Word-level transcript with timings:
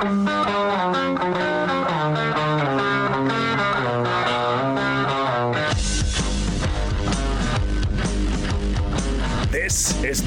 This 0.00 0.12
is 0.12 0.37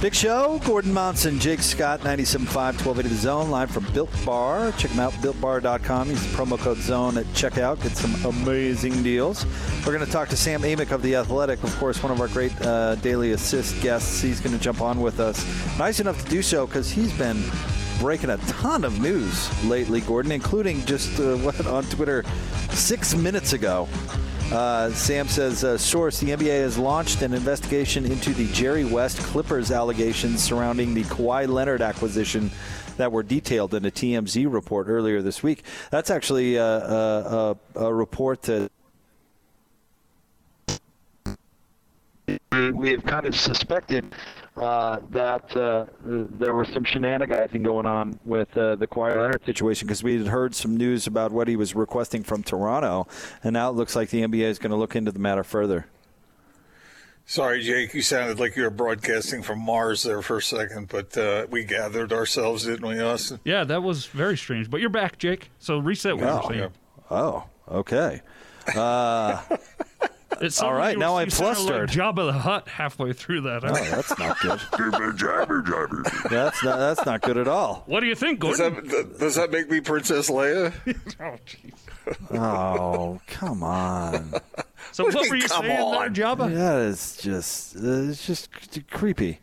Big 0.00 0.14
show, 0.14 0.60
Gordon 0.66 0.92
Monson, 0.92 1.38
Jake 1.38 1.60
Scott, 1.60 2.00
97.5, 2.00 2.54
1280 2.54 3.08
The 3.08 3.14
Zone, 3.14 3.50
live 3.50 3.70
from 3.70 3.90
Built 3.94 4.10
Bar. 4.26 4.72
Check 4.72 4.90
them 4.90 5.00
out, 5.00 5.14
builtbar.com. 5.14 6.10
Use 6.10 6.22
the 6.22 6.36
promo 6.36 6.58
code 6.58 6.76
ZONE 6.76 7.16
at 7.16 7.24
checkout. 7.28 7.82
Get 7.82 7.92
some 7.92 8.14
amazing 8.26 9.02
deals. 9.02 9.46
We're 9.86 9.94
going 9.94 10.04
to 10.04 10.12
talk 10.12 10.28
to 10.28 10.36
Sam 10.36 10.60
Amick 10.60 10.90
of 10.90 11.00
The 11.00 11.16
Athletic, 11.16 11.64
of 11.64 11.74
course, 11.78 12.02
one 12.02 12.12
of 12.12 12.20
our 12.20 12.28
great 12.28 12.52
uh, 12.60 12.96
daily 12.96 13.32
assist 13.32 13.80
guests. 13.82 14.20
He's 14.20 14.38
going 14.38 14.54
to 14.54 14.62
jump 14.62 14.82
on 14.82 15.00
with 15.00 15.18
us. 15.18 15.42
Nice 15.78 15.98
enough 15.98 16.22
to 16.22 16.30
do 16.30 16.42
so 16.42 16.66
because 16.66 16.90
he's 16.90 17.16
been 17.16 17.42
breaking 17.98 18.28
a 18.28 18.36
ton 18.36 18.84
of 18.84 19.00
news 19.00 19.64
lately, 19.64 20.02
Gordon, 20.02 20.30
including 20.30 20.84
just 20.84 21.18
uh, 21.18 21.36
what 21.38 21.66
on 21.66 21.84
Twitter 21.84 22.22
six 22.68 23.14
minutes 23.14 23.54
ago. 23.54 23.88
Uh, 24.52 24.90
Sam 24.90 25.26
says, 25.26 25.64
uh, 25.64 25.76
source, 25.76 26.20
the 26.20 26.28
NBA 26.28 26.60
has 26.60 26.78
launched 26.78 27.22
an 27.22 27.34
investigation 27.34 28.04
into 28.04 28.32
the 28.32 28.46
Jerry 28.52 28.84
West 28.84 29.18
Clippers 29.18 29.72
allegations 29.72 30.40
surrounding 30.40 30.94
the 30.94 31.02
Kawhi 31.04 31.48
Leonard 31.48 31.82
acquisition 31.82 32.50
that 32.96 33.10
were 33.10 33.24
detailed 33.24 33.74
in 33.74 33.84
a 33.84 33.90
TMZ 33.90 34.50
report 34.50 34.86
earlier 34.88 35.20
this 35.20 35.42
week. 35.42 35.64
That's 35.90 36.10
actually 36.10 36.56
a, 36.56 36.64
a, 36.64 37.56
a 37.74 37.92
report 37.92 38.42
that 38.42 38.70
we 42.52 42.90
have 42.92 43.04
kind 43.04 43.26
of 43.26 43.34
suspected 43.34 44.14
uh, 44.56 44.98
that 45.10 45.54
uh, 45.56 45.86
there 46.04 46.54
was 46.54 46.68
some 46.72 46.84
shenanigans 46.84 47.50
going 47.62 47.86
on 47.86 48.18
with 48.24 48.56
uh, 48.56 48.76
the 48.76 48.86
Kawhi 48.86 49.14
Leonard 49.16 49.44
situation 49.44 49.86
because 49.86 50.02
we 50.02 50.16
had 50.18 50.28
heard 50.28 50.54
some 50.54 50.76
news 50.76 51.06
about 51.06 51.32
what 51.32 51.48
he 51.48 51.56
was 51.56 51.74
requesting 51.74 52.22
from 52.22 52.42
Toronto, 52.42 53.06
and 53.44 53.52
now 53.52 53.68
it 53.70 53.72
looks 53.74 53.94
like 53.94 54.10
the 54.10 54.22
NBA 54.22 54.44
is 54.44 54.58
going 54.58 54.70
to 54.70 54.76
look 54.76 54.96
into 54.96 55.12
the 55.12 55.18
matter 55.18 55.44
further. 55.44 55.86
Sorry, 57.28 57.60
Jake, 57.60 57.92
you 57.92 58.02
sounded 58.02 58.38
like 58.38 58.54
you 58.54 58.62
were 58.62 58.70
broadcasting 58.70 59.42
from 59.42 59.58
Mars 59.58 60.04
there 60.04 60.22
for 60.22 60.36
a 60.36 60.42
second, 60.42 60.86
but 60.88 61.18
uh, 61.18 61.46
we 61.50 61.64
gathered 61.64 62.12
ourselves, 62.12 62.64
didn't 62.64 62.86
we, 62.86 63.00
Austin? 63.00 63.40
Yeah, 63.44 63.64
that 63.64 63.82
was 63.82 64.06
very 64.06 64.36
strange. 64.36 64.70
But 64.70 64.80
you're 64.80 64.90
back, 64.90 65.18
Jake. 65.18 65.50
So 65.58 65.78
reset 65.78 66.16
what 66.16 66.24
Oh, 66.24 66.32
you're 66.34 66.42
saying. 66.52 66.60
yeah. 67.10 67.16
Oh, 67.16 67.44
okay. 67.68 68.20
It's 70.40 70.60
All 70.60 70.74
right, 70.74 70.98
now 70.98 71.16
I'm 71.16 71.30
sounded 71.30 71.56
flustered. 71.56 71.88
Like 71.88 71.96
Jabba 72.14 72.26
the 72.26 72.32
Hutt 72.32 72.68
halfway 72.68 73.12
through 73.12 73.42
that. 73.42 73.64
oh, 73.64 73.72
that's 73.74 74.18
not 74.18 74.38
good. 74.40 74.60
that's 76.30 76.62
not 76.64 76.78
that's 76.78 77.06
not 77.06 77.22
good 77.22 77.36
at 77.36 77.48
all. 77.48 77.82
What 77.86 78.00
do 78.00 78.06
you 78.06 78.14
think, 78.14 78.40
Does 78.40 78.58
that, 78.58 79.16
does 79.18 79.34
that 79.36 79.50
make 79.50 79.70
me 79.70 79.80
Princess 79.80 80.28
Leia? 80.30 80.72
oh, 81.20 81.36
jeez. 81.46 82.38
Oh, 82.38 83.20
come 83.26 83.62
on. 83.62 84.32
So 84.92 85.04
What 85.04 85.14
what 85.14 85.30
were 85.30 85.36
you 85.36 85.48
come 85.48 85.64
saying 85.64 85.80
on? 85.80 86.12
there, 86.12 86.24
Jabba? 86.26 86.54
That 86.54 86.78
is 86.82 87.16
just 87.16 87.76
uh, 87.76 87.80
it's 88.10 88.26
just 88.26 88.48
creepy. 88.90 89.40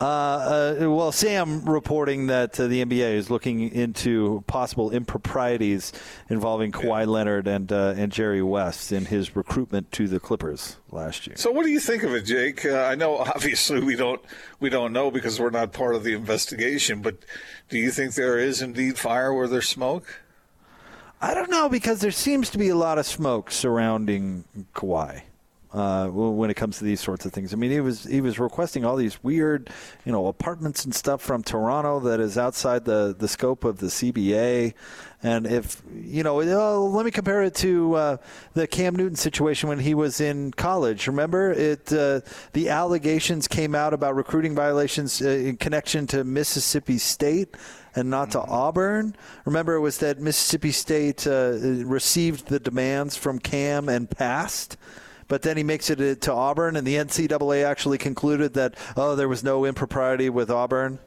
Uh, 0.00 0.04
uh, 0.04 0.90
well, 0.90 1.10
Sam 1.10 1.64
reporting 1.64 2.28
that 2.28 2.58
uh, 2.60 2.68
the 2.68 2.84
NBA 2.84 3.14
is 3.14 3.30
looking 3.30 3.68
into 3.72 4.44
possible 4.46 4.92
improprieties 4.92 5.92
involving 6.28 6.70
Kawhi 6.70 7.04
Leonard 7.04 7.48
and 7.48 7.72
uh, 7.72 7.94
and 7.96 8.12
Jerry 8.12 8.40
West 8.40 8.92
in 8.92 9.06
his 9.06 9.34
recruitment 9.34 9.90
to 9.92 10.06
the 10.06 10.20
Clippers 10.20 10.76
last 10.92 11.26
year. 11.26 11.36
So, 11.36 11.50
what 11.50 11.64
do 11.64 11.72
you 11.72 11.80
think 11.80 12.04
of 12.04 12.14
it, 12.14 12.22
Jake? 12.22 12.64
Uh, 12.64 12.84
I 12.84 12.94
know 12.94 13.16
obviously 13.34 13.80
we 13.80 13.96
don't 13.96 14.20
we 14.60 14.70
don't 14.70 14.92
know 14.92 15.10
because 15.10 15.40
we're 15.40 15.50
not 15.50 15.72
part 15.72 15.96
of 15.96 16.04
the 16.04 16.12
investigation, 16.12 17.02
but 17.02 17.16
do 17.68 17.76
you 17.76 17.90
think 17.90 18.14
there 18.14 18.38
is 18.38 18.62
indeed 18.62 18.98
fire 18.98 19.34
where 19.34 19.48
there's 19.48 19.68
smoke? 19.68 20.20
I 21.20 21.34
don't 21.34 21.50
know 21.50 21.68
because 21.68 22.00
there 22.00 22.12
seems 22.12 22.50
to 22.50 22.58
be 22.58 22.68
a 22.68 22.76
lot 22.76 22.98
of 22.98 23.06
smoke 23.06 23.50
surrounding 23.50 24.44
Kawhi. 24.76 25.22
Uh, 25.70 26.08
when 26.08 26.48
it 26.48 26.54
comes 26.54 26.78
to 26.78 26.84
these 26.84 27.00
sorts 27.00 27.26
of 27.26 27.32
things, 27.32 27.52
I 27.52 27.56
mean, 27.56 27.70
he 27.70 27.80
was 27.80 28.04
he 28.04 28.22
was 28.22 28.38
requesting 28.38 28.86
all 28.86 28.96
these 28.96 29.22
weird, 29.22 29.68
you 30.06 30.12
know, 30.12 30.26
apartments 30.26 30.86
and 30.86 30.94
stuff 30.94 31.20
from 31.20 31.42
Toronto 31.42 32.00
that 32.00 32.20
is 32.20 32.38
outside 32.38 32.86
the, 32.86 33.14
the 33.18 33.28
scope 33.28 33.64
of 33.64 33.78
the 33.78 33.88
CBA. 33.88 34.72
And 35.22 35.46
if 35.46 35.82
you 35.92 36.22
know, 36.22 36.40
uh, 36.40 36.78
let 36.78 37.04
me 37.04 37.10
compare 37.10 37.42
it 37.42 37.54
to 37.56 37.94
uh, 37.94 38.16
the 38.54 38.66
Cam 38.66 38.96
Newton 38.96 39.16
situation 39.16 39.68
when 39.68 39.80
he 39.80 39.92
was 39.92 40.22
in 40.22 40.52
college. 40.52 41.06
Remember, 41.06 41.52
it 41.52 41.92
uh, 41.92 42.20
the 42.54 42.70
allegations 42.70 43.46
came 43.46 43.74
out 43.74 43.92
about 43.92 44.14
recruiting 44.14 44.54
violations 44.54 45.20
uh, 45.20 45.28
in 45.28 45.58
connection 45.58 46.06
to 46.06 46.24
Mississippi 46.24 46.96
State 46.96 47.56
and 47.94 48.08
not 48.08 48.30
to 48.30 48.40
Auburn. 48.40 49.16
Remember, 49.44 49.74
it 49.74 49.80
was 49.80 49.98
that 49.98 50.20
Mississippi 50.20 50.72
State 50.72 51.26
uh, 51.26 51.52
received 51.84 52.46
the 52.46 52.60
demands 52.60 53.16
from 53.16 53.38
Cam 53.38 53.88
and 53.88 54.08
passed. 54.08 54.76
But 55.28 55.42
then 55.42 55.58
he 55.58 55.62
makes 55.62 55.90
it 55.90 56.22
to 56.22 56.32
Auburn, 56.32 56.74
and 56.76 56.86
the 56.86 56.96
NCAA 56.96 57.64
actually 57.64 57.98
concluded 57.98 58.54
that 58.54 58.74
oh, 58.96 59.14
there 59.14 59.28
was 59.28 59.44
no 59.44 59.64
impropriety 59.64 60.30
with 60.30 60.50
Auburn. 60.50 60.98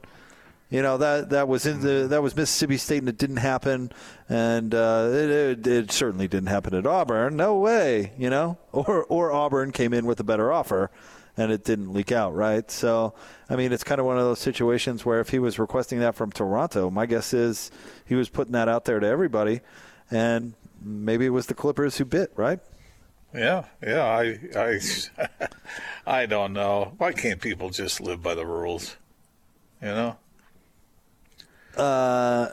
You 0.69 0.81
know 0.81 0.97
that 0.99 1.31
that 1.31 1.49
was 1.49 1.65
in 1.65 1.81
the 1.81 2.07
that 2.07 2.23
was 2.23 2.33
Mississippi 2.33 2.77
State, 2.77 2.99
and 2.99 3.09
it 3.09 3.17
didn't 3.17 3.37
happen, 3.37 3.91
and 4.29 4.73
uh, 4.73 5.09
it, 5.11 5.29
it, 5.29 5.67
it 5.67 5.91
certainly 5.91 6.29
didn't 6.29 6.47
happen 6.47 6.73
at 6.73 6.87
Auburn. 6.87 7.35
No 7.35 7.57
way, 7.57 8.13
you 8.17 8.29
know. 8.29 8.57
Or 8.71 9.03
or 9.09 9.33
Auburn 9.33 9.73
came 9.73 9.93
in 9.93 10.05
with 10.05 10.21
a 10.21 10.23
better 10.23 10.49
offer, 10.49 10.89
and 11.35 11.51
it 11.51 11.65
didn't 11.65 11.91
leak 11.91 12.13
out, 12.13 12.33
right? 12.33 12.71
So 12.71 13.13
I 13.49 13.57
mean, 13.57 13.73
it's 13.73 13.83
kind 13.83 13.99
of 13.99 14.05
one 14.05 14.17
of 14.17 14.23
those 14.23 14.39
situations 14.39 15.03
where 15.05 15.19
if 15.19 15.29
he 15.29 15.39
was 15.39 15.59
requesting 15.59 15.99
that 15.99 16.15
from 16.15 16.31
Toronto, 16.31 16.89
my 16.89 17.05
guess 17.05 17.33
is 17.33 17.69
he 18.05 18.15
was 18.15 18.29
putting 18.29 18.53
that 18.53 18.69
out 18.69 18.85
there 18.85 19.01
to 19.01 19.07
everybody, 19.07 19.59
and 20.09 20.53
maybe 20.81 21.25
it 21.25 21.31
was 21.31 21.47
the 21.47 21.53
Clippers 21.53 21.97
who 21.97 22.05
bit, 22.05 22.31
right? 22.37 22.61
Yeah, 23.33 23.65
yeah. 23.81 24.03
I, 24.03 24.39
I, 24.55 24.79
I 26.21 26.25
don't 26.25 26.53
know. 26.53 26.93
Why 26.97 27.13
can't 27.13 27.41
people 27.41 27.69
just 27.69 28.01
live 28.01 28.21
by 28.21 28.35
the 28.35 28.45
rules? 28.45 28.97
You 29.81 29.87
know. 29.87 30.17
Uh, 31.77 32.49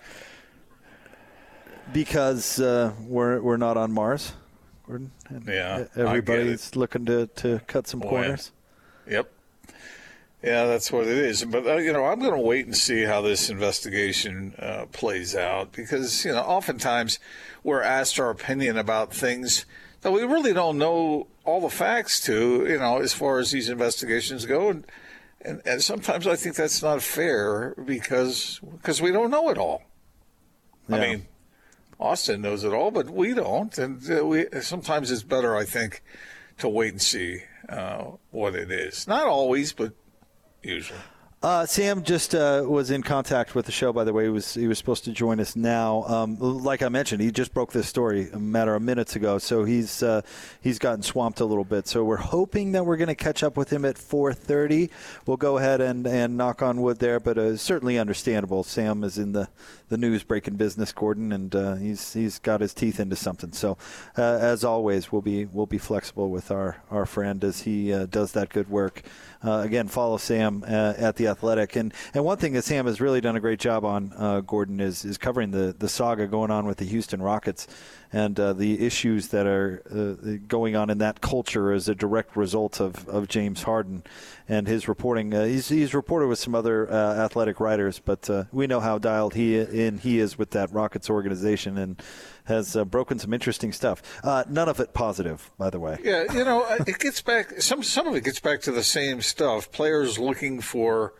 because 1.93 2.61
uh, 2.61 2.93
we're 3.07 3.41
we're 3.41 3.57
not 3.57 3.77
on 3.77 3.93
Mars. 3.93 4.33
Gordon, 4.87 5.11
Yeah, 5.47 5.85
everybody's 5.97 6.75
looking 6.75 7.05
to, 7.07 7.27
to 7.27 7.61
cut 7.67 7.87
some 7.87 8.01
Boy. 8.01 8.09
corners. 8.09 8.53
Yep. 9.07 9.31
Yeah, 10.43 10.67
that's 10.67 10.91
what 10.93 11.07
it 11.07 11.19
is. 11.19 11.45
But 11.45 11.67
uh, 11.67 11.77
you 11.77 11.93
know, 11.93 12.05
I'm 12.05 12.21
going 12.21 12.33
to 12.33 12.39
wait 12.39 12.65
and 12.65 12.77
see 12.77 13.03
how 13.03 13.21
this 13.21 13.51
investigation 13.51 14.55
uh, 14.59 14.87
plays 14.93 15.35
out 15.35 15.73
because 15.73 16.25
you 16.25 16.33
know, 16.33 16.41
oftentimes 16.41 17.19
we're 17.65 17.83
asked 17.83 18.21
our 18.21 18.31
opinion 18.31 18.79
about 18.79 19.13
things 19.13 19.67
that 20.03 20.13
we 20.13 20.23
really 20.23 20.53
don't 20.53 20.79
know 20.79 21.27
all 21.45 21.61
the 21.61 21.69
facts 21.69 22.21
to. 22.23 22.67
You 22.69 22.79
know, 22.79 22.99
as 22.99 23.13
far 23.13 23.39
as 23.39 23.51
these 23.51 23.69
investigations 23.69 24.47
go, 24.47 24.71
and 24.71 24.87
and, 25.41 25.63
and 25.65 25.83
sometimes 25.83 26.27
I 26.27 26.37
think 26.37 26.57
that's 26.57 26.83
not 26.83 27.03
fair 27.03 27.75
because 27.85 28.61
because 28.73 29.01
we 29.01 29.13
don't 29.13 29.31
know 29.31 29.49
it 29.51 29.59
all. 29.59 29.83
I 30.91 30.99
mean, 31.01 31.27
Austin 32.01 32.41
knows 32.41 32.65
it 32.65 32.73
all, 32.73 32.91
but 32.91 33.11
we 33.11 33.35
don't, 33.35 33.77
and 33.77 34.03
uh, 34.11 34.25
we 34.25 34.47
sometimes 34.63 35.11
it's 35.11 35.23
better, 35.23 35.55
I 35.57 35.65
think, 35.65 36.03
to 36.59 36.69
wait 36.69 36.93
and 36.93 37.03
see 37.03 37.43
uh, 37.69 38.13
what 38.31 38.55
it 38.55 38.71
is. 38.71 39.07
Not 39.07 39.27
always, 39.27 39.73
but 39.73 39.93
usually. 40.63 40.99
Uh, 41.41 41.65
Sam 41.65 42.03
just 42.03 42.35
uh, 42.35 42.65
was 42.67 42.91
in 42.91 43.05
contact 43.05 43.55
with 43.55 43.67
the 43.67 43.71
show. 43.71 43.93
By 43.93 44.03
the 44.03 44.13
way, 44.13 44.25
he 44.25 44.29
was 44.29 44.55
he 44.55 44.67
was 44.67 44.77
supposed 44.77 45.05
to 45.05 45.13
join 45.13 45.39
us 45.39 45.55
now. 45.55 46.03
Um, 46.09 46.37
like 46.37 46.83
I 46.83 46.89
mentioned, 46.89 47.23
he 47.23 47.31
just 47.31 47.55
broke 47.55 47.71
this 47.71 47.87
story 47.87 48.29
a 48.33 48.41
matter 48.41 48.75
of 48.75 48.83
minutes 48.83 49.15
ago, 49.15 49.39
so 49.39 49.63
he's 49.63 50.03
uh, 50.03 50.23
he's 50.61 50.81
gotten 50.81 51.05
swamped 51.05 51.39
a 51.39 51.45
little 51.45 51.63
bit. 51.63 51.87
So 51.87 52.03
we're 52.03 52.17
hoping 52.17 52.73
that 52.73 52.85
we're 52.85 52.97
going 52.97 53.07
to 53.07 53.15
catch 53.15 53.45
up 53.45 53.57
with 53.57 53.73
him 53.73 53.85
at 53.85 53.95
4:30. 53.95 54.91
We'll 55.27 55.37
go 55.37 55.59
ahead 55.59 55.81
and, 55.81 56.09
and 56.09 56.37
knock 56.37 56.61
on 56.61 56.81
wood 56.83 56.99
there, 56.99 57.21
but 57.21 57.39
uh, 57.39 57.57
certainly 57.57 58.01
understandable. 58.01 58.65
Sam 58.65 59.05
is 59.05 59.17
in 59.17 59.31
the, 59.31 59.49
the 59.91 59.97
news 59.97 60.25
breaking 60.25 60.57
business, 60.57 60.91
Gordon, 60.91 61.31
and 61.31 61.55
uh, 61.55 61.77
he's 61.77 62.15
he's 62.15 62.41
got 62.41 62.61
his 62.61 62.75
teeth 62.75 62.99
into 62.99 63.15
something. 63.15 63.53
So 63.53 63.79
uh, 64.17 64.23
as 64.23 64.65
always, 64.65 65.13
we'll 65.13 65.23
be 65.23 65.45
we'll 65.45 65.67
be 65.67 65.79
flexible 65.79 66.31
with 66.31 66.51
our 66.51 66.79
our 66.91 67.07
friend 67.07 67.45
as 67.45 67.61
he 67.61 67.93
does 68.07 68.33
that 68.33 68.49
good 68.49 68.69
work. 68.69 69.03
Again, 69.41 69.87
follow 69.87 70.17
Sam 70.17 70.65
at 70.67 71.15
the 71.15 71.28
Athletic, 71.29 71.77
and 71.77 71.95
and 72.15 72.25
one 72.25 72.39
thing 72.39 72.53
that 72.55 72.65
Sam 72.65 72.87
has 72.87 73.01
really 73.01 73.21
done 73.21 73.37
a 73.37 73.41
great 73.41 73.61
job 73.61 73.85
on, 73.85 74.13
uh, 74.17 74.41
Gordon, 74.41 74.81
is 74.81 75.05
is 75.05 75.19
covering 75.19 75.51
the 75.51 75.75
the 75.79 75.89
saga 75.89 76.27
going 76.27 76.51
on 76.51 76.67
with 76.67 76.79
the 76.79 76.85
Houston 76.87 77.23
Rockets 77.23 77.69
and 78.13 78.39
uh, 78.41 78.53
the 78.53 78.85
issues 78.85 79.29
that 79.29 79.47
are 79.47 79.83
uh, 79.91 80.39
going 80.47 80.75
on 80.75 80.91
in 80.91 80.99
that 80.99 81.21
culture 81.21 81.73
as 81.73 81.89
a 81.89 81.95
direct 81.95 82.37
result 82.37 82.81
of, 82.81 83.07
of 83.09 83.29
James 83.29 83.65
Harden 83.65 84.03
and 84.49 84.67
his 84.67 84.89
reporting. 84.89 85.35
Uh, 85.35 85.45
he's, 85.45 85.69
he's 85.69 85.95
reported 85.95 86.29
with 86.29 86.39
some 86.39 86.55
other 86.55 86.91
uh, 86.91 87.17
athletic 87.17 87.61
writers, 87.61 88.01
but 88.03 88.29
uh, 88.31 88.45
we 88.51 88.67
know 88.67 88.81
how 88.81 88.99
dialed 88.99 89.35
he 89.35 89.59
in 89.59 89.99
he 89.99 90.19
is 90.19 90.39
with 90.39 90.51
that 90.51 90.73
Rockets 90.73 91.11
organization 91.11 91.77
and 91.77 92.03
has 92.45 92.75
uh, 92.75 92.85
broken 92.85 93.19
some 93.19 93.35
interesting 93.35 93.73
stuff. 93.73 94.03
None 94.25 94.69
of 94.69 94.81
it 94.81 94.95
positive, 94.95 95.51
by 95.59 95.69
the 95.69 95.79
way. 95.79 95.99
Yeah, 96.03 96.33
you 96.33 96.45
know, 96.45 96.67
it 96.87 96.99
gets 96.99 97.21
back. 97.21 97.61
Some 97.61 97.83
some 97.83 98.07
of 98.07 98.15
it 98.15 98.25
gets 98.25 98.41
back 98.41 98.63
to 98.63 98.73
the 98.73 98.83
same 98.83 99.21
stuff. 99.21 99.71
Players 99.71 100.19
looking 100.19 100.63
for 100.63 101.13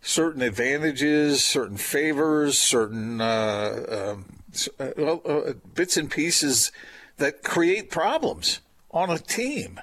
certain 0.00 0.40
advantages, 0.40 1.42
certain 1.42 1.76
favors, 1.76 2.56
certain 2.58 3.20
uh, 3.20 4.14
um, 4.14 4.35
well, 4.96 5.20
uh, 5.24 5.52
bits 5.74 5.96
and 5.96 6.10
pieces 6.10 6.72
that 7.18 7.42
create 7.42 7.90
problems 7.90 8.60
on 8.90 9.10
a 9.10 9.18
team 9.18 9.80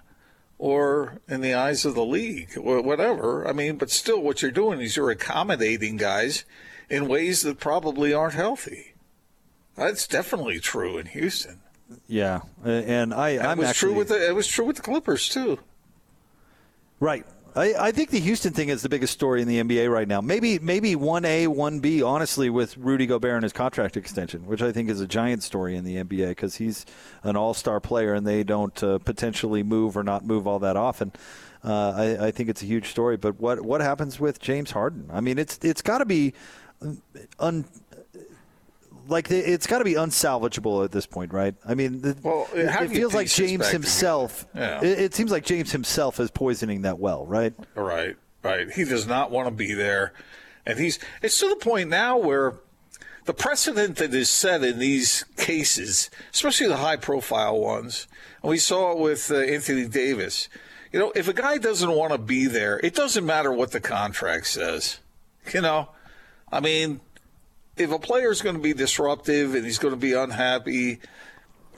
or 0.57 1.19
in 1.27 1.41
the 1.41 1.53
eyes 1.53 1.83
of 1.85 1.95
the 1.95 2.05
league 2.05 2.57
or 2.57 2.81
whatever. 2.81 3.47
I 3.47 3.53
mean, 3.53 3.77
but 3.77 3.89
still, 3.89 4.21
what 4.21 4.41
you're 4.41 4.51
doing 4.51 4.79
is 4.81 4.95
you're 4.95 5.09
accommodating 5.09 5.97
guys 5.97 6.45
in 6.89 7.07
ways 7.07 7.41
that 7.41 7.59
probably 7.59 8.13
aren't 8.13 8.35
healthy. 8.35 8.93
That's 9.75 10.07
definitely 10.07 10.59
true 10.59 10.97
in 10.97 11.07
Houston. 11.07 11.59
Yeah, 12.07 12.41
and 12.63 13.13
I, 13.13 13.29
It 13.29 13.41
I'm 13.41 13.57
was 13.57 13.69
actually 13.69 13.91
true 13.91 13.97
with 13.97 14.07
the 14.09 14.29
it 14.29 14.35
was 14.35 14.47
true 14.47 14.65
with 14.65 14.77
the 14.77 14.81
Clippers 14.81 15.29
too. 15.29 15.59
right. 16.99 17.25
I, 17.55 17.73
I 17.87 17.91
think 17.91 18.09
the 18.09 18.19
Houston 18.19 18.51
thing 18.51 18.69
is 18.69 18.81
the 18.81 18.89
biggest 18.89 19.13
story 19.13 19.41
in 19.41 19.47
the 19.47 19.61
NBA 19.61 19.91
right 19.91 20.07
now. 20.07 20.21
Maybe 20.21 20.57
maybe 20.59 20.95
one 20.95 21.23
A, 21.23 21.47
one 21.47 21.79
B. 21.79 22.01
Honestly, 22.01 22.49
with 22.49 22.75
Rudy 22.77 23.05
Gobert 23.05 23.35
and 23.35 23.43
his 23.43 23.53
contract 23.53 23.95
extension, 23.95 24.45
which 24.47 24.61
I 24.61 24.71
think 24.71 24.89
is 24.89 24.99
a 24.99 25.07
giant 25.07 25.43
story 25.43 25.75
in 25.75 25.83
the 25.83 25.97
NBA 25.97 26.29
because 26.29 26.55
he's 26.55 26.85
an 27.21 27.35
All 27.35 27.53
Star 27.53 27.79
player 27.79 28.13
and 28.13 28.25
they 28.25 28.43
don't 28.43 28.81
uh, 28.83 28.97
potentially 28.99 29.61
move 29.61 29.95
or 29.95 30.03
not 30.03 30.25
move 30.25 30.47
all 30.47 30.59
that 30.59 30.75
often. 30.75 31.11
Uh, 31.63 31.93
I, 31.95 32.27
I 32.27 32.31
think 32.31 32.49
it's 32.49 32.63
a 32.63 32.65
huge 32.65 32.87
story. 32.89 33.17
But 33.17 33.39
what 33.39 33.61
what 33.61 33.81
happens 33.81 34.19
with 34.19 34.39
James 34.39 34.71
Harden? 34.71 35.09
I 35.13 35.21
mean, 35.21 35.37
it's 35.37 35.59
it's 35.61 35.81
got 35.81 35.99
to 35.99 36.05
be 36.05 36.33
un, 37.39 37.65
like 39.07 39.29
it's 39.31 39.67
got 39.67 39.79
to 39.79 39.83
be 39.83 39.93
unsalvageable 39.93 40.83
at 40.83 40.91
this 40.91 41.05
point, 41.05 41.33
right? 41.33 41.55
I 41.65 41.75
mean, 41.75 42.01
the, 42.01 42.17
Well, 42.21 42.47
it, 42.53 42.67
how 42.67 42.83
it 42.83 42.87
do 42.87 42.93
you 42.93 42.99
feels 43.01 43.13
like 43.13 43.27
James 43.27 43.69
himself. 43.69 44.49
together? 44.51 44.85
It, 44.85 44.99
it 44.99 45.13
seems 45.15 45.31
like 45.31 45.45
James 45.45 45.71
himself 45.71 46.19
is 46.19 46.31
poisoning 46.31 46.81
that 46.83 46.99
well, 46.99 47.25
right? 47.25 47.53
Right, 47.75 48.15
right. 48.43 48.71
He 48.71 48.83
does 48.85 49.07
not 49.07 49.31
want 49.31 49.47
to 49.47 49.53
be 49.53 49.73
there, 49.73 50.13
and 50.65 50.79
he's. 50.79 50.99
It's 51.21 51.39
to 51.39 51.49
the 51.49 51.55
point 51.55 51.89
now 51.89 52.17
where 52.17 52.55
the 53.25 53.33
precedent 53.33 53.97
that 53.97 54.13
is 54.13 54.29
set 54.29 54.63
in 54.63 54.79
these 54.79 55.23
cases, 55.37 56.09
especially 56.33 56.67
the 56.67 56.77
high-profile 56.77 57.59
ones, 57.59 58.07
and 58.41 58.49
we 58.49 58.57
saw 58.57 58.91
it 58.91 58.97
with 58.99 59.31
uh, 59.31 59.37
Anthony 59.37 59.87
Davis. 59.87 60.49
You 60.91 60.99
know, 60.99 61.11
if 61.15 61.27
a 61.27 61.33
guy 61.33 61.57
doesn't 61.57 61.91
want 61.91 62.11
to 62.11 62.19
be 62.19 62.45
there, 62.45 62.79
it 62.83 62.93
doesn't 62.93 63.25
matter 63.25 63.51
what 63.51 63.71
the 63.71 63.79
contract 63.79 64.47
says. 64.47 64.99
You 65.53 65.61
know, 65.61 65.89
I 66.51 66.59
mean, 66.59 67.01
if 67.77 67.91
a 67.91 67.99
player 67.99 68.31
is 68.31 68.41
going 68.41 68.55
to 68.55 68.61
be 68.61 68.73
disruptive 68.73 69.55
and 69.55 69.65
he's 69.65 69.79
going 69.79 69.93
to 69.93 69.99
be 69.99 70.13
unhappy 70.13 70.99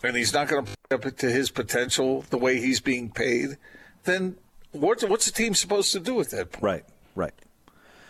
and 0.04 0.16
he's 0.16 0.34
not 0.34 0.48
going 0.48 0.66
to 0.66 0.72
play 0.90 0.96
up 0.96 1.18
to 1.18 1.30
his 1.30 1.50
potential 1.50 2.26
the 2.30 2.38
way 2.38 2.60
he's 2.60 2.80
being 2.80 3.10
paid, 3.10 3.58
then 4.04 4.38
what's 4.72 5.04
what's 5.04 5.26
the 5.26 5.32
team 5.32 5.54
supposed 5.54 5.92
to 5.94 6.00
do 6.00 6.20
at 6.20 6.30
that 6.32 6.52
point? 6.52 6.64
Right, 6.64 6.86
right. 7.16 7.34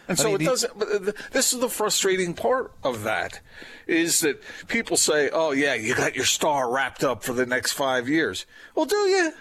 And 0.07 0.19
I 0.19 0.21
so 0.21 0.31
mean, 0.31 0.41
it 0.41 0.45
doesn't. 0.45 0.77
But 0.77 1.15
this 1.31 1.53
is 1.53 1.59
the 1.59 1.69
frustrating 1.69 2.33
part 2.33 2.73
of 2.83 3.03
that, 3.03 3.39
is 3.87 4.19
that 4.21 4.41
people 4.67 4.97
say, 4.97 5.29
"Oh 5.31 5.51
yeah, 5.51 5.73
you 5.73 5.95
got 5.95 6.15
your 6.15 6.25
star 6.25 6.69
wrapped 6.69 7.03
up 7.03 7.23
for 7.23 7.33
the 7.33 7.45
next 7.45 7.73
five 7.73 8.07
years." 8.07 8.45
Well, 8.75 8.85
do 8.85 8.95
you? 8.95 9.33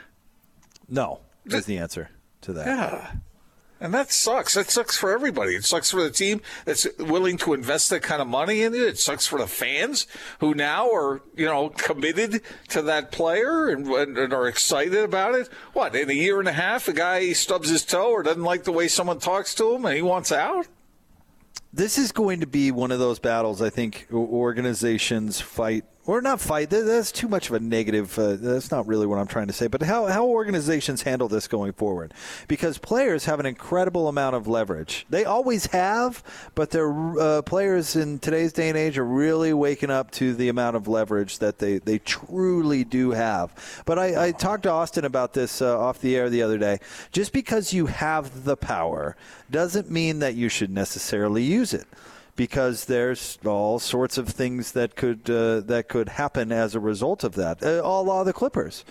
No, 0.88 1.20
is 1.44 1.66
the 1.66 1.78
answer 1.78 2.10
to 2.42 2.52
that. 2.54 2.66
Yeah. 2.66 3.12
And 3.80 3.92
that 3.92 4.12
sucks. 4.12 4.54
That 4.54 4.70
sucks 4.70 4.96
for 4.96 5.10
everybody. 5.10 5.56
It 5.56 5.64
sucks 5.64 5.90
for 5.90 6.02
the 6.02 6.10
team 6.10 6.40
that's 6.64 6.86
willing 6.98 7.36
to 7.38 7.52
invest 7.54 7.90
that 7.90 8.02
kind 8.02 8.22
of 8.22 8.28
money 8.28 8.62
in 8.62 8.72
it. 8.74 8.80
It 8.80 8.98
sucks 8.98 9.26
for 9.26 9.38
the 9.38 9.46
fans 9.46 10.06
who 10.38 10.54
now 10.54 10.90
are, 10.90 11.22
you 11.36 11.46
know, 11.46 11.70
committed 11.70 12.40
to 12.68 12.82
that 12.82 13.10
player 13.10 13.68
and, 13.68 13.86
and 13.86 14.32
are 14.32 14.46
excited 14.46 15.04
about 15.04 15.34
it. 15.34 15.48
What, 15.72 15.94
in 15.96 16.08
a 16.08 16.14
year 16.14 16.38
and 16.38 16.48
a 16.48 16.52
half, 16.52 16.88
a 16.88 16.92
guy 16.92 17.32
stubs 17.32 17.68
his 17.68 17.84
toe 17.84 18.12
or 18.12 18.22
doesn't 18.22 18.42
like 18.42 18.64
the 18.64 18.72
way 18.72 18.88
someone 18.88 19.18
talks 19.18 19.54
to 19.56 19.74
him 19.74 19.84
and 19.84 19.96
he 19.96 20.02
wants 20.02 20.30
out? 20.30 20.68
This 21.72 21.98
is 21.98 22.12
going 22.12 22.40
to 22.40 22.46
be 22.46 22.70
one 22.70 22.92
of 22.92 23.00
those 23.00 23.18
battles 23.18 23.60
I 23.60 23.70
think 23.70 24.06
organizations 24.12 25.40
fight 25.40 25.84
or 26.06 26.20
not 26.20 26.40
fight. 26.40 26.70
That's 26.70 27.12
too 27.12 27.28
much 27.28 27.48
of 27.48 27.54
a 27.54 27.60
negative. 27.60 28.18
Uh, 28.18 28.36
that's 28.36 28.70
not 28.70 28.86
really 28.86 29.06
what 29.06 29.18
I'm 29.18 29.26
trying 29.26 29.46
to 29.46 29.52
say. 29.52 29.66
But 29.66 29.82
how 29.82 30.06
how 30.06 30.26
organizations 30.26 31.02
handle 31.02 31.28
this 31.28 31.48
going 31.48 31.72
forward, 31.72 32.12
because 32.48 32.78
players 32.78 33.24
have 33.24 33.40
an 33.40 33.46
incredible 33.46 34.08
amount 34.08 34.36
of 34.36 34.46
leverage. 34.46 35.06
They 35.08 35.24
always 35.24 35.66
have, 35.66 36.22
but 36.54 36.70
their 36.70 37.18
uh, 37.18 37.42
players 37.42 37.96
in 37.96 38.18
today's 38.18 38.52
day 38.52 38.68
and 38.68 38.78
age 38.78 38.98
are 38.98 39.04
really 39.04 39.52
waking 39.52 39.90
up 39.90 40.10
to 40.12 40.34
the 40.34 40.48
amount 40.48 40.76
of 40.76 40.88
leverage 40.88 41.38
that 41.38 41.58
they 41.58 41.78
they 41.78 41.98
truly 41.98 42.84
do 42.84 43.12
have. 43.12 43.82
But 43.86 43.98
I, 43.98 44.26
I 44.26 44.32
talked 44.32 44.64
to 44.64 44.70
Austin 44.70 45.04
about 45.04 45.32
this 45.32 45.62
uh, 45.62 45.78
off 45.78 46.00
the 46.00 46.16
air 46.16 46.28
the 46.28 46.42
other 46.42 46.58
day. 46.58 46.78
Just 47.12 47.32
because 47.32 47.72
you 47.72 47.86
have 47.86 48.44
the 48.44 48.56
power 48.56 49.16
doesn't 49.50 49.90
mean 49.90 50.18
that 50.18 50.34
you 50.34 50.48
should 50.48 50.70
necessarily 50.70 51.42
use 51.42 51.72
it 51.72 51.86
because 52.36 52.86
there's 52.86 53.38
all 53.44 53.78
sorts 53.78 54.18
of 54.18 54.28
things 54.28 54.72
that 54.72 54.96
could 54.96 55.28
uh, 55.30 55.60
that 55.60 55.88
could 55.88 56.08
happen 56.08 56.52
as 56.52 56.74
a 56.74 56.80
result 56.80 57.24
of 57.24 57.34
that. 57.34 57.62
Uh, 57.62 57.80
all 57.80 58.04
law 58.04 58.24
the 58.24 58.32
Clippers, 58.32 58.84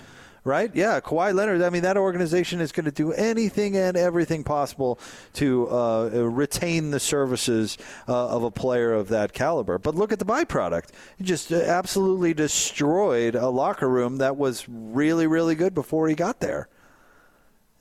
right? 0.44 0.74
Yeah, 0.74 1.00
Kawhi 1.00 1.34
Leonard. 1.34 1.62
I 1.62 1.69
mean, 1.69 1.84
that 1.84 1.98
organization 1.98 2.62
is 2.62 2.72
going 2.72 2.86
to 2.86 2.92
do 2.92 3.12
anything 3.12 3.75
and 3.75 3.98
everything 3.98 4.44
possible 4.44 5.00
to 5.34 5.69
uh, 5.69 6.10
retain 6.10 6.92
the 6.92 7.00
services 7.00 7.78
uh, 8.07 8.28
of 8.30 8.44
a 8.44 8.51
player 8.51 8.94
of 8.94 9.10
that 9.10 9.34
caliber. 9.34 9.78
But 9.78 9.95
look 9.95 10.12
at 10.12 10.19
the 10.19 10.25
byproduct. 10.25 10.90
He 11.18 11.24
just 11.24 11.51
uh, 11.51 11.57
absolutely 11.57 12.34
destroyed 12.34 13.36
a 13.36 13.50
locker 13.50 13.90
room 13.90 14.18
that 14.18 14.38
was 14.38 14.66
really, 14.69 15.28
really 15.28 15.56
good 15.56 15.74
before 15.74 16.07
he 16.07 16.16
got 16.16 16.40
there. 16.40 16.69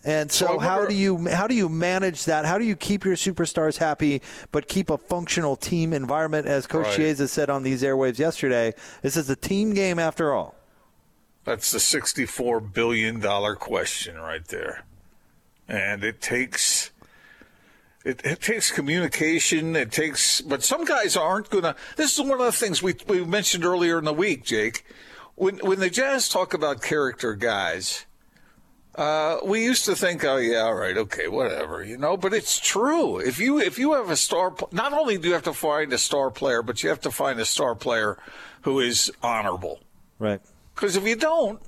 And 0.04 0.32
so, 0.32 0.58
how 0.58 0.84
do 0.84 0.94
you 0.94 1.28
how 1.28 1.46
do 1.46 1.54
you 1.54 1.68
manage 1.68 2.24
that? 2.24 2.44
How 2.44 2.58
do 2.58 2.64
you 2.64 2.74
keep 2.74 3.04
your 3.04 3.14
superstars 3.14 3.76
happy, 3.76 4.20
but 4.50 4.66
keep 4.66 4.90
a 4.90 4.98
functional 4.98 5.54
team 5.54 5.92
environment? 5.92 6.48
As 6.48 6.66
Coach 6.66 6.86
Right. 6.86 6.96
Chiesa 6.96 7.28
said 7.28 7.48
on 7.50 7.62
these 7.62 7.82
airwaves 7.82 8.18
yesterday, 8.18 8.74
this 9.02 9.16
is 9.16 9.30
a 9.30 9.36
team 9.36 9.74
game 9.74 10.00
after 10.00 10.34
all. 10.34 10.56
That's 11.44 11.72
the 11.72 11.78
$64 11.78 12.72
billion 12.72 13.20
question 13.56 14.16
right 14.16 14.44
there. 14.46 14.84
And 15.68 16.04
it 16.04 16.20
takes. 16.20 16.90
It, 18.04 18.20
it 18.24 18.40
takes 18.40 18.72
communication. 18.72 19.76
It 19.76 19.92
takes, 19.92 20.40
but 20.40 20.64
some 20.64 20.84
guys 20.84 21.16
aren't 21.16 21.50
gonna. 21.50 21.76
This 21.96 22.18
is 22.18 22.20
one 22.20 22.40
of 22.40 22.46
the 22.46 22.50
things 22.50 22.82
we 22.82 22.96
we 23.06 23.24
mentioned 23.24 23.64
earlier 23.64 23.98
in 23.98 24.04
the 24.04 24.12
week, 24.12 24.44
Jake. 24.44 24.84
When 25.36 25.58
when 25.58 25.78
the 25.78 25.88
Jazz 25.88 26.28
talk 26.28 26.52
about 26.52 26.82
character 26.82 27.34
guys, 27.34 28.06
uh, 28.94 29.38
we 29.44 29.64
used 29.64 29.86
to 29.86 29.96
think, 29.96 30.24
oh 30.24 30.36
yeah, 30.36 30.60
all 30.60 30.74
right, 30.74 30.96
okay, 30.96 31.28
whatever, 31.28 31.82
you 31.82 31.96
know. 31.96 32.16
But 32.16 32.34
it's 32.34 32.58
true. 32.60 33.18
If 33.18 33.38
you 33.38 33.58
if 33.58 33.78
you 33.78 33.94
have 33.94 34.10
a 34.10 34.16
star, 34.16 34.54
not 34.70 34.92
only 34.92 35.16
do 35.16 35.28
you 35.28 35.34
have 35.34 35.44
to 35.44 35.54
find 35.54 35.92
a 35.92 35.98
star 35.98 36.30
player, 36.30 36.62
but 36.62 36.82
you 36.82 36.90
have 36.90 37.00
to 37.02 37.10
find 37.10 37.40
a 37.40 37.44
star 37.44 37.74
player 37.74 38.18
who 38.62 38.80
is 38.80 39.10
honorable. 39.22 39.80
Right. 40.18 40.40
Because 40.74 40.96
if 40.96 41.06
you 41.06 41.16
don't, 41.16 41.60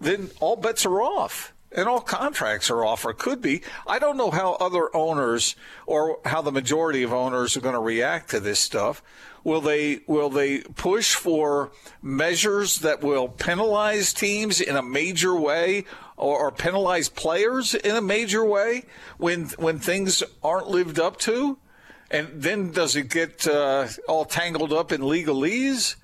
then 0.00 0.30
all 0.40 0.56
bets 0.56 0.84
are 0.84 1.00
off. 1.00 1.54
And 1.72 1.88
all 1.88 2.00
contracts 2.00 2.68
are 2.68 2.84
off, 2.84 3.04
or 3.04 3.12
could 3.12 3.40
be. 3.40 3.62
I 3.86 4.00
don't 4.00 4.16
know 4.16 4.32
how 4.32 4.54
other 4.54 4.94
owners 4.94 5.54
or 5.86 6.18
how 6.24 6.42
the 6.42 6.50
majority 6.50 7.04
of 7.04 7.12
owners 7.12 7.56
are 7.56 7.60
going 7.60 7.74
to 7.76 7.80
react 7.80 8.30
to 8.30 8.40
this 8.40 8.58
stuff. 8.58 9.04
Will 9.44 9.60
they 9.60 10.00
will 10.08 10.30
they 10.30 10.62
push 10.62 11.14
for 11.14 11.70
measures 12.02 12.80
that 12.80 13.02
will 13.02 13.28
penalize 13.28 14.12
teams 14.12 14.60
in 14.60 14.74
a 14.74 14.82
major 14.82 15.36
way, 15.36 15.84
or, 16.20 16.38
or 16.38 16.52
penalize 16.52 17.08
players 17.08 17.74
in 17.74 17.96
a 17.96 18.00
major 18.00 18.44
way 18.44 18.84
when 19.18 19.46
when 19.58 19.78
things 19.78 20.22
aren't 20.42 20.68
lived 20.68 21.00
up 21.00 21.18
to? 21.20 21.58
And 22.12 22.42
then 22.42 22.72
does 22.72 22.96
it 22.96 23.08
get 23.08 23.46
uh, 23.46 23.86
all 24.08 24.24
tangled 24.24 24.72
up 24.72 24.92
in 24.92 25.00
legalese? 25.00 25.96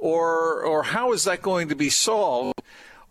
or 0.00 0.62
or 0.64 0.82
how 0.82 1.12
is 1.12 1.24
that 1.24 1.42
going 1.42 1.68
to 1.68 1.76
be 1.76 1.90
solved? 1.90 2.60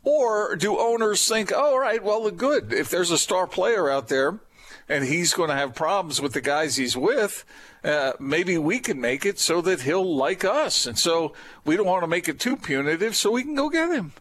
Or 0.03 0.55
do 0.55 0.79
owners 0.79 1.27
think, 1.27 1.51
oh, 1.53 1.73
all 1.73 1.79
right, 1.79 2.03
well, 2.03 2.29
good. 2.31 2.73
If 2.73 2.89
there's 2.89 3.11
a 3.11 3.17
star 3.17 3.45
player 3.45 3.89
out 3.89 4.07
there 4.07 4.39
and 4.87 5.03
he's 5.03 5.33
going 5.33 5.49
to 5.49 5.55
have 5.55 5.75
problems 5.75 6.21
with 6.21 6.33
the 6.33 6.41
guys 6.41 6.77
he's 6.77 6.95
with, 6.95 7.43
uh, 7.83 8.13
maybe 8.17 8.57
we 8.57 8.79
can 8.79 8.99
make 8.99 9.25
it 9.25 9.39
so 9.39 9.61
that 9.61 9.81
he'll 9.81 10.15
like 10.15 10.45
us. 10.45 10.87
And 10.87 10.97
so 10.97 11.33
we 11.65 11.75
don't 11.75 11.85
want 11.85 12.03
to 12.03 12.07
make 12.07 12.29
it 12.29 12.39
too 12.39 12.55
punitive, 12.55 13.15
so 13.15 13.31
we 13.31 13.43
can 13.43 13.55
go 13.55 13.69
get 13.69 13.91
him. 13.91 14.13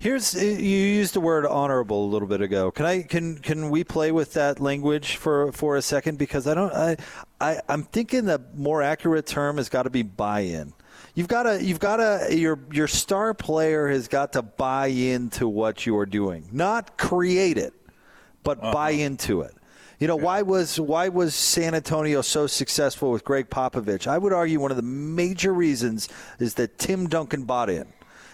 Here's 0.00 0.34
uh, 0.34 0.40
you 0.40 0.78
used 0.78 1.12
the 1.12 1.20
word 1.20 1.44
honorable 1.44 2.06
a 2.06 2.08
little 2.08 2.26
bit 2.26 2.40
ago. 2.40 2.70
Can 2.70 2.86
I 2.86 3.02
can 3.02 3.36
can 3.36 3.68
we 3.68 3.84
play 3.84 4.12
with 4.12 4.32
that 4.32 4.58
language 4.58 5.16
for 5.16 5.52
for 5.52 5.76
a 5.76 5.82
second 5.82 6.16
because 6.16 6.46
I 6.46 6.54
don't 6.54 6.72
I, 6.72 6.96
I 7.38 7.60
I'm 7.68 7.82
thinking 7.82 8.24
the 8.24 8.42
more 8.54 8.80
accurate 8.80 9.26
term 9.26 9.58
has 9.58 9.68
got 9.68 9.82
to 9.82 9.90
be 9.90 10.02
buy-in. 10.02 10.72
You've 11.14 11.28
got 11.28 11.42
to, 11.42 11.62
you've 11.62 11.80
got 11.80 11.96
to, 11.96 12.34
your 12.34 12.58
your 12.72 12.88
star 12.88 13.34
player 13.34 13.88
has 13.88 14.08
got 14.08 14.32
to 14.32 14.42
buy 14.42 14.86
into 14.86 15.46
what 15.46 15.84
you're 15.84 16.06
doing, 16.06 16.48
not 16.50 16.96
create 16.96 17.58
it, 17.58 17.74
but 18.42 18.58
uh-huh. 18.58 18.72
buy 18.72 18.90
into 18.92 19.42
it. 19.42 19.54
You 19.98 20.06
know 20.06 20.16
why 20.16 20.40
was 20.40 20.80
why 20.80 21.10
was 21.10 21.34
San 21.34 21.74
Antonio 21.74 22.22
so 22.22 22.46
successful 22.46 23.10
with 23.10 23.22
Gregg 23.22 23.50
Popovich? 23.50 24.06
I 24.06 24.16
would 24.16 24.32
argue 24.32 24.60
one 24.60 24.70
of 24.70 24.78
the 24.78 24.82
major 24.82 25.52
reasons 25.52 26.08
is 26.38 26.54
that 26.54 26.78
Tim 26.78 27.06
Duncan 27.06 27.44
bought 27.44 27.68
in. 27.68 27.92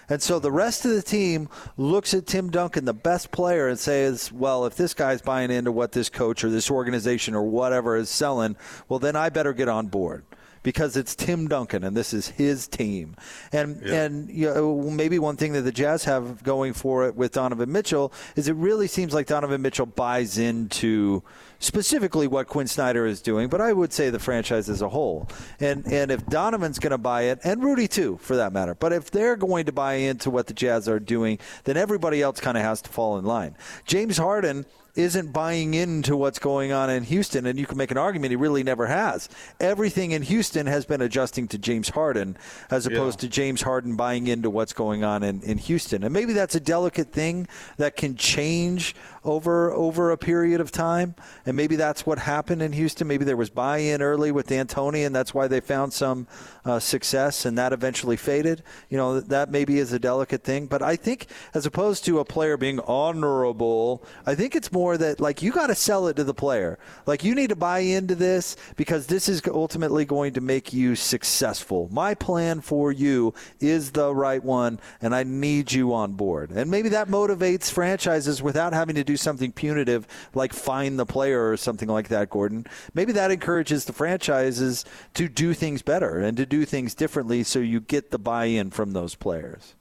And 0.09 0.23
so 0.23 0.39
the 0.39 0.53
rest 0.53 0.85
of 0.85 0.93
the 0.93 1.03
team 1.03 1.49
looks 1.77 2.15
at 2.15 2.27
Tim 2.27 2.51
Duncan, 2.51 2.85
the 2.85 2.93
best 2.93 3.33
player, 3.33 3.69
and 3.69 3.79
says, 3.79 4.33
well, 4.33 4.67
if 4.67 4.77
this 4.77 4.95
guy's 4.95 5.23
buying 5.23 5.51
into 5.51 5.73
what 5.73 5.93
this 5.93 6.09
coach 6.09 6.45
or 6.45 6.51
this 6.51 6.71
organization 6.71 7.35
or 7.35 7.43
whatever 7.43 7.97
is 7.97 8.09
selling, 8.09 8.57
well, 8.89 8.99
then 8.99 9.17
I 9.17 9.31
better 9.31 9.53
get 9.53 9.69
on 9.69 9.89
board 9.89 10.25
because 10.67 10.97
it's 10.97 11.15
Tim 11.15 11.47
Duncan 11.47 11.85
and 11.85 11.97
this 11.97 12.13
is 12.13 12.27
his 12.27 12.67
team. 12.67 13.15
And 13.53 13.81
and 13.85 14.29
you 14.29 14.53
know, 14.53 14.83
maybe 14.91 15.21
one 15.21 15.37
thing 15.37 15.53
that 15.53 15.61
the 15.61 15.71
Jazz 15.71 16.03
have 16.07 16.43
going 16.43 16.73
for 16.73 17.07
it 17.07 17.15
with 17.15 17.31
Donovan 17.31 17.71
Mitchell 17.71 18.13
is 18.35 18.49
it 18.49 18.57
really 18.57 18.89
seems 18.89 19.15
like 19.15 19.29
Donovan 19.29 19.63
Mitchell 19.63 19.87
buys 19.87 20.39
into 20.39 21.23
specifically 21.61 22.27
what 22.27 22.49
Quinn 22.49 22.67
Snyder 22.67 23.07
is 23.07 23.23
doing, 23.23 23.49
but 23.49 23.61
I 23.61 23.73
would 23.73 23.93
say 23.93 24.11
the 24.11 24.19
franchise 24.19 24.69
as 24.69 24.83
a 24.83 24.89
whole. 24.89 25.29
And 25.61 25.87
and 25.87 26.11
if 26.11 26.27
Donovan's 26.27 26.81
going 26.81 26.91
to 26.91 26.99
buy 26.99 27.23
it, 27.23 27.39
and 27.45 27.63
Rudy 27.63 27.87
too, 27.87 28.19
for 28.21 28.35
that 28.35 28.53
matter, 28.53 28.75
but 28.75 28.93
if 28.93 29.13
they're 29.13 29.37
going 29.37 29.67
to 29.67 29.73
buy 29.73 29.95
into 29.95 30.31
what 30.31 30.49
the 30.49 30.53
Jazz 30.53 30.89
are 30.89 30.99
doing, 30.99 31.39
then 31.63 31.77
everybody 31.77 32.21
else 32.21 32.41
kind 32.41 32.57
of 32.57 32.65
has 32.65 32.83
to 32.83 32.91
fall 32.91 33.19
in 33.19 33.25
line. 33.25 33.55
James 33.85 34.19
Harden 34.19 34.67
isn't 34.97 35.33
buying 35.33 35.75
into 35.75 36.17
what's 36.17 36.39
going 36.39 36.73
on 36.73 36.91
in 36.91 37.05
Houston, 37.05 37.47
and 37.47 37.59
you 37.59 37.67
can 37.67 37.77
make 37.77 37.91
an 37.91 37.99
argument 37.99 38.31
he 38.31 38.37
really 38.37 38.63
never 38.63 38.87
has. 38.87 39.29
Everything 39.61 40.13
in 40.13 40.23
Houston 40.23 40.67
has 40.67 40.87
been 40.87 41.01
adjusting 41.03 41.47
to 41.49 41.59
James 41.59 41.91
Harden 41.91 42.37
as 42.71 42.87
opposed 42.87 43.21
to 43.21 43.29
James 43.29 43.63
Harden 43.63 43.97
buying 43.97 44.27
into 44.27 44.51
what's 44.51 44.73
going 44.73 45.05
on 45.05 45.23
in, 45.23 45.43
in 45.43 45.59
Houston. 45.59 46.03
And 46.03 46.13
maybe 46.13 46.33
that's 46.33 46.55
a 46.55 46.61
delicate 46.61 47.13
thing 47.13 47.47
that 47.77 47.97
can 47.97 48.17
change 48.17 48.95
over 49.25 49.73
over 49.73 50.13
a 50.13 50.17
period 50.17 50.61
of 50.61 50.71
time. 50.71 51.15
And 51.45 51.57
maybe 51.57 51.77
that's 51.77 52.07
what 52.07 52.19
happened 52.19 52.63
in 52.63 52.73
Houston. 52.73 53.07
Maybe 53.07 53.25
there 53.25 53.37
was 53.37 53.51
buy-in 53.51 54.01
early 54.01 54.31
with 54.33 54.47
D'Antoni, 54.47 55.05
and 55.05 55.15
that's 55.15 55.35
why 55.35 55.49
they 55.49 55.61
found 55.61 55.93
some 55.93 56.27
uh, 56.65 56.79
success, 56.79 57.45
and 57.45 57.59
that 57.59 57.73
eventually 57.73 58.17
faded. 58.17 58.63
You 58.89 58.97
know, 58.97 59.21
that 59.21 59.51
maybe 59.51 59.79
is 59.79 59.93
a 59.93 59.99
delicate 59.99 60.43
thing. 60.45 60.67
But 60.67 60.83
I 60.83 60.97
think, 60.97 61.27
as 61.55 61.67
opposed 61.67 62.05
to 62.07 62.21
a 62.21 62.25
player 62.25 62.57
being 62.57 62.81
honorable, 62.81 64.05
I 64.25 64.35
think 64.35 64.55
it's 64.55 64.73
more 64.73 64.86
that 64.95 65.21
like 65.21 65.41
you 65.41 65.53
got 65.53 65.69
to 65.69 65.75
sell 65.75 66.07
it 66.07 66.17
to 66.17 66.25
the 66.25 66.35
player. 66.35 66.79
Like 67.07 67.25
you 67.25 67.35
need 67.35 67.49
to 67.49 67.57
buy 67.57 67.79
into 67.79 68.15
this 68.15 68.57
because 68.77 69.07
this 69.07 69.29
is 69.29 69.41
ultimately 69.47 70.05
going 70.05 70.35
to 70.35 70.41
make 70.43 70.73
you 70.73 70.95
successful. 70.95 71.89
My 71.91 72.15
plan 72.15 72.61
for 72.61 72.93
you 72.93 73.33
is 73.59 73.93
the 73.93 74.15
right 74.15 74.45
one, 74.45 74.79
and 75.01 75.15
I 75.15 75.23
need 75.23 75.73
you 75.73 75.95
on 75.95 76.13
board. 76.13 76.51
And 76.51 76.71
maybe 76.71 76.91
that 76.91 77.09
motivates 77.09 77.71
franchises 77.71 78.43
without 78.43 78.75
having 78.75 78.97
to 78.97 79.05
do 79.05 79.17
something 79.17 79.53
punitive 79.53 80.07
like 80.35 80.53
fine 80.53 80.97
the 80.97 81.07
player 81.07 81.51
or 81.51 81.57
something 81.57 81.89
like 81.89 82.09
that, 82.09 82.29
Gordon. 82.29 82.67
Maybe 82.93 83.13
that 83.13 83.31
encourages 83.31 83.87
the 83.87 83.93
franchises 83.93 84.85
to 85.15 85.29
do 85.29 85.55
things 85.55 85.81
better 85.83 86.19
and 86.19 86.37
to 86.37 86.45
do 86.45 86.65
things 86.65 86.95
differently 86.95 87.43
so 87.43 87.59
you 87.61 87.81
get 87.81 88.11
the 88.11 88.19
buy 88.19 88.47
in 88.47 88.71
from 88.71 88.93
those 88.93 89.15
players. 89.15 89.75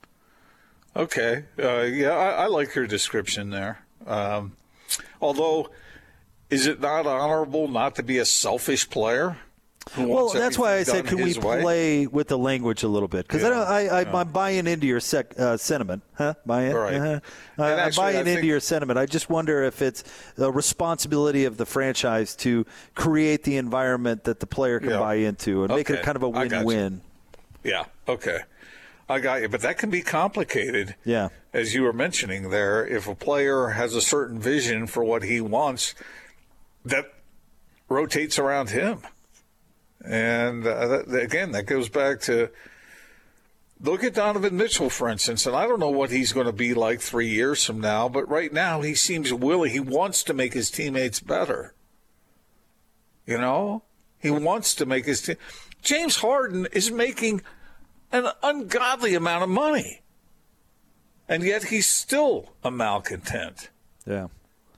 Okay. 0.96 1.44
Uh, 1.58 1.82
yeah, 1.82 2.12
I, 2.12 2.30
I, 2.30 2.46
like 2.46 2.74
your 2.74 2.86
description 2.86 3.50
there. 3.50 3.80
Um, 4.06 4.56
although, 5.20 5.70
is 6.50 6.66
it 6.66 6.80
not 6.80 7.06
honorable 7.06 7.68
not 7.68 7.96
to 7.96 8.02
be 8.02 8.18
a 8.18 8.24
selfish 8.24 8.88
player? 8.88 9.36
Well, 9.96 10.30
that's 10.30 10.58
why 10.58 10.74
I 10.74 10.82
said, 10.82 11.06
can 11.06 11.22
we 11.22 11.32
play 11.32 12.08
with 12.08 12.26
the 12.26 12.36
language 12.36 12.82
a 12.82 12.88
little 12.88 13.06
bit? 13.06 13.26
Because 13.28 13.42
yeah. 13.42 13.62
I, 13.62 13.84
I, 13.84 14.02
I, 14.02 14.20
am 14.20 14.32
buying 14.32 14.66
into 14.66 14.84
your 14.84 14.98
sec, 14.98 15.38
uh, 15.38 15.56
sentiment, 15.56 16.02
huh? 16.14 16.34
Buying, 16.44 16.74
right. 16.74 16.94
uh-huh. 16.94 17.20
I, 17.62 17.70
am 17.86 17.92
buying 17.94 18.26
into 18.26 18.46
your 18.46 18.58
sentiment. 18.58 18.98
I 18.98 19.06
just 19.06 19.30
wonder 19.30 19.62
if 19.62 19.82
it's 19.82 20.02
the 20.34 20.50
responsibility 20.50 21.44
of 21.44 21.56
the 21.56 21.66
franchise 21.66 22.34
to 22.36 22.66
create 22.96 23.44
the 23.44 23.58
environment 23.58 24.24
that 24.24 24.40
the 24.40 24.46
player 24.46 24.80
can 24.80 24.90
yeah. 24.90 24.98
buy 24.98 25.14
into 25.14 25.62
and 25.62 25.70
okay. 25.70 25.78
make 25.78 25.90
it 25.90 26.02
kind 26.02 26.16
of 26.16 26.24
a 26.24 26.28
win-win. 26.28 27.00
Yeah. 27.62 27.84
Okay. 28.08 28.40
I 29.08 29.20
got 29.20 29.42
you, 29.42 29.48
but 29.48 29.60
that 29.60 29.78
can 29.78 29.90
be 29.90 30.02
complicated. 30.02 30.96
Yeah. 31.04 31.28
As 31.52 31.74
you 31.74 31.82
were 31.82 31.92
mentioning 31.92 32.50
there, 32.50 32.84
if 32.86 33.06
a 33.06 33.14
player 33.14 33.68
has 33.68 33.94
a 33.94 34.00
certain 34.00 34.40
vision 34.40 34.86
for 34.86 35.04
what 35.04 35.22
he 35.22 35.40
wants, 35.40 35.94
that 36.84 37.12
rotates 37.88 38.38
around 38.38 38.70
him. 38.70 39.00
And 40.04 40.66
uh, 40.66 40.86
that, 41.04 41.22
again, 41.22 41.52
that 41.52 41.66
goes 41.66 41.88
back 41.88 42.20
to 42.22 42.50
look 43.80 44.02
at 44.02 44.14
Donovan 44.14 44.56
Mitchell, 44.56 44.90
for 44.90 45.08
instance. 45.08 45.46
And 45.46 45.54
I 45.54 45.66
don't 45.66 45.80
know 45.80 45.90
what 45.90 46.10
he's 46.10 46.32
going 46.32 46.46
to 46.46 46.52
be 46.52 46.74
like 46.74 47.00
three 47.00 47.28
years 47.28 47.64
from 47.64 47.80
now, 47.80 48.08
but 48.08 48.28
right 48.28 48.52
now 48.52 48.82
he 48.82 48.94
seems 48.94 49.32
willing. 49.32 49.70
He 49.70 49.80
wants 49.80 50.22
to 50.24 50.34
make 50.34 50.54
his 50.54 50.70
teammates 50.70 51.20
better. 51.20 51.74
You 53.24 53.38
know, 53.38 53.82
he 54.18 54.30
wants 54.30 54.74
to 54.76 54.86
make 54.86 55.06
his 55.06 55.22
team. 55.22 55.36
James 55.82 56.16
Harden 56.16 56.66
is 56.72 56.90
making 56.90 57.42
an 58.16 58.32
ungodly 58.42 59.14
amount 59.14 59.44
of 59.44 59.48
money. 59.48 60.02
And 61.28 61.42
yet 61.42 61.64
he's 61.64 61.86
still 61.86 62.54
a 62.62 62.70
malcontent. 62.70 63.70
Yeah. 64.06 64.28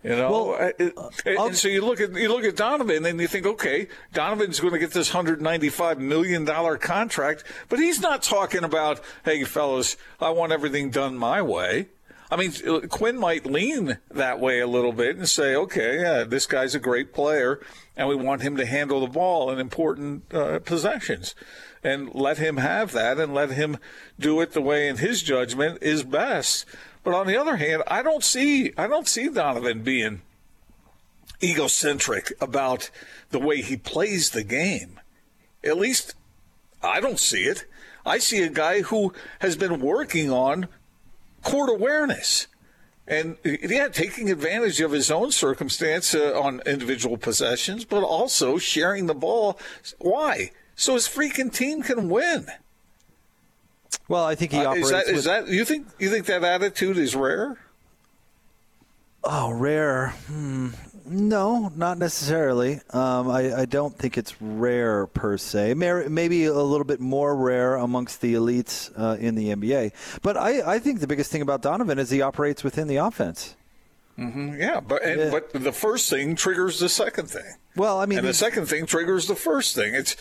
You 0.05 0.11
know, 0.11 0.31
well, 0.31 0.73
and, 0.79 0.93
and 1.27 1.57
so 1.57 1.67
you 1.67 1.85
look 1.85 2.01
at 2.01 2.15
you 2.15 2.29
look 2.29 2.45
at 2.45 2.55
Donovan, 2.55 3.05
and 3.05 3.21
you 3.21 3.27
think, 3.27 3.47
okay, 3.47 3.89
Donovan's 4.13 4.61
going 4.61 4.73
to 4.73 4.79
get 4.79 4.93
this 4.93 5.11
hundred 5.11 5.43
ninety 5.43 5.71
five 5.71 5.99
million 5.99 6.45
dollar 6.45 6.79
contract, 6.79 7.43
but 7.69 7.81
he's 7.81 8.01
not 8.01 8.23
talking 8.23 8.63
about, 8.63 9.01
hey, 9.25 9.43
fellas, 9.43 9.97
I 10.21 10.31
want 10.31 10.53
everything 10.53 10.91
done 10.91 11.19
my 11.19 11.43
way. 11.43 11.89
I 12.31 12.37
mean, 12.37 12.53
Quinn 12.89 13.19
might 13.19 13.45
lean 13.45 13.99
that 14.11 14.39
way 14.39 14.61
a 14.61 14.67
little 14.69 14.93
bit 14.93 15.17
and 15.17 15.29
say, 15.29 15.57
okay, 15.57 16.01
yeah, 16.01 16.25
this 16.25 16.47
guy's 16.47 16.77
a 16.77 16.81
great 16.81 17.13
player, 17.13 17.59
and 17.97 18.07
we 18.07 18.15
want 18.15 18.43
him 18.43 18.57
to 18.59 18.67
handle 18.67 19.01
the 19.01 19.07
ball 19.09 19.51
in 19.51 19.59
important 19.59 20.33
uh, 20.33 20.61
possessions 20.61 21.35
and 21.83 22.15
let 22.15 22.39
him 22.39 22.57
have 22.57 22.93
that 22.93 23.19
and 23.19 23.35
let 23.35 23.51
him 23.51 23.79
do 24.19 24.41
it 24.41 24.53
the 24.53 24.63
way 24.63 24.89
in 24.89 24.99
his 24.99 25.23
judgment 25.23 25.83
is 25.83 26.03
best. 26.03 26.65
But 27.05 27.15
on 27.15 27.27
the 27.27 27.37
other 27.37 27.57
hand, 27.57 27.83
I 27.87 28.03
don't 28.03 28.25
see 28.25 28.73
I 28.77 28.87
don't 28.87 29.09
see 29.09 29.29
Donovan 29.29 29.83
being 29.83 30.23
egocentric 31.43 32.33
about 32.41 32.91
the 33.31 33.39
way 33.39 33.63
he 33.63 33.77
plays 33.77 34.31
the 34.31 34.45
game. 34.45 35.01
At 35.63 35.79
least 35.79 36.15
I 36.83 37.01
don't 37.01 37.21
see 37.21 37.45
it. 37.45 37.65
I 38.05 38.19
see 38.19 38.43
a 38.43 38.49
guy 38.49 38.83
who 38.83 39.13
has 39.41 39.57
been 39.57 39.81
working 39.81 40.31
on 40.31 40.69
court 41.43 41.71
awareness 41.71 42.47
and 43.07 43.39
yeah, 43.43 43.89
taking 43.89 44.31
advantage 44.31 44.81
of 44.81 44.93
his 44.93 45.11
own 45.11 45.33
circumstance 45.33 46.15
uh, 46.15 46.39
on 46.39 46.61
individual 46.67 47.17
possessions, 47.17 47.85
but 47.85 48.03
also 48.03 48.59
sharing 48.59 49.07
the 49.07 49.15
ball. 49.15 49.59
Why? 49.99 50.51
So 50.79 50.95
his 50.95 51.09
freaking 51.09 51.53
team 51.53 51.83
can 51.83 52.09
win. 52.09 52.47
Well, 54.07 54.25
I 54.25 54.37
think 54.37 54.53
he 54.53 54.59
uh, 54.59 54.71
operates. 54.71 54.87
Is 54.87 54.91
that, 54.93 55.07
with, 55.07 55.17
is 55.17 55.25
that 55.25 55.49
you 55.49 55.65
think 55.65 55.89
you 55.99 56.09
think 56.09 56.27
that 56.27 56.45
attitude 56.45 56.97
is 56.97 57.15
rare? 57.17 57.59
Oh, 59.25 59.51
rare. 59.51 60.15
Hmm. 60.29 60.69
No, 61.05 61.73
not 61.75 61.99
necessarily. 61.99 62.81
Um, 62.91 63.31
I, 63.31 63.63
I, 63.63 63.65
don't 63.65 63.97
think 63.97 64.19
it's 64.19 64.41
rare 64.43 65.07
per 65.07 65.39
se. 65.39 65.73
Maybe 65.75 66.45
a 66.45 66.53
little 66.53 66.85
bit 66.85 67.01
more 67.01 67.35
rare 67.35 67.77
amongst 67.77 68.21
the 68.21 68.35
elites 68.35 68.93
uh, 68.95 69.17
in 69.19 69.35
the 69.35 69.49
NBA. 69.49 69.93
But 70.21 70.37
I, 70.37 70.75
I, 70.75 70.79
think 70.79 71.01
the 71.01 71.07
biggest 71.07 71.33
thing 71.33 71.41
about 71.41 71.63
Donovan 71.63 71.99
is 71.99 72.11
he 72.11 72.21
operates 72.21 72.63
within 72.63 72.89
the 72.89 72.97
offense. 72.97 73.57
Mm-hmm. 74.19 74.61
Yeah, 74.61 74.81
but 74.81 75.03
and, 75.03 75.21
yeah. 75.21 75.31
but 75.31 75.51
the 75.51 75.73
first 75.73 76.11
thing 76.11 76.37
triggers 76.37 76.79
the 76.79 76.91
second 76.91 77.31
thing. 77.31 77.55
Well, 77.75 77.99
I 78.01 78.07
mean, 78.07 78.19
and 78.19 78.29
the 78.29 78.35
second 78.35 78.67
thing 78.67 78.85
triggers 78.85 79.27
the 79.29 79.37
first 79.37 79.75
thing. 79.75 79.95
It's 79.95 80.15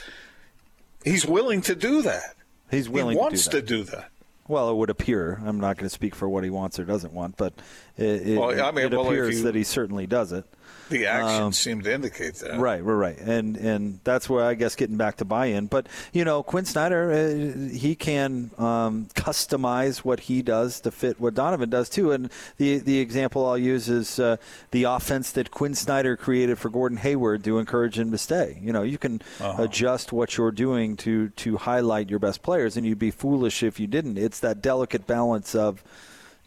He's 1.07 1.25
willing 1.25 1.61
to 1.61 1.75
do 1.75 2.01
that. 2.03 2.35
He's 2.69 2.89
willing. 2.89 3.15
He 3.15 3.21
wants 3.21 3.47
to 3.47 3.61
do 3.61 3.83
that. 3.83 3.91
To 3.91 3.91
do 3.91 3.97
that. 3.97 4.11
Well, 4.47 4.69
it 4.69 4.75
would 4.75 4.89
appear. 4.89 5.41
I'm 5.45 5.59
not 5.59 5.77
going 5.77 5.87
to 5.87 5.93
speak 5.93 6.15
for 6.15 6.29
what 6.29 6.43
he 6.43 6.49
wants 6.49 6.79
or 6.79 6.85
doesn't 6.85 7.13
want, 7.13 7.35
but 7.35 7.53
it, 7.97 8.37
well, 8.37 8.49
I 8.49 8.71
mean, 8.71 8.85
it 8.85 8.91
well, 8.91 9.07
appears 9.07 9.39
you, 9.39 9.43
that 9.43 9.55
he 9.55 9.63
certainly 9.63 10.07
does 10.07 10.31
it. 10.31 10.45
The 10.97 11.05
actions 11.05 11.39
um, 11.39 11.53
seem 11.53 11.81
to 11.81 11.93
indicate 11.93 12.35
that. 12.35 12.59
Right, 12.59 12.83
right, 12.83 12.93
right, 12.93 13.17
and 13.19 13.57
and 13.57 13.99
that's 14.05 14.29
where 14.29 14.45
I 14.45 14.53
guess 14.53 14.75
getting 14.75 14.95
back 14.95 15.17
to 15.17 15.25
buy-in. 15.25 15.67
But 15.67 15.87
you 16.13 16.23
know, 16.23 16.43
Quinn 16.43 16.63
Snyder, 16.63 17.11
uh, 17.11 17.75
he 17.75 17.93
can 17.93 18.51
um, 18.57 19.07
customize 19.13 19.99
what 19.99 20.21
he 20.21 20.41
does 20.41 20.79
to 20.81 20.91
fit 20.91 21.19
what 21.19 21.33
Donovan 21.33 21.69
does 21.69 21.89
too. 21.89 22.13
And 22.13 22.29
the 22.57 22.77
the 22.77 22.99
example 22.99 23.45
I'll 23.45 23.57
use 23.57 23.89
is 23.89 24.17
uh, 24.17 24.37
the 24.71 24.83
offense 24.83 25.31
that 25.33 25.51
Quinn 25.51 25.75
Snyder 25.75 26.15
created 26.15 26.57
for 26.57 26.69
Gordon 26.69 26.99
Hayward 26.99 27.43
to 27.43 27.59
encourage 27.59 27.99
him 27.99 28.11
to 28.11 28.17
stay. 28.17 28.57
You 28.61 28.71
know, 28.71 28.83
you 28.83 28.97
can 28.97 29.21
uh-huh. 29.41 29.63
adjust 29.63 30.13
what 30.13 30.37
you're 30.37 30.51
doing 30.51 30.95
to 30.97 31.29
to 31.29 31.57
highlight 31.57 32.09
your 32.09 32.19
best 32.19 32.41
players, 32.41 32.77
and 32.77 32.85
you'd 32.85 32.99
be 32.99 33.11
foolish 33.11 33.61
if 33.61 33.77
you 33.79 33.87
didn't. 33.87 34.17
It's 34.17 34.39
that 34.39 34.61
delicate 34.61 35.05
balance 35.05 35.53
of 35.53 35.83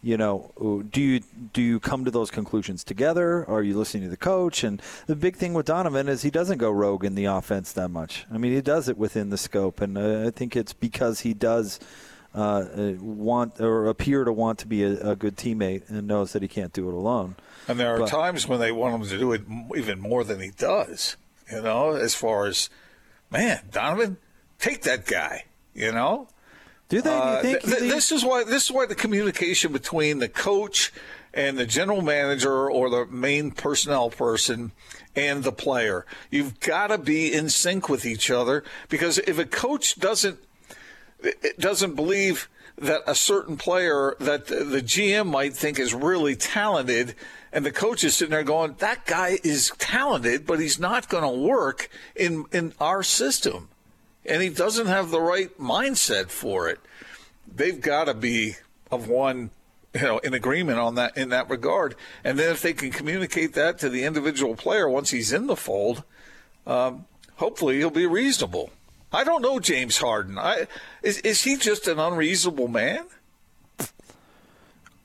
you 0.03 0.17
know, 0.17 0.85
do 0.91 1.01
you 1.01 1.21
do 1.53 1.61
you 1.61 1.79
come 1.79 2.05
to 2.05 2.11
those 2.11 2.31
conclusions 2.31 2.85
together? 2.85 3.45
Or 3.45 3.59
are 3.59 3.63
you 3.63 3.77
listening 3.77 4.05
to 4.05 4.09
the 4.09 4.17
coach? 4.17 4.65
And 4.65 4.81
the 5.07 5.17
big 5.17 5.37
thing 5.37 5.53
with 5.53 5.67
Donovan 5.67 6.09
is 6.09 6.23
he 6.23 6.31
doesn't 6.31 6.59
go 6.59 6.71
rogue 6.71 7.05
in 7.05 7.15
the 7.15 7.27
offense 7.27 7.73
that 7.73 7.91
much. 7.91 8.27
I 8.33 8.39
mean, 8.39 8.53
he 8.53 8.63
does 8.63 8.89
it 8.89 8.97
within 8.97 9.31
the 9.31 9.39
scope, 9.39 9.81
and 9.81 9.99
uh, 9.99 10.27
I 10.27 10.31
think 10.31 10.57
it's 10.57 10.73
because 10.73 11.21
he 11.21 11.35
does 11.35 11.81
uh, 12.35 12.39
uh, 12.39 12.93
want 13.01 13.61
or 13.61 13.89
appear 13.89 14.25
to 14.25 14.33
want 14.33 14.61
to 14.61 14.67
be 14.69 14.85
a, 14.85 15.11
a, 15.11 15.17
good 15.17 15.37
teammate 15.37 15.91
and 15.91 16.07
knows 16.07 16.33
that 16.33 16.43
he 16.43 16.47
can't 16.49 16.73
do 16.73 16.89
it 16.89 16.95
alone. 16.95 17.35
And 17.67 17.79
there 17.79 17.93
are 17.93 17.99
but, 17.99 18.09
times 18.09 18.47
when 18.47 18.61
they 18.61 18.71
want 18.71 18.95
him 18.95 19.09
to 19.09 19.19
do 19.19 19.33
it 19.33 19.43
even 19.77 19.99
more 19.99 20.23
than 20.23 20.41
he 20.41 20.51
does. 20.51 21.17
You 21.51 21.61
know, 21.61 21.97
as 21.97 22.15
far 22.15 22.47
as 22.47 22.71
man, 23.31 23.65
Donovan, 23.73 24.17
take 24.61 24.83
that 24.83 25.07
guy. 25.07 25.47
You 25.75 25.91
know, 25.91 26.29
do 26.91 27.01
they? 27.01 27.17
Uh, 27.17 27.41
th- 27.41 27.63
th- 27.63 27.79
this 27.79 28.13
is 28.13 28.25
why 28.25 28.45
this 28.45 28.65
is 28.65 28.71
why 28.71 28.85
the 28.85 28.97
communication 28.97 29.73
between 29.73 30.19
the 30.19 30.29
coach 30.29 30.93
and 31.33 31.57
the 31.57 31.65
general 31.65 32.03
manager 32.03 32.69
or 32.71 32.91
the 32.91 33.07
main 33.07 33.53
personnel 33.53 34.11
person 34.11 34.73
and 35.15 35.45
the 35.45 35.53
player. 35.53 36.05
You've 36.31 36.59
got 36.61 36.89
to 36.89 36.99
be 36.99 37.33
in 37.33 37.49
sync 37.49 37.89
with 37.89 38.05
each 38.05 38.31
other 38.31 38.65
because 38.89 39.19
if 39.19 39.39
a 39.39 39.45
coach 39.45 39.99
doesn't 39.99 40.39
doesn't 41.59 41.95
believe 41.95 42.49
that 42.77 43.03
a 43.07 43.15
certain 43.15 43.57
player 43.57 44.17
that 44.19 44.47
the 44.47 44.83
GM 44.83 45.27
might 45.27 45.55
think 45.55 45.79
is 45.79 45.95
really 45.95 46.35
talented 46.35 47.15
and 47.53 47.65
the 47.65 47.71
coach 47.71 48.03
is 48.03 48.15
sitting 48.17 48.33
there 48.33 48.43
going 48.43 48.75
that 48.79 49.05
guy 49.07 49.39
is 49.45 49.71
talented 49.79 50.47
but 50.47 50.59
he's 50.59 50.81
not 50.81 51.09
going 51.09 51.23
to 51.23 51.47
work 51.47 51.91
in 52.17 52.47
in 52.53 52.73
our 52.81 53.03
system 53.03 53.69
and 54.31 54.41
he 54.41 54.49
doesn't 54.49 54.87
have 54.87 55.11
the 55.11 55.21
right 55.21 55.57
mindset 55.59 56.31
for 56.31 56.69
it. 56.69 56.79
They've 57.53 57.81
got 57.81 58.05
to 58.05 58.15
be 58.15 58.55
of 58.91 59.09
one, 59.09 59.51
you 59.93 60.03
know, 60.03 60.19
in 60.19 60.35
agreement 60.35 60.79
on 60.79 60.95
that 60.95 61.17
in 61.17 61.31
that 61.31 61.51
regard. 61.51 61.97
And 62.23 62.39
then 62.39 62.53
if 62.53 62.63
they 62.63 62.73
can 62.73 62.93
communicate 62.93 63.55
that 63.55 63.79
to 63.81 63.89
the 63.89 64.05
individual 64.05 64.55
player 64.55 64.89
once 64.89 65.11
he's 65.11 65.33
in 65.33 65.49
the 65.49 65.57
fold, 65.57 66.05
um, 66.67 67.07
hopefully 67.37 67.79
he'll 67.79 67.91
be 67.91 68.07
reasonable. 68.07 68.71
I 69.13 69.25
don't 69.25 69.43
know 69.43 69.59
James 69.59 69.99
Harden. 69.99 70.39
I, 70.39 70.69
is 71.03 71.19
is 71.19 71.43
he 71.43 71.57
just 71.57 71.89
an 71.89 71.99
unreasonable 71.99 72.69
man? 72.69 73.07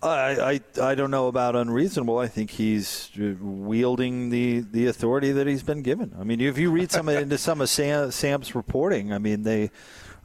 I, 0.02 0.60
I, 0.80 0.90
I 0.90 0.96
don't 0.96 1.12
know 1.12 1.28
about 1.28 1.56
unreasonable. 1.56 2.20
I 2.20 2.28
think 2.28 2.52
he's 2.52 3.10
wielding 3.18 4.30
the, 4.30 4.60
the 4.60 4.88
authority 4.88 5.32
that 5.32 5.48
he's 5.48 5.64
been 5.64 5.82
given. 5.82 6.16
I 6.20 6.24
mean, 6.24 6.42
if 6.42 6.58
you 6.58 6.70
read 6.70 6.92
some 6.92 7.10
into 7.10 7.38
some 7.38 7.62
of 7.62 7.70
Sam, 7.70 8.12
Sam's 8.12 8.54
reporting, 8.54 9.12
I 9.14 9.18
mean 9.18 9.44
they 9.44 9.72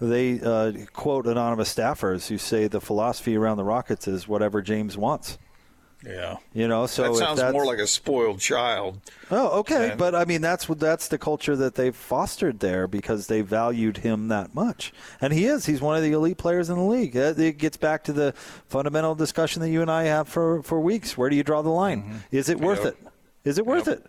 they 0.01 0.41
uh, 0.41 0.73
quote 0.93 1.27
anonymous 1.27 1.75
staffers 1.75 2.29
who 2.29 2.39
say 2.39 2.69
the 2.69 2.81
philosophy 2.81 3.37
around 3.37 3.59
the 3.59 3.65
Rockets 3.65 4.09
is 4.09 4.27
whatever 4.27 4.63
James 4.63 4.97
wants. 4.97 5.39
Yeah, 6.05 6.39
you 6.55 6.67
know, 6.67 6.87
so 6.87 7.03
that 7.03 7.15
sounds 7.17 7.53
more 7.53 7.67
like 7.67 7.79
a 7.79 7.87
spoiled 7.87 8.41
child. 8.41 9.01
Oh, 9.31 9.59
okay, 9.61 9.91
and, 9.91 9.99
but 9.99 10.15
I 10.15 10.25
mean 10.25 10.41
that's 10.41 10.65
that's 10.67 11.09
the 11.09 11.19
culture 11.19 11.55
that 11.57 11.75
they've 11.75 11.95
fostered 11.95 12.61
there 12.61 12.87
because 12.87 13.27
they 13.27 13.43
valued 13.43 13.99
him 13.99 14.29
that 14.29 14.55
much, 14.55 14.95
and 15.21 15.31
he 15.31 15.45
is. 15.45 15.67
He's 15.67 15.83
one 15.83 15.99
of 15.99 16.03
the 16.03 16.13
elite 16.13 16.39
players 16.39 16.71
in 16.71 16.77
the 16.77 16.85
league. 16.85 17.17
It 17.17 17.59
gets 17.59 17.77
back 17.77 18.05
to 18.05 18.15
the 18.15 18.33
fundamental 18.67 19.15
discussion 19.15 19.61
that 19.61 19.69
you 19.69 19.83
and 19.83 19.91
I 19.91 20.05
have 20.05 20.27
for 20.27 20.63
for 20.63 20.81
weeks. 20.81 21.19
Where 21.19 21.29
do 21.29 21.37
you 21.37 21.43
draw 21.43 21.61
the 21.61 21.69
line? 21.69 22.03
Mm-hmm. 22.03 22.17
Is 22.31 22.49
it 22.49 22.61
worth 22.61 22.85
yep. 22.85 22.95
it? 22.95 23.09
Is 23.45 23.59
it 23.59 23.67
worth 23.67 23.87
yep. 23.87 23.99
it? 23.99 24.07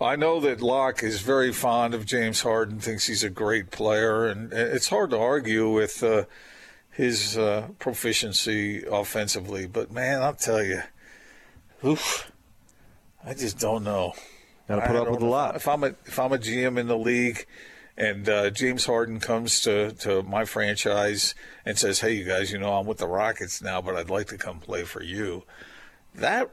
I 0.00 0.14
know 0.14 0.38
that 0.38 0.60
Locke 0.60 1.02
is 1.02 1.20
very 1.20 1.52
fond 1.52 1.94
of 1.94 2.06
James 2.06 2.42
Harden, 2.42 2.78
thinks 2.78 3.08
he's 3.08 3.24
a 3.24 3.30
great 3.30 3.72
player, 3.72 4.26
and 4.26 4.52
it's 4.52 4.88
hard 4.88 5.10
to 5.10 5.18
argue 5.18 5.68
with. 5.68 6.00
Uh, 6.00 6.24
his 6.92 7.36
uh, 7.36 7.68
proficiency 7.78 8.84
offensively. 8.84 9.66
But 9.66 9.90
man, 9.90 10.22
I'll 10.22 10.34
tell 10.34 10.62
you, 10.62 10.82
oof, 11.84 12.30
I 13.24 13.34
just 13.34 13.58
don't 13.58 13.82
know. 13.82 14.12
Got 14.68 14.76
to 14.76 14.86
put 14.86 14.96
up 14.96 15.10
with 15.10 15.22
a 15.22 15.26
lot. 15.26 15.56
If 15.56 15.66
I'm 15.66 15.82
a 15.82 15.88
if 16.06 16.18
I'm 16.18 16.32
a 16.32 16.38
GM 16.38 16.78
in 16.78 16.86
the 16.86 16.96
league, 16.96 17.46
and 17.96 18.28
uh, 18.28 18.50
James 18.50 18.86
Harden 18.86 19.20
comes 19.20 19.60
to 19.62 19.92
to 19.92 20.22
my 20.22 20.44
franchise 20.44 21.34
and 21.66 21.76
says, 21.76 22.00
"Hey, 22.00 22.12
you 22.12 22.24
guys, 22.24 22.52
you 22.52 22.58
know 22.58 22.74
I'm 22.74 22.86
with 22.86 22.98
the 22.98 23.08
Rockets 23.08 23.60
now, 23.60 23.82
but 23.82 23.96
I'd 23.96 24.10
like 24.10 24.28
to 24.28 24.38
come 24.38 24.60
play 24.60 24.84
for 24.84 25.02
you," 25.02 25.42
that 26.14 26.50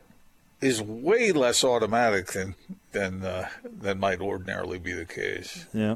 is 0.62 0.81
way 0.81 1.31
less 1.31 1.63
automatic 1.63 2.27
than 2.27 2.55
than 2.91 3.24
uh, 3.24 3.50
than 3.63 4.00
might 4.00 4.22
ordinarily 4.22 4.79
be 4.79 4.93
the 4.93 5.05
case. 5.05 5.67
Yeah. 5.74 5.96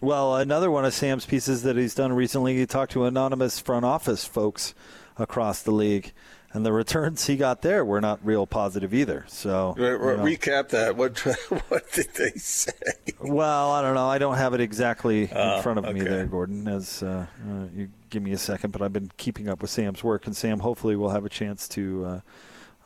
Well, 0.00 0.36
another 0.36 0.70
one 0.70 0.84
of 0.84 0.92
Sam's 0.92 1.24
pieces 1.24 1.62
that 1.62 1.76
he's 1.76 1.94
done 1.94 2.12
recently, 2.12 2.56
he 2.56 2.66
talked 2.66 2.92
to 2.92 3.04
anonymous 3.04 3.58
front 3.58 3.84
office 3.84 4.26
folks 4.26 4.74
across 5.18 5.62
the 5.62 5.70
league, 5.70 6.12
and 6.52 6.66
the 6.66 6.72
returns 6.72 7.26
he 7.26 7.36
got 7.36 7.62
there 7.62 7.82
were 7.82 8.00
not 8.02 8.20
real 8.22 8.46
positive 8.46 8.92
either. 8.92 9.24
So 9.26 9.74
Re- 9.76 9.92
you 9.92 9.98
know. 9.98 10.16
recap 10.18 10.68
that. 10.70 10.96
What 10.96 11.18
what 11.68 11.90
did 11.92 12.08
they 12.14 12.32
say? 12.32 12.72
Well, 13.20 13.72
I 13.72 13.80
don't 13.80 13.94
know. 13.94 14.08
I 14.08 14.18
don't 14.18 14.36
have 14.36 14.52
it 14.52 14.60
exactly 14.60 15.22
in 15.24 15.36
uh, 15.36 15.62
front 15.62 15.78
of 15.78 15.86
okay. 15.86 15.94
me 15.94 16.00
there, 16.00 16.26
Gordon. 16.26 16.68
As 16.68 17.02
uh, 17.02 17.26
uh, 17.48 17.64
you 17.74 17.88
give 18.10 18.22
me 18.22 18.32
a 18.32 18.38
second, 18.38 18.72
but 18.72 18.82
I've 18.82 18.92
been 18.92 19.10
keeping 19.16 19.48
up 19.48 19.62
with 19.62 19.70
Sam's 19.70 20.04
work, 20.04 20.26
and 20.26 20.36
Sam 20.36 20.58
hopefully 20.58 20.96
will 20.96 21.10
have 21.10 21.24
a 21.24 21.30
chance 21.30 21.68
to. 21.68 22.04
Uh, 22.04 22.20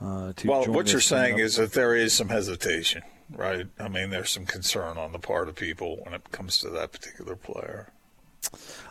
uh, 0.03 0.33
to 0.33 0.49
well, 0.49 0.65
what 0.65 0.91
you're 0.91 1.01
saying 1.01 1.35
up. 1.35 1.41
is 1.41 1.57
that 1.57 1.73
there 1.73 1.95
is 1.95 2.15
some 2.15 2.31
hesitation 2.31 3.03
right? 3.35 3.67
I 3.79 3.89
mean, 3.89 4.11
there's 4.11 4.31
some 4.31 4.47
concern 4.47 4.99
on 4.99 5.13
the 5.13 5.19
part 5.19 5.49
of 5.49 5.57
people 5.57 5.99
when 6.03 6.15
it 6.15 6.31
comes 6.33 6.59
to 6.59 6.71
that 6.71 6.93
particular 6.93 7.37
player. 7.37 7.93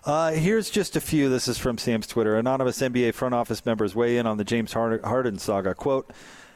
Uh, 0.06 0.32
here's 0.32 0.70
just 0.70 0.96
a 0.96 1.02
few. 1.02 1.30
This 1.30 1.48
is 1.48 1.58
from 1.58 1.78
Sam's 1.78 2.08
Twitter. 2.08 2.38
Anonymous 2.38 2.80
NBA 2.80 3.14
front 3.14 3.36
office 3.36 3.66
members 3.66 3.96
weigh 3.96 4.18
in 4.18 4.26
on 4.26 4.38
the 4.38 4.44
James 4.44 4.74
Harden 4.74 5.40
saga. 5.40 5.74
Quote, 5.74 6.12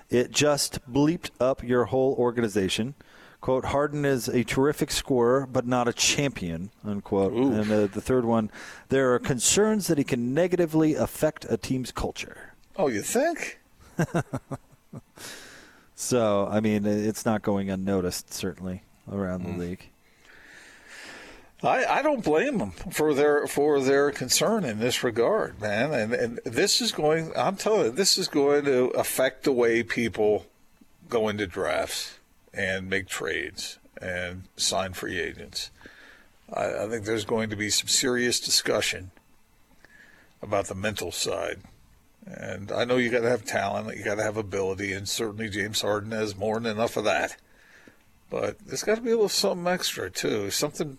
it 0.09 0.31
just 0.31 0.79
bleeped 0.91 1.31
up 1.39 1.63
your 1.63 1.85
whole 1.85 2.15
organization. 2.17 2.93
Quote, 3.41 3.65
Harden 3.65 4.05
is 4.05 4.29
a 4.29 4.43
terrific 4.45 4.89
scorer, 4.89 5.45
but 5.45 5.67
not 5.67 5.87
a 5.87 5.93
champion, 5.93 6.69
unquote. 6.85 7.33
Oof. 7.33 7.53
And 7.53 7.71
uh, 7.71 7.87
the 7.87 7.99
third 7.99 8.23
one, 8.23 8.49
there 8.87 9.13
are 9.13 9.19
concerns 9.19 9.87
that 9.87 9.97
he 9.97 10.05
can 10.05 10.33
negatively 10.33 10.95
affect 10.95 11.45
a 11.49 11.57
team's 11.57 11.91
culture. 11.91 12.53
Oh, 12.77 12.87
you 12.87 13.01
think? 13.01 13.59
So, 15.95 16.47
I 16.49 16.59
mean, 16.59 16.85
it's 16.85 17.25
not 17.25 17.41
going 17.41 17.69
unnoticed, 17.69 18.33
certainly, 18.33 18.83
around 19.11 19.43
mm. 19.43 19.53
the 19.53 19.65
league. 19.65 19.89
I, 21.63 21.85
I 21.85 22.01
don't 22.01 22.23
blame 22.23 22.57
them 22.57 22.71
for 22.71 23.13
their 23.13 23.47
for 23.47 23.79
their 23.79 24.11
concern 24.11 24.65
in 24.65 24.79
this 24.79 25.03
regard, 25.03 25.61
man. 25.61 25.93
And 25.93 26.13
and 26.13 26.39
this 26.43 26.81
is 26.81 26.91
going. 26.91 27.31
I'm 27.37 27.55
telling 27.55 27.85
you, 27.85 27.91
this 27.91 28.17
is 28.17 28.27
going 28.27 28.65
to 28.65 28.87
affect 28.89 29.43
the 29.43 29.53
way 29.53 29.81
people 29.81 30.45
go 31.09 31.29
into 31.29 31.47
drafts 31.47 32.19
and 32.53 32.89
make 32.89 33.07
trades 33.07 33.79
and 34.01 34.43
sign 34.57 34.93
free 34.93 35.19
agents. 35.19 35.71
I, 36.51 36.83
I 36.83 36.89
think 36.89 37.05
there's 37.05 37.25
going 37.25 37.49
to 37.49 37.55
be 37.55 37.69
some 37.69 37.87
serious 37.87 38.39
discussion 38.39 39.11
about 40.41 40.65
the 40.65 40.75
mental 40.75 41.11
side 41.11 41.61
and 42.25 42.71
I 42.71 42.85
know 42.85 42.97
you 42.97 43.09
got 43.09 43.21
to 43.21 43.29
have 43.29 43.45
talent, 43.45 43.97
you 43.97 44.03
got 44.03 44.15
to 44.15 44.23
have 44.23 44.37
ability, 44.37 44.93
and 44.93 45.07
certainly 45.07 45.49
James 45.49 45.81
Harden 45.81 46.11
has 46.11 46.35
more 46.35 46.59
than 46.59 46.71
enough 46.71 46.97
of 46.97 47.03
that. 47.03 47.35
But 48.29 48.59
there's 48.59 48.83
got 48.83 48.95
to 48.95 49.01
be 49.01 49.11
a 49.11 49.15
little 49.15 49.29
something 49.29 49.67
extra 49.67 50.09
too, 50.09 50.49
something 50.49 50.97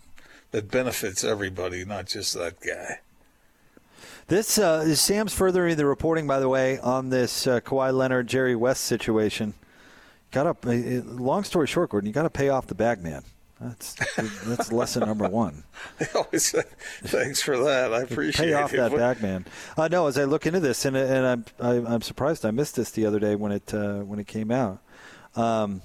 that 0.52 0.70
benefits 0.70 1.24
everybody, 1.24 1.84
not 1.84 2.06
just 2.06 2.34
that 2.34 2.60
guy. 2.60 3.00
This 4.28 4.58
uh, 4.58 4.94
Sam's 4.94 5.34
furthering 5.34 5.76
the 5.76 5.84
reporting, 5.84 6.26
by 6.26 6.40
the 6.40 6.48
way, 6.48 6.78
on 6.78 7.10
this 7.10 7.46
uh, 7.46 7.60
Kawhi 7.60 7.92
Leonard 7.92 8.26
Jerry 8.26 8.56
West 8.56 8.84
situation. 8.84 9.54
Got 10.30 10.62
to, 10.62 10.70
uh, 10.70 11.02
long 11.04 11.44
story 11.44 11.66
short, 11.66 11.90
Gordon, 11.90 12.06
you 12.06 12.12
got 12.12 12.22
to 12.22 12.30
pay 12.30 12.48
off 12.48 12.66
the 12.66 12.74
bag 12.74 13.02
man. 13.02 13.22
That's 13.60 13.94
that's 14.44 14.72
lesson 14.72 15.06
number 15.06 15.28
one. 15.28 15.62
always 16.14 16.54
thanks 17.02 17.40
for 17.40 17.56
that. 17.56 17.94
I 17.94 18.02
appreciate 18.02 18.46
Pay 18.46 18.52
it. 18.52 18.54
off 18.54 18.72
that 18.72 18.92
bag 18.92 19.22
man. 19.22 19.46
Uh, 19.76 19.88
no, 19.88 20.06
as 20.06 20.18
I 20.18 20.24
look 20.24 20.46
into 20.46 20.60
this, 20.60 20.84
and 20.84 20.96
and 20.96 21.26
I'm 21.26 21.44
I, 21.60 21.74
am 21.74 21.86
i 21.86 21.94
am 21.94 22.02
surprised 22.02 22.44
I 22.44 22.50
missed 22.50 22.76
this 22.76 22.90
the 22.90 23.06
other 23.06 23.20
day 23.20 23.36
when 23.36 23.52
it 23.52 23.72
uh, 23.72 24.00
when 24.00 24.18
it 24.18 24.26
came 24.26 24.50
out. 24.50 24.80
Um, 25.36 25.82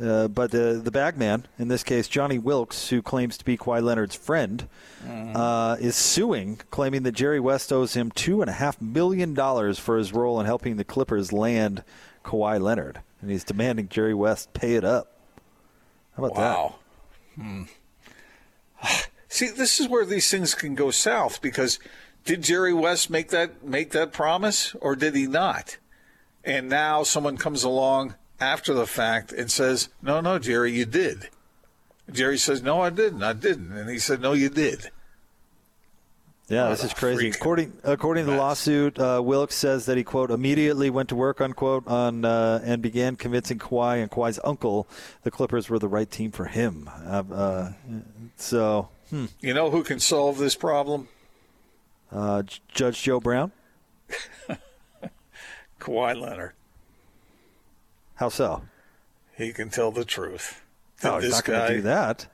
uh, 0.00 0.28
but 0.28 0.50
the 0.50 0.80
the 0.84 0.90
bagman, 0.90 1.46
in 1.58 1.68
this 1.68 1.82
case 1.82 2.06
Johnny 2.06 2.38
Wilkes, 2.38 2.90
who 2.90 3.00
claims 3.00 3.38
to 3.38 3.44
be 3.46 3.56
Kawhi 3.56 3.82
Leonard's 3.82 4.14
friend, 4.14 4.68
mm-hmm. 5.02 5.34
uh, 5.34 5.76
is 5.76 5.96
suing, 5.96 6.60
claiming 6.70 7.02
that 7.04 7.12
Jerry 7.12 7.40
West 7.40 7.72
owes 7.72 7.94
him 7.94 8.10
two 8.10 8.42
and 8.42 8.50
a 8.50 8.54
half 8.54 8.80
million 8.80 9.32
dollars 9.32 9.78
for 9.78 9.96
his 9.96 10.12
role 10.12 10.38
in 10.38 10.44
helping 10.44 10.76
the 10.76 10.84
Clippers 10.84 11.32
land 11.32 11.82
Kawhi 12.26 12.60
Leonard, 12.60 13.00
and 13.22 13.30
he's 13.30 13.42
demanding 13.44 13.88
Jerry 13.88 14.12
West 14.12 14.52
pay 14.52 14.74
it 14.74 14.84
up. 14.84 15.12
How 16.14 16.24
about 16.24 16.36
that? 16.36 16.40
wow. 16.40 16.74
that? 16.76 16.85
Hmm. 17.38 17.64
See, 19.28 19.48
this 19.48 19.80
is 19.80 19.88
where 19.88 20.04
these 20.04 20.30
things 20.30 20.54
can 20.54 20.74
go 20.74 20.90
south 20.90 21.42
because 21.42 21.78
did 22.24 22.42
Jerry 22.42 22.72
West 22.72 23.10
make 23.10 23.28
that 23.28 23.64
make 23.64 23.90
that 23.92 24.12
promise 24.12 24.74
or 24.80 24.96
did 24.96 25.14
he 25.14 25.26
not? 25.26 25.78
And 26.44 26.68
now 26.68 27.02
someone 27.02 27.36
comes 27.36 27.62
along 27.62 28.14
after 28.40 28.72
the 28.72 28.86
fact 28.86 29.32
and 29.32 29.50
says, 29.50 29.88
"No, 30.02 30.20
no, 30.20 30.38
Jerry, 30.38 30.72
you 30.72 30.84
did." 30.84 31.28
Jerry 32.10 32.38
says, 32.38 32.62
"No, 32.62 32.80
I 32.80 32.90
didn't. 32.90 33.22
I 33.22 33.32
didn't." 33.32 33.72
And 33.76 33.90
he 33.90 33.98
said, 33.98 34.20
"No, 34.20 34.32
you 34.32 34.48
did." 34.48 34.90
Yeah, 36.48 36.68
What 36.68 36.70
this 36.78 36.84
is 36.84 36.94
crazy. 36.94 37.30
freaking 37.30 37.34
According 37.36 37.72
according 37.82 38.26
to 38.26 38.30
the 38.30 38.36
lawsuit, 38.36 38.98
uh, 39.00 39.20
Wilkes 39.24 39.56
says 39.56 39.86
that 39.86 39.96
he 39.96 40.04
quote 40.04 40.30
immediately 40.30 40.90
went 40.90 41.08
to 41.08 41.16
work 41.16 41.40
unquote 41.40 41.86
on 41.88 42.24
uh, 42.24 42.60
and 42.64 42.80
began 42.80 43.16
convincing 43.16 43.58
Kawhi 43.58 44.00
and 44.00 44.08
Kawhi's 44.10 44.38
uncle 44.44 44.86
the 45.24 45.30
Clippers 45.32 45.68
were 45.68 45.80
the 45.80 45.88
right 45.88 46.08
team 46.08 46.30
for 46.30 46.44
him. 46.44 46.88
Uh, 47.04 47.24
uh, 47.32 47.72
so 48.36 48.88
You 49.10 49.54
know 49.54 49.70
who 49.70 49.82
can 49.82 49.98
solve 49.98 50.38
this 50.38 50.54
problem? 50.54 51.08
uh, 52.12 52.42
J- 52.42 52.60
Judge 52.72 53.02
Joe 53.02 53.18
Brown, 53.18 53.50
Kawhi 55.80 56.20
Leonard. 56.20 56.52
how 58.14 58.28
so? 58.28 58.62
He 59.36 59.52
can 59.52 59.68
tell 59.68 59.90
the 59.90 60.04
truth. 60.04 60.62
No, 61.04 61.18
he's 61.18 61.32
not 61.32 61.44
going 61.44 61.66
to 61.68 61.74
do 61.74 61.82
that. 61.82 62.26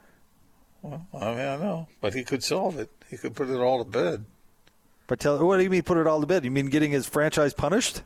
Well, 0.83 1.07
I 1.15 1.31
mean, 1.31 1.39
I 1.41 1.57
know, 1.57 1.89
but 2.01 2.15
he 2.15 2.23
could 2.25 2.45
solve 2.45 2.79
it. 2.79 2.91
He 3.13 3.19
could 3.19 3.35
put 3.35 3.51
it 3.51 3.59
all 3.59 3.85
to 3.85 3.91
bed. 3.91 4.25
But 5.07 5.21
tell 5.21 5.45
what 5.47 5.59
do 5.59 5.63
you 5.63 5.69
mean 5.69 5.83
put 5.83 5.99
it 5.99 6.07
all 6.07 6.23
to 6.23 6.27
bed? 6.27 6.47
You 6.47 6.51
mean 6.51 6.71
getting 6.71 6.91
his 6.91 7.07
franchise 7.07 7.53
punished? 7.53 8.01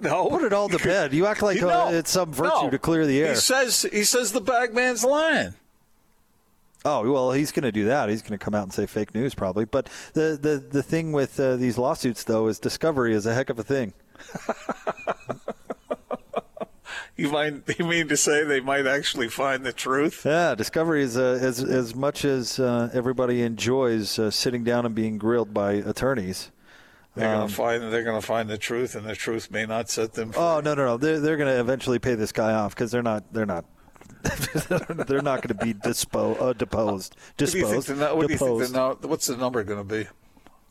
No, 0.00 0.30
Put 0.30 0.42
it 0.42 0.54
all 0.54 0.70
to 0.70 0.78
bed. 0.82 1.12
You 1.12 1.26
act 1.26 1.42
like 1.42 1.60
No, 1.60 1.68
uh, 1.68 1.90
it's 1.90 2.10
some 2.10 2.32
virtue 2.32 2.62
no. 2.62 2.70
to 2.70 2.78
clear 2.78 3.06
the 3.06 3.20
air. 3.20 3.34
He 3.34 3.36
says 3.36 3.86
he 3.92 4.04
says 4.04 4.32
the 4.32 4.40
bagman's 4.40 5.04
lying. 5.04 5.52
Oh 6.86 7.12
well, 7.12 7.32
he's 7.32 7.52
going 7.52 7.64
to 7.64 7.72
do 7.72 7.84
that. 7.84 8.08
He's 8.08 8.22
going 8.22 8.32
to 8.38 8.42
come 8.42 8.54
out 8.54 8.62
and 8.62 8.72
say 8.72 8.86
fake 8.86 9.14
news 9.14 9.34
probably. 9.34 9.66
But 9.66 9.90
the 10.14 10.38
the 10.40 10.64
the 10.66 10.82
thing 10.82 11.12
with 11.12 11.38
uh, 11.38 11.56
these 11.56 11.76
lawsuits 11.76 12.24
though 12.24 12.48
is 12.48 12.58
discovery 12.58 13.12
is 13.12 13.26
a 13.26 13.34
heck 13.34 13.50
of 13.50 13.58
a 13.58 13.62
thing. 13.62 13.92
You 17.16 17.30
might 17.30 17.54
you 17.78 17.84
mean 17.84 18.08
to 18.08 18.16
say 18.16 18.44
they 18.44 18.60
might 18.60 18.86
actually 18.86 19.28
find 19.28 19.64
the 19.64 19.72
truth? 19.72 20.22
Yeah, 20.24 20.54
discovery 20.54 21.02
is 21.02 21.16
uh, 21.16 21.38
as 21.40 21.62
as 21.62 21.94
much 21.94 22.24
as 22.24 22.58
uh, 22.58 22.90
everybody 22.92 23.42
enjoys 23.42 24.18
uh, 24.18 24.30
sitting 24.30 24.64
down 24.64 24.86
and 24.86 24.94
being 24.94 25.18
grilled 25.18 25.52
by 25.52 25.72
attorneys. 25.74 26.50
They're 27.14 27.28
Um, 27.28 27.40
gonna 27.40 27.48
find 27.50 27.92
they're 27.92 28.04
gonna 28.04 28.22
find 28.22 28.48
the 28.48 28.56
truth, 28.56 28.94
and 28.94 29.06
the 29.06 29.14
truth 29.14 29.50
may 29.50 29.66
not 29.66 29.90
set 29.90 30.14
them 30.14 30.32
free. 30.32 30.42
Oh 30.42 30.60
no 30.64 30.74
no 30.74 30.86
no! 30.86 30.96
They're 30.96 31.20
they're 31.20 31.36
going 31.36 31.52
to 31.52 31.60
eventually 31.60 31.98
pay 31.98 32.14
this 32.14 32.32
guy 32.32 32.52
off 32.54 32.74
because 32.74 32.90
they're 32.90 33.02
not 33.02 33.30
they're 33.32 33.44
not. 33.46 33.66
they're 35.06 35.20
not 35.22 35.42
going 35.42 35.48
to 35.48 35.54
be 35.64 35.74
dispo, 35.74 36.40
uh, 36.40 36.52
deposed. 36.52 37.16
what 37.16 37.36
do 37.36 37.44
you 37.58 37.64
think? 37.64 37.84
Disposed. 37.86 38.00
What 38.16 38.30
you 38.30 38.36
think 38.38 39.00
the, 39.00 39.08
what's 39.08 39.26
the 39.26 39.36
number 39.36 39.62
going 39.64 39.78
to 39.78 39.84
be? 39.84 40.06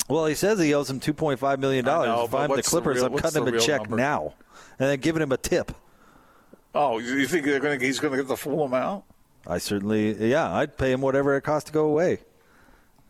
Well, 0.08 0.26
he 0.26 0.36
says 0.36 0.58
he 0.60 0.74
owes 0.74 0.90
him 0.90 1.00
two 1.00 1.14
point 1.14 1.40
five 1.40 1.60
million 1.60 1.84
dollars. 1.86 2.28
If 2.28 2.34
I'm 2.34 2.44
the 2.44 2.56
what's 2.56 2.68
the 2.70 2.72
Clippers, 2.72 2.98
real- 2.98 3.06
I'm 3.08 3.18
cutting 3.18 3.46
him 3.48 3.54
a 3.54 3.60
check 3.60 3.82
number? 3.82 3.98
now, 3.98 4.34
and 4.80 4.90
then 4.90 5.00
giving 5.00 5.22
him 5.22 5.32
a 5.32 5.38
tip. 5.38 5.72
Oh, 6.74 7.00
you 7.00 7.28
think 7.28 7.46
they're 7.46 7.60
going? 7.60 7.80
He's 7.80 8.00
going 8.00 8.12
to 8.12 8.18
get 8.18 8.28
the 8.28 8.38
full 8.38 8.64
amount? 8.64 9.04
I 9.46 9.58
certainly, 9.58 10.30
yeah, 10.30 10.52
I'd 10.54 10.78
pay 10.78 10.92
him 10.92 11.02
whatever 11.02 11.36
it 11.36 11.42
costs 11.42 11.68
to 11.68 11.74
go 11.74 11.86
away. 11.86 12.20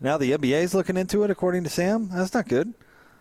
Now 0.00 0.16
the 0.18 0.32
NBA's 0.32 0.74
looking 0.74 0.96
into 0.96 1.22
it, 1.24 1.30
according 1.30 1.64
to 1.64 1.70
Sam. 1.70 2.08
That's 2.12 2.34
not 2.34 2.48
good. 2.48 2.74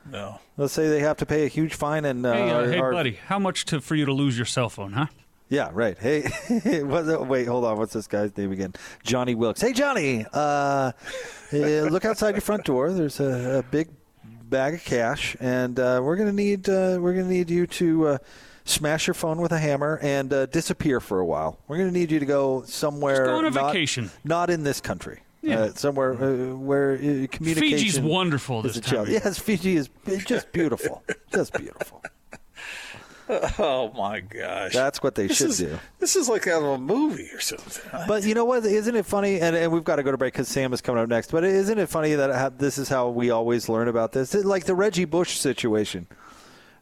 No. 0.10 0.40
Let's 0.58 0.74
say 0.74 0.88
they 0.90 1.02
have 1.02 1.18
to 1.18 1.26
pay 1.28 1.46
a 1.46 1.48
huge 1.48 1.76
fine 1.76 2.06
and 2.06 2.26
uh, 2.26 2.34
Hey, 2.34 2.50
uh, 2.50 2.60
are- 2.62 2.72
hey, 2.72 2.80
are- 2.80 2.92
buddy, 2.92 3.20
how 3.28 3.38
much 3.38 3.66
to 3.66 3.82
for 3.82 3.94
you 3.96 4.06
to 4.06 4.14
lose 4.14 4.36
your 4.38 4.48
cell 4.48 4.70
phone, 4.70 4.94
huh? 4.94 5.06
Yeah, 5.50 5.70
right. 5.74 5.98
Hey, 6.00 6.22
what's 6.84 7.08
it- 7.08 7.28
wait, 7.28 7.48
hold 7.48 7.66
on. 7.66 7.78
What's 7.78 7.94
this 7.94 8.08
guy's 8.08 8.36
name 8.36 8.52
again? 8.52 8.74
Johnny 9.04 9.36
Wilkes. 9.36 9.62
Hey, 9.62 9.74
Johnny, 9.74 10.26
uh, 10.34 10.94
eh, 11.52 11.82
look 11.92 12.06
outside 12.06 12.32
your 12.34 12.42
front 12.42 12.64
door. 12.66 12.92
There's 12.92 13.20
a, 13.20 13.60
a 13.60 13.64
big 13.64 13.90
bag 14.50 14.74
of 14.76 14.84
cash, 14.86 15.36
and 15.40 15.78
uh, 15.80 16.00
we're 16.02 16.16
gonna 16.16 16.32
need 16.34 16.68
uh, 16.68 16.98
we're 17.00 17.14
gonna 17.14 17.28
need 17.28 17.50
you 17.52 17.68
to 17.68 18.08
uh, 18.08 18.18
smash 18.65 19.08
your 19.08 19.13
phone 19.13 19.41
with 19.41 19.52
a 19.52 19.60
hammer 19.60 20.00
and 20.02 20.32
uh, 20.32 20.45
disappear 20.47 21.00
for 21.00 21.19
a 21.19 21.26
while. 21.26 21.60
We're 21.67 21.78
gonna 21.78 21.91
need 21.91 22.12
you 22.12 22.19
to 22.19 22.26
go 22.26 22.63
somewhere. 22.65 23.17
Just 23.17 23.28
go 23.28 23.38
on 23.38 23.45
a 23.45 23.50
not, 23.50 23.74
vacation. 23.74 24.12
Not 24.24 24.50
in 24.50 24.63
this 24.63 24.82
country. 24.82 25.21
Yeah. 25.41 25.60
Uh, 25.60 25.74
somewhere 25.74 26.13
uh, 26.13 26.56
where 26.56 26.93
uh, 26.93 27.28
communication. 27.32 27.78
Fiji's 27.78 28.00
wonderful 28.00 28.62
this 28.62 28.78
a 28.78 28.82
time. 28.82 28.91
challenge. 28.91 29.10
of 29.10 29.13
year. 29.13 29.21
Yes, 29.26 29.39
Fiji 29.39 29.76
is 29.76 29.89
just 30.26 30.52
beautiful, 30.52 31.04
just 31.34 31.54
beautiful. 31.54 32.02
Oh 33.60 33.91
my 33.95 34.19
gosh. 34.19 34.74
That's 34.74 35.02
what 35.02 35.15
they 35.15 35.28
this 35.28 35.38
should 35.38 35.50
is, 35.52 35.60
do. 35.60 35.80
This 36.00 36.15
is 36.15 36.28
like 36.28 36.47
out 36.47 36.63
of 36.63 36.69
a 36.69 36.78
movie 36.78 37.30
or 37.34 37.39
something. 37.39 37.82
But 38.08 38.24
you 38.24 38.34
know 38.36 38.43
what? 38.45 38.65
Isn't 38.65 38.95
it 38.95 39.06
funny? 39.06 39.39
And, 39.39 39.56
and 39.56 39.71
we've 39.71 39.84
got 39.84 39.97
to 39.97 40.04
go 40.04 40.12
to 40.12 40.17
break 40.17 40.34
because 40.34 40.50
Sam 40.50 40.74
is 40.74 40.82
coming 40.82 41.02
up 41.02 41.08
next. 41.08 41.32
But 41.32 41.43
isn't 41.45 41.78
it 41.78 41.88
funny 41.88 42.13
that 42.15 42.32
how, 42.36 42.50
this 42.50 42.78
is 42.78 42.89
how 42.89 43.10
we 43.10 43.30
always 43.32 43.69
learn 43.69 43.88
about 43.88 44.12
this? 44.12 44.36
It- 44.36 44.45
like 44.45 44.65
the 44.65 44.76
Reggie 44.76 45.06
Bush 45.06 45.38
situation. 45.38 46.08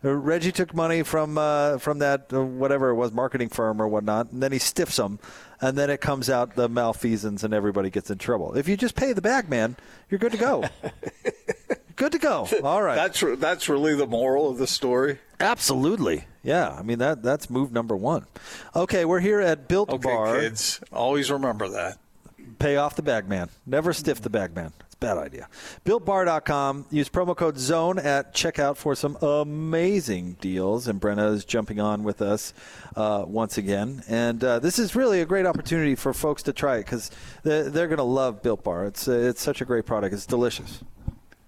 Uh, 0.03 0.13
Reggie 0.13 0.51
took 0.53 0.73
money 0.73 1.03
from 1.03 1.37
uh, 1.37 1.77
from 1.77 1.99
that 1.99 2.31
uh, 2.33 2.41
whatever 2.43 2.89
it 2.89 2.95
was 2.95 3.11
marketing 3.11 3.49
firm 3.49 3.81
or 3.81 3.87
whatnot, 3.87 4.31
and 4.31 4.41
then 4.41 4.51
he 4.53 4.59
stiffs 4.59 4.95
them, 4.95 5.19
and 5.59 5.77
then 5.77 5.89
it 5.89 5.99
comes 5.99 6.29
out 6.29 6.55
the 6.55 6.69
malfeasance, 6.69 7.43
and 7.43 7.53
everybody 7.53 7.89
gets 7.89 8.09
in 8.09 8.17
trouble. 8.17 8.53
If 8.55 8.69
you 8.69 8.77
just 8.77 8.95
pay 8.95 9.11
the 9.11 9.21
bag 9.21 9.49
man, 9.49 9.75
you're 10.09 10.19
good 10.19 10.31
to 10.31 10.37
go. 10.37 10.63
good 11.97 12.13
to 12.13 12.17
go. 12.17 12.47
All 12.63 12.81
right. 12.81 12.95
That's 12.95 13.21
re- 13.21 13.35
that's 13.35 13.67
really 13.67 13.93
the 13.93 14.07
moral 14.07 14.49
of 14.49 14.57
the 14.57 14.67
story. 14.67 15.19
Absolutely. 15.41 16.23
Yeah. 16.43 16.69
I 16.69 16.81
mean 16.81 16.99
that 16.99 17.21
that's 17.21 17.49
move 17.49 17.73
number 17.73 17.97
one. 17.97 18.25
Okay, 18.73 19.03
we're 19.03 19.19
here 19.19 19.41
at 19.41 19.67
Built 19.67 19.89
Okay, 19.89 20.07
Bar. 20.07 20.39
kids, 20.39 20.79
always 20.93 21.29
remember 21.29 21.67
that. 21.67 21.97
Pay 22.57 22.77
off 22.77 22.95
the 22.95 23.01
bag 23.01 23.27
man. 23.27 23.49
Never 23.65 23.91
stiff 23.91 24.21
the 24.21 24.29
bag 24.29 24.55
man. 24.55 24.71
Bad 24.99 25.17
idea. 25.17 25.47
BuiltBar.com. 25.85 26.85
Use 26.91 27.07
promo 27.07 27.35
code 27.35 27.57
ZONE 27.57 27.99
at 27.99 28.33
checkout 28.33 28.75
for 28.75 28.95
some 28.95 29.15
amazing 29.21 30.35
deals. 30.41 30.87
And 30.87 30.99
Brenna 30.99 31.33
is 31.33 31.45
jumping 31.45 31.79
on 31.79 32.03
with 32.03 32.21
us 32.21 32.53
uh, 32.97 33.23
once 33.25 33.57
again. 33.57 34.03
And 34.09 34.43
uh, 34.43 34.59
this 34.59 34.77
is 34.77 34.97
really 34.97 35.21
a 35.21 35.25
great 35.25 35.45
opportunity 35.45 35.95
for 35.95 36.13
folks 36.13 36.43
to 36.43 36.53
try 36.53 36.77
it 36.77 36.85
because 36.85 37.11
they're, 37.43 37.69
they're 37.69 37.87
going 37.87 37.97
to 37.97 38.03
love 38.03 38.41
Built 38.41 38.63
Bar. 38.63 38.87
It's, 38.87 39.07
uh, 39.07 39.13
it's 39.13 39.41
such 39.41 39.61
a 39.61 39.65
great 39.65 39.85
product. 39.85 40.13
It's 40.13 40.25
delicious. 40.25 40.83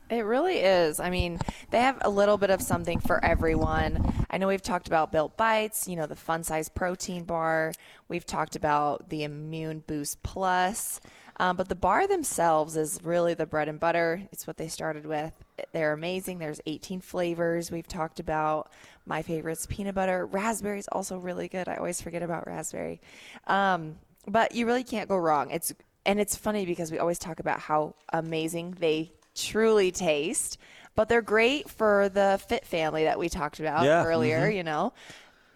It 0.10 0.26
really 0.26 0.58
is. 0.58 1.00
I 1.00 1.10
mean, 1.10 1.40
they 1.70 1.80
have 1.80 1.98
a 2.02 2.10
little 2.10 2.38
bit 2.38 2.50
of 2.50 2.62
something 2.62 3.00
for 3.00 3.24
everyone. 3.24 4.26
I 4.30 4.38
know 4.38 4.48
we've 4.48 4.62
talked 4.62 4.88
about 4.88 5.14
Built 5.14 5.38
Bites, 5.38 5.88
you 5.88 5.96
know, 5.96 6.06
the 6.06 6.18
fun 6.18 6.44
size 6.44 6.68
protein 6.68 7.24
bar. 7.24 7.72
We've 8.10 8.26
talked 8.26 8.58
about 8.58 9.10
the 9.10 9.24
Immune 9.24 9.84
Boost 9.88 10.22
Plus. 10.22 11.00
Um, 11.42 11.56
but 11.56 11.70
the 11.70 11.76
bar 11.76 12.08
themselves 12.08 12.78
is 12.78 13.00
really 13.02 13.34
the 13.34 13.48
bread 13.48 13.68
and 13.68 13.80
butter. 13.80 14.22
It's 14.32 14.46
what 14.46 14.58
they 14.58 14.68
started 14.68 15.08
with. 15.08 15.34
They're 15.74 15.92
amazing. 15.92 16.38
There's 16.38 16.62
18 16.68 17.02
flavors 17.02 17.72
we've 17.72 17.88
talked 17.88 18.20
about. 18.20 18.72
My 19.08 19.24
favorite's 19.24 19.66
peanut 19.66 19.96
butter. 19.96 20.28
Raspberry 20.28 20.78
is 20.78 20.88
also 20.92 21.18
really 21.18 21.48
good. 21.48 21.68
I 21.68 21.78
always 21.78 22.00
forget 22.00 22.22
about 22.22 22.46
raspberry. 22.46 23.02
Um, 23.48 23.96
but 24.28 24.54
you 24.54 24.68
really 24.68 24.84
can't 24.84 25.10
go 25.10 25.18
wrong. 25.18 25.50
It's 25.50 25.74
and 26.06 26.20
it's 26.20 26.36
funny 26.36 26.64
because 26.64 26.92
we 26.92 27.00
always 27.00 27.18
talk 27.18 27.40
about 27.40 27.60
how 27.60 27.96
amazing 28.14 28.78
they 28.80 29.12
truly 29.34 29.92
taste, 29.92 30.60
but 30.94 31.10
they're 31.10 31.24
great 31.24 31.68
for 31.68 32.08
the 32.10 32.40
fit 32.48 32.68
family 32.68 33.06
that 33.06 33.18
we 33.18 33.30
talked 33.30 33.60
about 33.60 33.84
Yeah, 33.84 34.06
earlier, 34.06 34.48
you 34.48 34.62
know. 34.64 34.94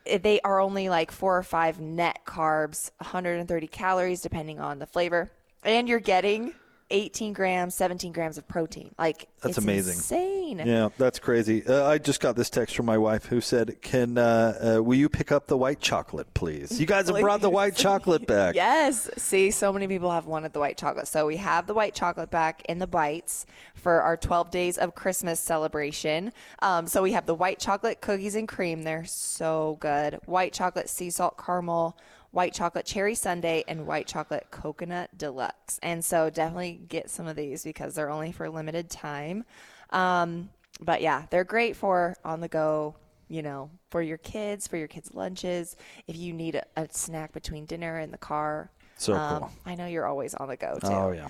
They 0.05 0.39
are 0.41 0.59
only 0.59 0.89
like 0.89 1.11
4 1.11 1.37
or 1.37 1.43
5 1.43 1.79
net 1.79 2.21
carbs, 2.25 2.89
130 2.97 3.67
calories 3.67 4.21
depending 4.21 4.59
on 4.59 4.79
the 4.79 4.85
flavor, 4.87 5.31
and 5.65 5.89
you're 5.89 5.99
getting 5.99 6.53
18 6.91 7.33
grams, 7.33 7.73
17 7.75 8.11
grams 8.11 8.37
of 8.37 8.47
protein. 8.47 8.93
Like 8.97 9.27
That's 9.41 9.57
it's 9.57 9.65
amazing. 9.65 9.95
Insane. 9.95 10.61
Yeah, 10.63 10.89
that's 10.97 11.17
crazy. 11.17 11.65
Uh, 11.65 11.87
I 11.87 11.97
just 11.97 12.21
got 12.21 12.35
this 12.35 12.49
text 12.49 12.75
from 12.75 12.85
my 12.85 12.97
wife 12.97 13.25
who 13.25 13.41
said, 13.41 13.81
"Can 13.81 14.17
uh, 14.17 14.75
uh, 14.77 14.83
will 14.83 14.97
you 14.97 15.09
pick 15.09 15.31
up 15.31 15.47
the 15.47 15.57
white 15.57 15.79
chocolate, 15.79 16.31
please? 16.35 16.79
You 16.79 16.85
guys 16.85 17.07
have 17.07 17.19
brought 17.19 17.41
the 17.41 17.49
white 17.49 17.75
chocolate 17.75 18.27
back." 18.27 18.53
Yes. 18.55 19.09
See, 19.17 19.49
so 19.49 19.73
many 19.73 19.87
people 19.87 20.11
have 20.11 20.27
wanted 20.27 20.53
the 20.53 20.59
white 20.59 20.77
chocolate. 20.77 21.07
So 21.07 21.25
we 21.25 21.37
have 21.37 21.65
the 21.65 21.73
white 21.73 21.95
chocolate 21.95 22.29
back 22.29 22.63
in 22.69 22.77
the 22.77 22.87
bites 22.87 23.45
for 23.73 24.01
our 24.01 24.15
12 24.15 24.51
days 24.51 24.77
of 24.77 24.93
Christmas 24.93 25.39
celebration. 25.39 26.31
Um, 26.61 26.87
so 26.87 27.01
we 27.01 27.13
have 27.13 27.25
the 27.25 27.35
white 27.35 27.59
chocolate 27.59 28.01
cookies 28.01 28.35
and 28.35 28.47
cream. 28.47 28.83
They're 28.83 29.05
so 29.05 29.77
good. 29.79 30.19
White 30.25 30.53
chocolate 30.53 30.89
sea 30.89 31.09
salt 31.09 31.37
caramel, 31.43 31.97
white 32.35 32.53
chocolate 32.53 32.85
cherry 32.85 33.15
sundae, 33.15 33.63
and 33.65 33.87
white 33.87 34.07
chocolate 34.07 34.47
coconut 34.51 35.09
deluxe. 35.17 35.79
And 35.81 36.03
so 36.03 36.29
definitely 36.29 36.81
get 36.89 37.09
some 37.09 37.27
of 37.27 37.37
these 37.37 37.63
because 37.63 37.95
they're 37.95 38.09
only 38.09 38.33
for 38.33 38.45
a 38.45 38.49
limited 38.49 38.89
time. 38.89 39.45
Um, 39.91 40.49
but 40.81 41.01
yeah, 41.01 41.27
they're 41.29 41.45
great 41.45 41.77
for 41.77 42.13
on 42.25 42.41
the 42.41 42.49
go 42.49 42.95
you 43.27 43.41
know, 43.41 43.71
for 43.89 44.03
your 44.03 44.19
kids, 44.19 44.67
for 44.67 44.77
your 44.77 44.87
kids' 44.87 45.15
lunches. 45.15 45.75
If 46.05 46.15
you 46.15 46.31
need 46.31 46.53
a, 46.53 46.65
a 46.77 46.87
snack 46.91 47.33
between 47.33 47.65
dinner 47.65 47.97
and 47.97 48.13
the 48.13 48.19
car. 48.19 48.69
So 48.97 49.13
um, 49.13 49.39
cool. 49.39 49.51
I 49.65 49.73
know 49.73 49.87
you're 49.87 50.05
always 50.05 50.35
on 50.35 50.47
the 50.47 50.55
go 50.55 50.77
too. 50.79 50.87
Oh 50.87 51.11
yeah. 51.11 51.29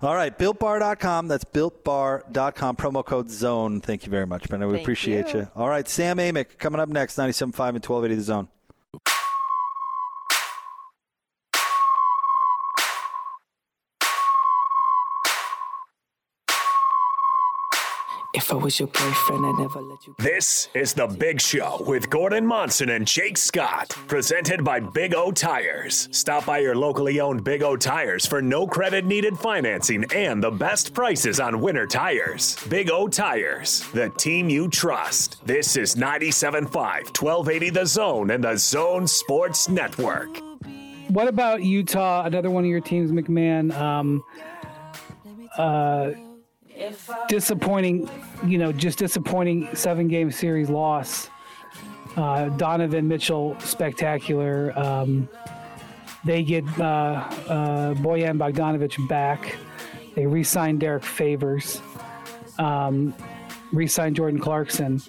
All 0.00 0.14
right, 0.14 0.36
builtbar.com. 0.36 1.28
That's 1.28 1.44
builtbar.com. 1.44 2.76
Promo 2.76 3.04
code 3.04 3.28
ZONE. 3.28 3.82
Thank 3.82 4.04
you 4.06 4.10
very 4.10 4.26
much, 4.26 4.48
Brenda. 4.48 4.66
We 4.66 4.74
Thank 4.74 4.84
appreciate 4.84 5.34
you. 5.34 5.40
you. 5.40 5.50
All 5.54 5.68
right, 5.68 5.86
Sam 5.86 6.16
Amick 6.16 6.56
coming 6.56 6.80
up 6.80 6.88
next, 6.88 7.18
97.5 7.18 7.42
and 7.42 7.54
1280 7.54 8.14
The 8.14 8.22
Zone. 8.22 8.48
I 18.54 18.56
was 18.56 18.78
your 18.78 18.86
boyfriend, 18.86 19.44
I'd 19.46 19.58
never 19.58 19.80
let 19.80 20.06
you. 20.06 20.14
This 20.16 20.68
is 20.74 20.94
The 20.94 21.08
Big 21.08 21.40
Show 21.40 21.82
with 21.88 22.08
Gordon 22.08 22.46
Monson 22.46 22.90
and 22.90 23.04
Jake 23.04 23.36
Scott, 23.36 23.88
presented 24.06 24.62
by 24.62 24.78
Big 24.78 25.12
O 25.12 25.32
Tires. 25.32 26.08
Stop 26.12 26.46
by 26.46 26.58
your 26.58 26.76
locally 26.76 27.18
owned 27.18 27.42
Big 27.42 27.64
O 27.64 27.76
Tires 27.76 28.24
for 28.24 28.40
no 28.40 28.64
credit 28.64 29.06
needed 29.06 29.36
financing 29.36 30.04
and 30.14 30.40
the 30.40 30.52
best 30.52 30.94
prices 30.94 31.40
on 31.40 31.60
winter 31.60 31.84
tires. 31.84 32.56
Big 32.68 32.90
O 32.90 33.08
Tires, 33.08 33.80
the 33.90 34.08
team 34.10 34.48
you 34.48 34.68
trust. 34.68 35.44
This 35.44 35.76
is 35.76 35.96
97.5, 35.96 36.62
1280 36.72 37.70
The 37.70 37.86
Zone 37.86 38.30
and 38.30 38.44
The 38.44 38.56
Zone 38.56 39.08
Sports 39.08 39.68
Network. 39.68 40.40
What 41.08 41.26
about 41.26 41.64
Utah? 41.64 42.22
Another 42.24 42.52
one 42.52 42.62
of 42.62 42.70
your 42.70 42.80
teams, 42.80 43.10
McMahon. 43.10 43.74
Um, 43.74 44.22
uh, 45.58 46.12
disappointing, 47.28 48.08
you 48.46 48.58
know, 48.58 48.72
just 48.72 48.98
disappointing 48.98 49.74
seven 49.74 50.08
game 50.08 50.30
series 50.30 50.70
loss. 50.70 51.30
Uh, 52.16 52.48
Donovan 52.50 53.08
Mitchell, 53.08 53.56
spectacular. 53.60 54.72
Um, 54.78 55.28
they 56.24 56.42
get 56.42 56.64
uh, 56.78 56.82
uh, 56.82 57.94
Bojan 57.94 58.38
Bogdanovic 58.38 59.08
back. 59.08 59.56
They 60.14 60.26
re 60.26 60.44
signed 60.44 60.80
Derrick 60.80 61.04
Favors, 61.04 61.82
um, 62.58 63.14
re 63.72 63.86
signed 63.86 64.16
Jordan 64.16 64.40
Clarkson. 64.40 65.02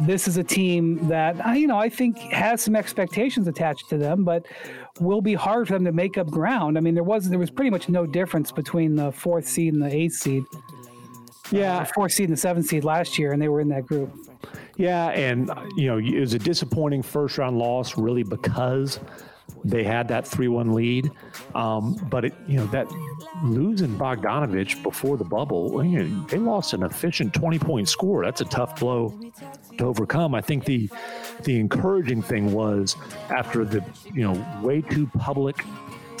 This 0.00 0.26
is 0.26 0.36
a 0.36 0.44
team 0.44 1.06
that, 1.08 1.36
you 1.56 1.66
know, 1.66 1.78
I 1.78 1.88
think 1.88 2.18
has 2.18 2.62
some 2.62 2.74
expectations 2.74 3.46
attached 3.46 3.88
to 3.90 3.98
them, 3.98 4.24
but 4.24 4.46
will 5.00 5.20
be 5.20 5.34
hard 5.34 5.68
for 5.68 5.74
them 5.74 5.84
to 5.84 5.92
make 5.92 6.16
up 6.18 6.28
ground. 6.30 6.78
I 6.78 6.80
mean, 6.80 6.94
there 6.94 7.04
was 7.04 7.28
there 7.28 7.38
was 7.38 7.50
pretty 7.50 7.70
much 7.70 7.88
no 7.88 8.06
difference 8.06 8.50
between 8.50 8.96
the 8.96 9.12
fourth 9.12 9.46
seed 9.46 9.74
and 9.74 9.82
the 9.82 9.94
eighth 9.94 10.14
seed. 10.14 10.44
Yeah, 11.50 11.78
uh, 11.78 11.84
fourth 11.84 12.12
seed 12.12 12.28
and 12.28 12.36
the 12.36 12.40
seventh 12.40 12.66
seed 12.66 12.84
last 12.84 13.18
year, 13.18 13.32
and 13.32 13.40
they 13.40 13.48
were 13.48 13.60
in 13.60 13.68
that 13.68 13.86
group. 13.86 14.12
Yeah, 14.76 15.08
and 15.08 15.50
you 15.76 15.86
know 15.88 15.98
it 15.98 16.20
was 16.20 16.34
a 16.34 16.38
disappointing 16.38 17.02
first 17.02 17.38
round 17.38 17.58
loss, 17.58 17.96
really 17.96 18.22
because 18.22 19.00
they 19.64 19.82
had 19.84 20.08
that 20.08 20.26
three 20.26 20.48
one 20.48 20.72
lead. 20.74 21.10
Um, 21.54 21.94
but 22.10 22.24
it, 22.24 22.34
you 22.46 22.58
know 22.58 22.66
that 22.66 22.86
losing 23.42 23.96
Bogdanovic 23.96 24.82
before 24.82 25.16
the 25.16 25.24
bubble, 25.24 25.84
you 25.84 26.04
know, 26.04 26.26
they 26.26 26.38
lost 26.38 26.72
an 26.74 26.82
efficient 26.82 27.34
twenty 27.34 27.58
point 27.58 27.88
score. 27.88 28.24
That's 28.24 28.40
a 28.40 28.46
tough 28.46 28.78
blow 28.78 29.18
to 29.78 29.84
overcome. 29.84 30.34
I 30.34 30.40
think 30.40 30.64
the 30.64 30.88
the 31.44 31.58
encouraging 31.58 32.22
thing 32.22 32.52
was 32.52 32.96
after 33.30 33.64
the 33.64 33.84
you 34.12 34.22
know 34.22 34.60
way 34.62 34.82
too 34.82 35.06
public 35.18 35.64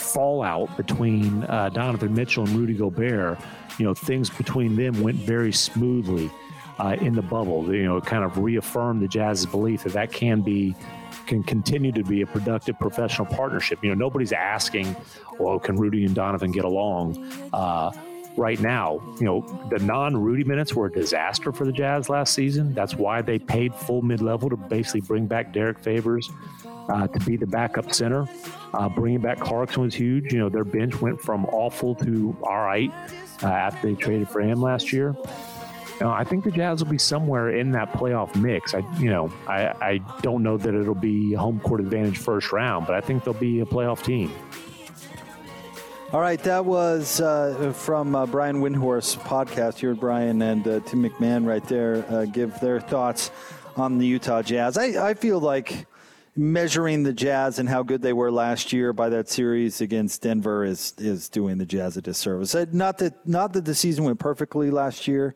fallout 0.08 0.76
between 0.76 1.44
uh, 1.44 1.68
Donovan 1.70 2.14
Mitchell 2.14 2.44
and 2.44 2.54
Rudy 2.54 2.74
Gobert 2.74 3.38
you 3.78 3.84
know, 3.84 3.94
things 3.94 4.28
between 4.28 4.76
them 4.76 5.00
went 5.00 5.16
very 5.16 5.52
smoothly 5.52 6.30
uh, 6.78 6.96
in 7.00 7.14
the 7.14 7.22
bubble. 7.22 7.72
You 7.72 7.84
know, 7.84 7.96
it 7.96 8.04
kind 8.04 8.24
of 8.24 8.36
reaffirmed 8.38 9.00
the 9.00 9.08
Jazz's 9.08 9.46
belief 9.46 9.84
that 9.84 9.92
that 9.92 10.12
can 10.12 10.42
be 10.42 10.74
can 11.26 11.42
continue 11.42 11.92
to 11.92 12.02
be 12.02 12.22
a 12.22 12.26
productive 12.26 12.78
professional 12.78 13.26
partnership. 13.26 13.78
You 13.82 13.90
know, 13.90 13.94
nobody's 13.94 14.32
asking, 14.32 14.96
well, 15.38 15.58
can 15.58 15.76
Rudy 15.76 16.04
and 16.04 16.14
Donovan 16.14 16.52
get 16.52 16.64
along? 16.64 17.22
Uh, 17.52 17.92
right 18.36 18.60
now, 18.60 19.00
you 19.18 19.24
know, 19.24 19.40
the 19.70 19.78
non-Rudy 19.78 20.44
minutes 20.44 20.74
were 20.74 20.86
a 20.86 20.92
disaster 20.92 21.52
for 21.52 21.64
the 21.64 21.72
Jazz 21.72 22.08
last 22.08 22.34
season. 22.34 22.74
That's 22.74 22.94
why 22.94 23.22
they 23.22 23.38
paid 23.38 23.74
full 23.74 24.02
mid-level 24.02 24.50
to 24.50 24.56
basically 24.56 25.00
bring 25.00 25.26
back 25.26 25.52
Derrick 25.52 25.78
Favors 25.78 26.30
uh, 26.88 27.06
to 27.08 27.20
be 27.20 27.36
the 27.36 27.46
backup 27.46 27.92
center. 27.92 28.28
Uh, 28.74 28.88
bringing 28.88 29.20
back 29.20 29.40
Clarkson 29.40 29.82
was 29.82 29.94
huge. 29.94 30.32
You 30.32 30.38
know, 30.38 30.48
their 30.48 30.64
bench 30.64 31.00
went 31.00 31.20
from 31.20 31.46
awful 31.46 31.94
to 31.96 32.36
all 32.42 32.58
right 32.58 32.92
uh, 33.42 33.48
after 33.48 33.88
they 33.88 33.94
traded 33.94 34.28
for 34.28 34.40
him 34.40 34.60
last 34.60 34.92
year. 34.92 35.16
Know, 36.00 36.10
I 36.10 36.22
think 36.22 36.44
the 36.44 36.52
Jazz 36.52 36.82
will 36.82 36.90
be 36.90 36.98
somewhere 36.98 37.50
in 37.50 37.72
that 37.72 37.92
playoff 37.92 38.36
mix. 38.36 38.72
I, 38.72 38.84
you 39.00 39.10
know, 39.10 39.32
I, 39.48 39.66
I 39.80 40.00
don't 40.22 40.44
know 40.44 40.56
that 40.56 40.72
it'll 40.72 40.94
be 40.94 41.32
home 41.32 41.58
court 41.58 41.80
advantage 41.80 42.18
first 42.18 42.52
round, 42.52 42.86
but 42.86 42.94
I 42.94 43.00
think 43.00 43.24
they'll 43.24 43.34
be 43.34 43.60
a 43.60 43.66
playoff 43.66 44.04
team. 44.04 44.30
All 46.10 46.20
right, 46.20 46.42
that 46.44 46.64
was 46.64 47.20
uh, 47.20 47.74
from 47.76 48.14
uh, 48.14 48.24
Brian 48.24 48.62
Windhorst's 48.62 49.16
podcast. 49.16 49.82
You 49.82 49.90
heard 49.90 50.00
Brian 50.00 50.40
and 50.40 50.66
uh, 50.66 50.80
Tim 50.80 51.02
McMahon 51.02 51.44
right 51.44 51.62
there 51.68 52.02
uh, 52.08 52.24
give 52.24 52.58
their 52.60 52.80
thoughts 52.80 53.30
on 53.76 53.98
the 53.98 54.06
Utah 54.06 54.40
Jazz. 54.40 54.78
I, 54.78 55.10
I 55.10 55.12
feel 55.12 55.38
like 55.38 55.86
measuring 56.34 57.02
the 57.02 57.12
Jazz 57.12 57.58
and 57.58 57.68
how 57.68 57.82
good 57.82 58.00
they 58.00 58.14
were 58.14 58.32
last 58.32 58.72
year 58.72 58.94
by 58.94 59.10
that 59.10 59.28
series 59.28 59.82
against 59.82 60.22
Denver 60.22 60.64
is 60.64 60.94
is 60.96 61.28
doing 61.28 61.58
the 61.58 61.66
Jazz 61.66 61.98
a 61.98 62.00
disservice. 62.00 62.54
Uh, 62.54 62.64
not 62.72 62.96
that 62.98 63.28
not 63.28 63.52
that 63.52 63.66
the 63.66 63.74
season 63.74 64.04
went 64.04 64.18
perfectly 64.18 64.70
last 64.70 65.06
year, 65.06 65.34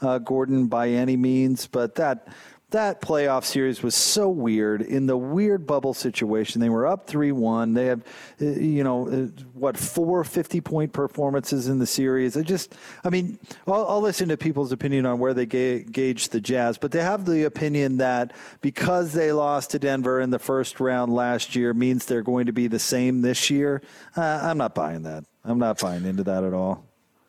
uh, 0.00 0.16
Gordon, 0.16 0.68
by 0.68 0.88
any 0.88 1.18
means, 1.18 1.66
but 1.66 1.96
that 1.96 2.28
that 2.74 3.00
playoff 3.00 3.44
series 3.44 3.84
was 3.84 3.94
so 3.94 4.28
weird 4.28 4.82
in 4.82 5.06
the 5.06 5.16
weird 5.16 5.64
bubble 5.64 5.94
situation. 5.94 6.60
They 6.60 6.68
were 6.68 6.88
up 6.88 7.06
3 7.06 7.30
1. 7.30 7.72
They 7.72 7.86
have, 7.86 8.02
uh, 8.42 8.46
you 8.46 8.82
know, 8.82 9.08
uh, 9.08 9.42
what, 9.52 9.76
four 9.76 10.24
50 10.24 10.60
point 10.60 10.92
performances 10.92 11.68
in 11.68 11.78
the 11.78 11.86
series. 11.86 12.36
I 12.36 12.42
just, 12.42 12.74
I 13.04 13.10
mean, 13.10 13.38
I'll, 13.68 13.86
I'll 13.86 14.00
listen 14.00 14.28
to 14.28 14.36
people's 14.36 14.72
opinion 14.72 15.06
on 15.06 15.20
where 15.20 15.32
they 15.32 15.46
ga- 15.46 15.84
gauge 15.84 16.30
the 16.30 16.40
Jazz, 16.40 16.76
but 16.76 16.90
they 16.90 17.00
have 17.00 17.26
the 17.26 17.44
opinion 17.44 17.98
that 17.98 18.32
because 18.60 19.12
they 19.12 19.30
lost 19.30 19.70
to 19.70 19.78
Denver 19.78 20.20
in 20.20 20.30
the 20.30 20.40
first 20.40 20.80
round 20.80 21.14
last 21.14 21.54
year 21.54 21.72
means 21.74 22.06
they're 22.06 22.22
going 22.22 22.46
to 22.46 22.52
be 22.52 22.66
the 22.66 22.80
same 22.80 23.22
this 23.22 23.50
year. 23.50 23.82
Uh, 24.16 24.40
I'm 24.42 24.58
not 24.58 24.74
buying 24.74 25.04
that. 25.04 25.24
I'm 25.44 25.60
not 25.60 25.78
buying 25.78 26.04
into 26.04 26.24
that 26.24 26.42
at 26.42 26.52
all. 26.52 26.84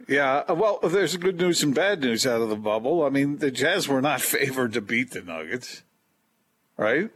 Yeah, 0.08 0.44
uh, 0.48 0.54
well, 0.54 0.80
there's 0.84 1.18
good 1.18 1.38
news 1.40 1.64
and 1.64 1.74
bad 1.74 2.02
news 2.02 2.28
out 2.28 2.42
of 2.42 2.50
the 2.50 2.56
bubble. 2.56 3.04
I 3.04 3.10
mean, 3.10 3.38
the 3.38 3.52
Jazz 3.52 3.88
were 3.88 4.02
not 4.02 4.22
favored 4.22 4.74
to 4.74 4.82
beat 4.82 5.12
the 5.12 5.22
Nuggets, 5.22 5.84
right? 6.78 7.10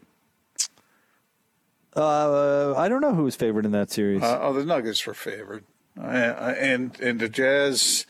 Uh, 1.96 2.74
I 2.76 2.88
don't 2.88 3.02
know 3.02 3.14
who 3.14 3.24
was 3.24 3.36
favored 3.36 3.66
in 3.66 3.72
that 3.72 3.92
series. 3.92 4.24
Uh, 4.24 4.40
oh, 4.42 4.54
the 4.54 4.66
Nuggets 4.66 5.06
were 5.06 5.14
favored, 5.14 5.64
and 5.96 7.00
and 7.00 7.20
the 7.20 7.30
Jazz, 7.30 8.06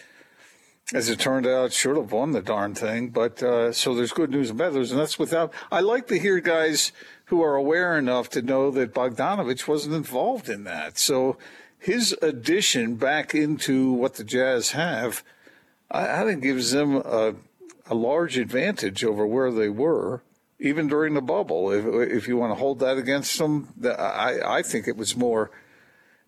as 0.93 1.09
it 1.09 1.19
turned 1.19 1.47
out, 1.47 1.73
should 1.73 1.95
have 1.95 2.11
won 2.11 2.31
the 2.31 2.41
darn 2.41 2.75
thing. 2.75 3.09
But 3.09 3.41
uh, 3.41 3.71
so 3.71 3.95
there's 3.95 4.11
good 4.11 4.29
news 4.29 4.49
and 4.49 4.59
bad 4.59 4.73
news, 4.73 4.91
and 4.91 4.99
that's 4.99 5.17
without. 5.17 5.53
I 5.71 5.79
like 5.79 6.07
to 6.07 6.19
hear 6.19 6.39
guys 6.39 6.91
who 7.25 7.41
are 7.41 7.55
aware 7.55 7.97
enough 7.97 8.29
to 8.29 8.41
know 8.41 8.71
that 8.71 8.93
Bogdanovic 8.93 9.67
wasn't 9.67 9.95
involved 9.95 10.49
in 10.49 10.63
that. 10.65 10.97
So 10.97 11.37
his 11.79 12.15
addition 12.21 12.95
back 12.95 13.33
into 13.33 13.91
what 13.91 14.15
the 14.15 14.23
Jazz 14.23 14.71
have, 14.71 15.23
I, 15.89 16.21
I 16.21 16.25
think 16.25 16.43
gives 16.43 16.71
them 16.71 16.97
a, 16.97 17.35
a 17.87 17.95
large 17.95 18.37
advantage 18.37 19.03
over 19.03 19.25
where 19.25 19.51
they 19.51 19.69
were, 19.69 20.21
even 20.59 20.87
during 20.87 21.13
the 21.13 21.21
bubble. 21.21 21.71
If, 21.71 21.85
if 22.11 22.27
you 22.27 22.37
want 22.37 22.51
to 22.51 22.59
hold 22.59 22.79
that 22.79 22.97
against 22.97 23.37
them, 23.37 23.69
I, 23.83 24.39
I 24.45 24.61
think 24.61 24.87
it 24.87 24.97
was 24.97 25.15
more 25.15 25.51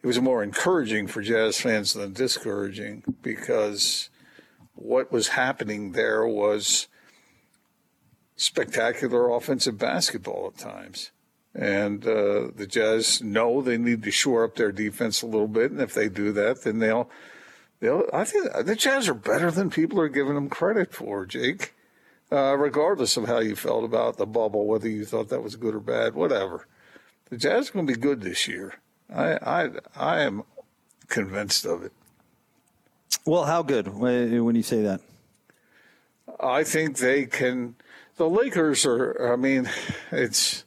it 0.04 0.08
was 0.08 0.20
more 0.20 0.42
encouraging 0.42 1.06
for 1.06 1.22
Jazz 1.22 1.62
fans 1.62 1.94
than 1.94 2.14
discouraging 2.14 3.04
because 3.22 4.10
what 4.74 5.12
was 5.12 5.30
happening 5.30 5.92
there 5.92 6.26
was 6.26 6.88
spectacular 8.36 9.30
offensive 9.30 9.78
basketball 9.78 10.48
at 10.48 10.58
times. 10.58 11.12
And 11.54 12.06
uh, 12.06 12.48
the 12.56 12.68
Jazz 12.68 13.22
know 13.22 13.62
they 13.62 13.78
need 13.78 14.04
to 14.04 14.12
shore 14.12 14.46
up 14.46 14.56
their 14.56 14.72
defense 14.72 15.22
a 15.22 15.28
little 15.28 15.50
bit, 15.50 15.72
and 15.72 15.82
if 15.82 15.94
they 15.94 16.08
do 16.08 16.32
that, 16.32 16.64
then 16.64 16.80
they'll 16.80 17.10
they'll. 17.82 18.06
I 18.14 18.24
think 18.24 18.50
the 18.66 18.76
Jazz 18.76 19.10
are 19.10 19.14
better 19.14 19.52
than 19.52 19.70
people 19.70 20.00
are 20.00 20.08
giving 20.08 20.36
them 20.36 20.50
credit 20.50 20.94
for, 20.94 21.26
Jake. 21.26 21.74
Uh, 22.32 22.56
regardless 22.56 23.18
of 23.18 23.28
how 23.28 23.40
you 23.40 23.58
felt 23.58 23.84
about 23.84 24.16
the 24.16 24.26
bubble, 24.26 24.66
whether 24.66 24.88
you 24.88 25.04
thought 25.04 25.28
that 25.28 25.44
was 25.44 25.58
good 25.58 25.76
or 25.76 25.82
bad, 25.82 26.16
whatever, 26.16 26.66
the 27.30 27.36
Jazz 27.36 27.70
are 27.70 27.74
going 27.74 27.88
to 27.88 27.94
be 27.94 28.00
good 28.00 28.22
this 28.22 28.48
year. 28.48 28.76
I 29.14 29.34
I 29.34 29.70
I 29.96 30.22
am 30.22 30.44
convinced 31.10 31.66
of 31.66 31.84
it. 31.84 31.92
Well, 33.26 33.44
how 33.44 33.62
good 33.62 33.90
when 33.90 34.56
you 34.56 34.64
say 34.64 34.82
that? 34.84 35.02
I 36.40 36.64
think 36.64 36.98
they 36.98 37.26
can. 37.26 37.76
The 38.16 38.30
Lakers 38.30 38.86
are. 38.86 39.34
I 39.34 39.36
mean, 39.36 39.70
it's 40.12 40.64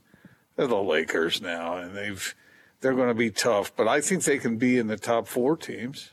they're 0.56 0.66
the 0.66 0.76
Lakers 0.76 1.40
now, 1.40 1.76
and 1.76 1.96
they've 1.96 2.34
they're 2.80 2.94
going 2.94 3.08
to 3.08 3.14
be 3.14 3.30
tough. 3.30 3.74
But 3.74 3.88
I 3.88 4.00
think 4.00 4.24
they 4.24 4.38
can 4.38 4.56
be 4.56 4.78
in 4.78 4.86
the 4.86 4.96
top 4.96 5.26
four 5.26 5.56
teams. 5.56 6.10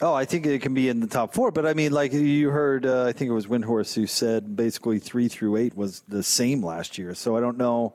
Oh, 0.00 0.12
I 0.12 0.24
think 0.24 0.44
it 0.44 0.60
can 0.60 0.74
be 0.74 0.88
in 0.88 1.00
the 1.00 1.06
top 1.06 1.34
four. 1.34 1.50
But 1.50 1.66
I 1.66 1.74
mean, 1.74 1.92
like 1.92 2.12
you 2.12 2.50
heard, 2.50 2.84
uh, 2.84 3.04
I 3.04 3.12
think 3.12 3.30
it 3.30 3.34
was 3.34 3.46
Windhorst 3.46 3.94
who 3.94 4.06
said 4.06 4.56
basically 4.56 4.98
three 4.98 5.28
through 5.28 5.56
eight 5.56 5.76
was 5.76 6.00
the 6.08 6.22
same 6.22 6.64
last 6.64 6.98
year. 6.98 7.14
So 7.14 7.36
I 7.36 7.40
don't 7.40 7.56
know. 7.56 7.94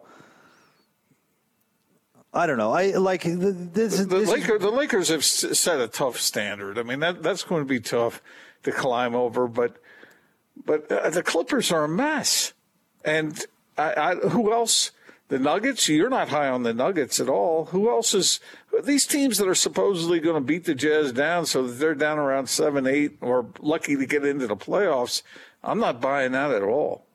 I 2.33 2.45
don't 2.45 2.57
know. 2.57 2.71
I 2.71 2.91
like 2.91 3.23
this. 3.23 3.97
The, 3.97 4.05
the, 4.05 4.19
this 4.19 4.29
Lakers, 4.29 4.61
the 4.61 4.69
Lakers 4.69 5.09
have 5.09 5.25
set 5.25 5.81
a 5.81 5.87
tough 5.87 6.19
standard. 6.19 6.77
I 6.77 6.83
mean, 6.83 6.99
that 6.99 7.21
that's 7.21 7.43
going 7.43 7.63
to 7.63 7.67
be 7.67 7.79
tough 7.79 8.21
to 8.63 8.71
climb 8.71 9.15
over. 9.15 9.47
But 9.47 9.77
but 10.65 10.89
uh, 10.91 11.09
the 11.09 11.23
Clippers 11.23 11.71
are 11.71 11.85
a 11.85 11.89
mess, 11.89 12.53
and 13.03 13.45
I, 13.79 14.11
I, 14.11 14.15
who 14.15 14.51
else 14.51 14.91
The 15.29 15.37
Nuggets, 15.37 15.87
you're 15.87 16.09
not 16.09 16.29
high 16.29 16.49
on 16.49 16.63
the 16.63 16.73
Nuggets 16.73 17.19
at 17.19 17.29
all. 17.29 17.65
Who 17.65 17.87
else 17.89 18.15
is 18.15 18.39
these 18.83 19.05
teams 19.05 19.37
that 19.37 19.47
are 19.47 19.55
supposedly 19.55 20.19
going 20.19 20.35
to 20.35 20.41
beat 20.41 20.65
the 20.65 20.73
Jazz 20.73 21.11
down 21.11 21.45
so 21.45 21.67
that 21.67 21.73
they're 21.73 21.93
down 21.93 22.17
around 22.17 22.49
seven, 22.49 22.87
eight, 22.87 23.17
or 23.21 23.45
lucky 23.59 23.95
to 23.95 24.07
get 24.07 24.25
into 24.25 24.47
the 24.47 24.55
playoffs? 24.55 25.21
I'm 25.63 25.79
not 25.79 26.01
buying 26.01 26.31
that 26.31 26.51
at 26.51 26.63
all. 26.63 27.05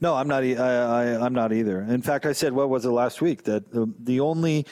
No, 0.00 0.14
I'm 0.14 0.28
not. 0.28 0.44
I, 0.44 0.52
I, 0.52 1.24
I'm 1.24 1.32
not 1.32 1.52
either. 1.52 1.82
In 1.82 2.02
fact, 2.02 2.26
I 2.26 2.32
said 2.32 2.52
what 2.52 2.68
was 2.68 2.84
it 2.84 2.90
last 2.90 3.20
week 3.20 3.42
that 3.44 3.72
the, 3.72 3.92
the 3.98 4.20
only 4.20 4.66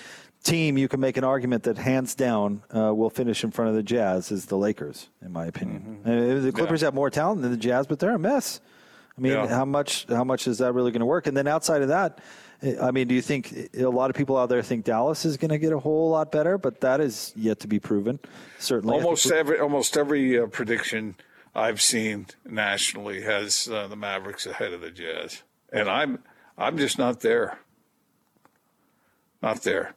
team 0.44 0.78
you 0.78 0.86
can 0.86 1.00
make 1.00 1.16
an 1.16 1.24
argument 1.24 1.64
that 1.64 1.76
hands 1.76 2.14
down 2.14 2.62
uh, 2.74 2.94
will 2.94 3.10
finish 3.10 3.42
in 3.42 3.50
front 3.50 3.68
of 3.68 3.74
the 3.74 3.82
Jazz 3.82 4.30
is 4.30 4.46
the 4.46 4.56
Lakers, 4.56 5.08
in 5.22 5.32
my 5.32 5.46
opinion. 5.46 6.00
Uh, 6.04 6.40
the 6.40 6.52
Clippers 6.52 6.80
have 6.82 6.94
more 6.94 7.10
talent 7.10 7.42
than 7.42 7.50
the 7.50 7.56
Jazz, 7.56 7.86
but 7.86 7.98
they're 7.98 8.14
a 8.14 8.18
mess. 8.18 8.60
I 9.16 9.20
mean, 9.20 9.32
Yeah. 9.32 9.46
how 9.46 9.64
much 9.64 10.06
how 10.08 10.24
much 10.24 10.46
is 10.46 10.58
that 10.58 10.72
really 10.72 10.90
going 10.92 11.00
to 11.00 11.06
work? 11.06 11.26
And 11.26 11.36
then 11.36 11.46
outside 11.46 11.82
of 11.82 11.88
that, 11.88 12.18
I 12.82 12.90
mean, 12.90 13.08
do 13.08 13.14
you 13.14 13.22
think 13.22 13.54
a 13.76 13.86
lot 13.86 14.10
of 14.10 14.16
people 14.16 14.36
out 14.36 14.48
there 14.48 14.62
think 14.62 14.84
Dallas 14.84 15.24
is 15.24 15.36
going 15.36 15.50
to 15.50 15.58
get 15.58 15.72
a 15.72 15.78
whole 15.78 16.10
lot 16.10 16.30
better? 16.30 16.58
But 16.58 16.80
that 16.82 17.00
is 17.00 17.32
yet 17.36 17.60
to 17.60 17.68
be 17.68 17.78
proven. 17.80 18.18
Certainly, 18.58 18.96
Almost 18.96 19.30
every 19.30 19.58
almost 19.58 19.96
every 19.96 20.38
uh, 20.38 20.46
prediction 20.46 21.16
I've 21.54 21.80
seen 21.80 22.26
nationally 22.44 23.22
has 23.22 23.66
uh, 23.68 23.86
the 23.88 23.96
Mavericks 23.96 24.46
ahead 24.46 24.72
of 24.72 24.80
the 24.82 24.90
Jazz, 24.90 25.42
and 25.72 25.88
I'm 25.88 26.18
I'm 26.58 26.76
just 26.78 26.98
not 26.98 27.20
there. 27.20 27.58
Not 29.42 29.62
there. 29.62 29.94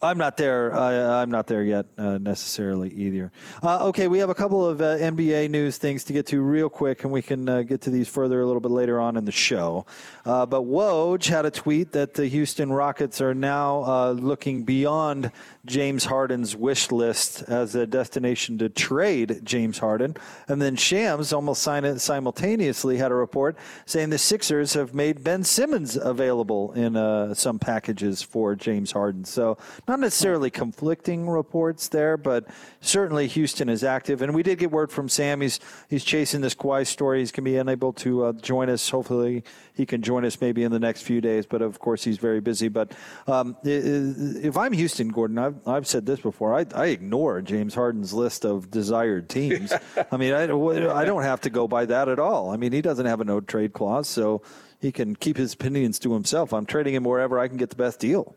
I'm 0.00 0.16
not 0.16 0.36
there. 0.36 0.72
I, 0.72 1.22
I'm 1.22 1.30
not 1.30 1.48
there 1.48 1.64
yet 1.64 1.86
uh, 1.98 2.18
necessarily 2.18 2.88
either. 2.90 3.32
Uh, 3.60 3.86
okay, 3.88 4.06
we 4.06 4.20
have 4.20 4.30
a 4.30 4.34
couple 4.34 4.64
of 4.64 4.80
uh, 4.80 4.96
NBA 4.96 5.50
news 5.50 5.76
things 5.76 6.04
to 6.04 6.12
get 6.12 6.26
to 6.26 6.40
real 6.40 6.68
quick, 6.68 7.02
and 7.02 7.12
we 7.12 7.20
can 7.20 7.48
uh, 7.48 7.62
get 7.62 7.80
to 7.80 7.90
these 7.90 8.06
further 8.06 8.40
a 8.40 8.46
little 8.46 8.60
bit 8.60 8.70
later 8.70 9.00
on 9.00 9.16
in 9.16 9.24
the 9.24 9.32
show. 9.32 9.86
Uh, 10.24 10.46
but 10.46 10.62
Woj 10.62 11.26
had 11.26 11.46
a 11.46 11.50
tweet 11.50 11.90
that 11.92 12.14
the 12.14 12.28
Houston 12.28 12.70
Rockets 12.70 13.20
are 13.20 13.34
now 13.34 13.82
uh, 13.82 14.12
looking 14.12 14.62
beyond 14.62 15.32
James 15.66 16.04
Harden's 16.04 16.54
wish 16.54 16.92
list 16.92 17.42
as 17.48 17.74
a 17.74 17.84
destination 17.84 18.56
to 18.58 18.68
trade 18.68 19.40
James 19.42 19.78
Harden, 19.78 20.16
and 20.46 20.62
then 20.62 20.76
Shams 20.76 21.32
almost 21.32 21.60
sim- 21.60 21.98
simultaneously 21.98 22.98
had 22.98 23.10
a 23.10 23.16
report 23.16 23.58
saying 23.84 24.10
the 24.10 24.18
Sixers 24.18 24.74
have 24.74 24.94
made 24.94 25.24
Ben 25.24 25.42
Simmons 25.42 25.96
available 25.96 26.70
in 26.74 27.34
some 27.34 27.58
packages 27.58 28.22
for 28.22 28.54
James 28.54 28.92
Harden. 28.92 29.24
So 29.24 29.58
not 29.88 30.00
necessarily 30.00 30.50
conflicting 30.50 31.28
reports 31.28 31.88
there, 31.88 32.16
but 32.16 32.46
certainly 32.80 33.26
Houston 33.26 33.68
is 33.68 33.82
active. 33.82 34.22
And 34.22 34.34
we 34.34 34.42
did 34.42 34.58
get 34.58 34.70
word 34.70 34.92
from 34.92 35.08
Sam. 35.08 35.40
He's 35.40 35.58
he's 35.88 36.04
chasing 36.04 36.40
this 36.40 36.54
Kawhi 36.54 36.86
story. 36.86 37.20
He's 37.20 37.32
going 37.32 37.44
to 37.44 37.50
be 37.50 37.56
unable 37.56 37.92
to 37.94 38.26
uh, 38.26 38.32
join 38.34 38.68
us. 38.68 38.88
Hopefully, 38.90 39.44
he 39.74 39.86
can 39.86 40.02
join 40.02 40.24
us 40.24 40.40
maybe 40.40 40.62
in 40.62 40.70
the 40.70 40.78
next 40.78 41.02
few 41.02 41.20
days. 41.20 41.46
But 41.46 41.62
of 41.62 41.78
course, 41.78 42.04
he's 42.04 42.18
very 42.18 42.40
busy. 42.40 42.68
But 42.68 42.92
um, 43.26 43.56
if 43.64 44.56
I'm 44.56 44.72
Houston, 44.72 45.08
Gordon, 45.08 45.38
I've, 45.38 45.66
I've 45.66 45.86
said 45.86 46.04
this 46.06 46.20
before. 46.20 46.54
I, 46.54 46.66
I 46.74 46.86
ignore 46.86 47.40
James 47.40 47.74
Harden's 47.74 48.12
list 48.12 48.44
of 48.44 48.70
desired 48.70 49.28
teams. 49.28 49.72
I 50.12 50.16
mean, 50.16 50.34
I, 50.34 50.42
I 50.42 51.04
don't 51.04 51.22
have 51.22 51.40
to 51.42 51.50
go 51.50 51.66
by 51.66 51.86
that 51.86 52.08
at 52.08 52.18
all. 52.18 52.50
I 52.50 52.56
mean, 52.56 52.72
he 52.72 52.82
doesn't 52.82 53.06
have 53.06 53.20
a 53.20 53.24
no 53.24 53.40
trade 53.40 53.72
clause, 53.72 54.08
so 54.08 54.42
he 54.80 54.92
can 54.92 55.16
keep 55.16 55.36
his 55.36 55.54
opinions 55.54 55.98
to 56.00 56.12
himself. 56.12 56.52
I'm 56.52 56.66
trading 56.66 56.94
him 56.94 57.04
wherever 57.04 57.38
I 57.38 57.48
can 57.48 57.56
get 57.56 57.70
the 57.70 57.76
best 57.76 58.00
deal. 58.00 58.34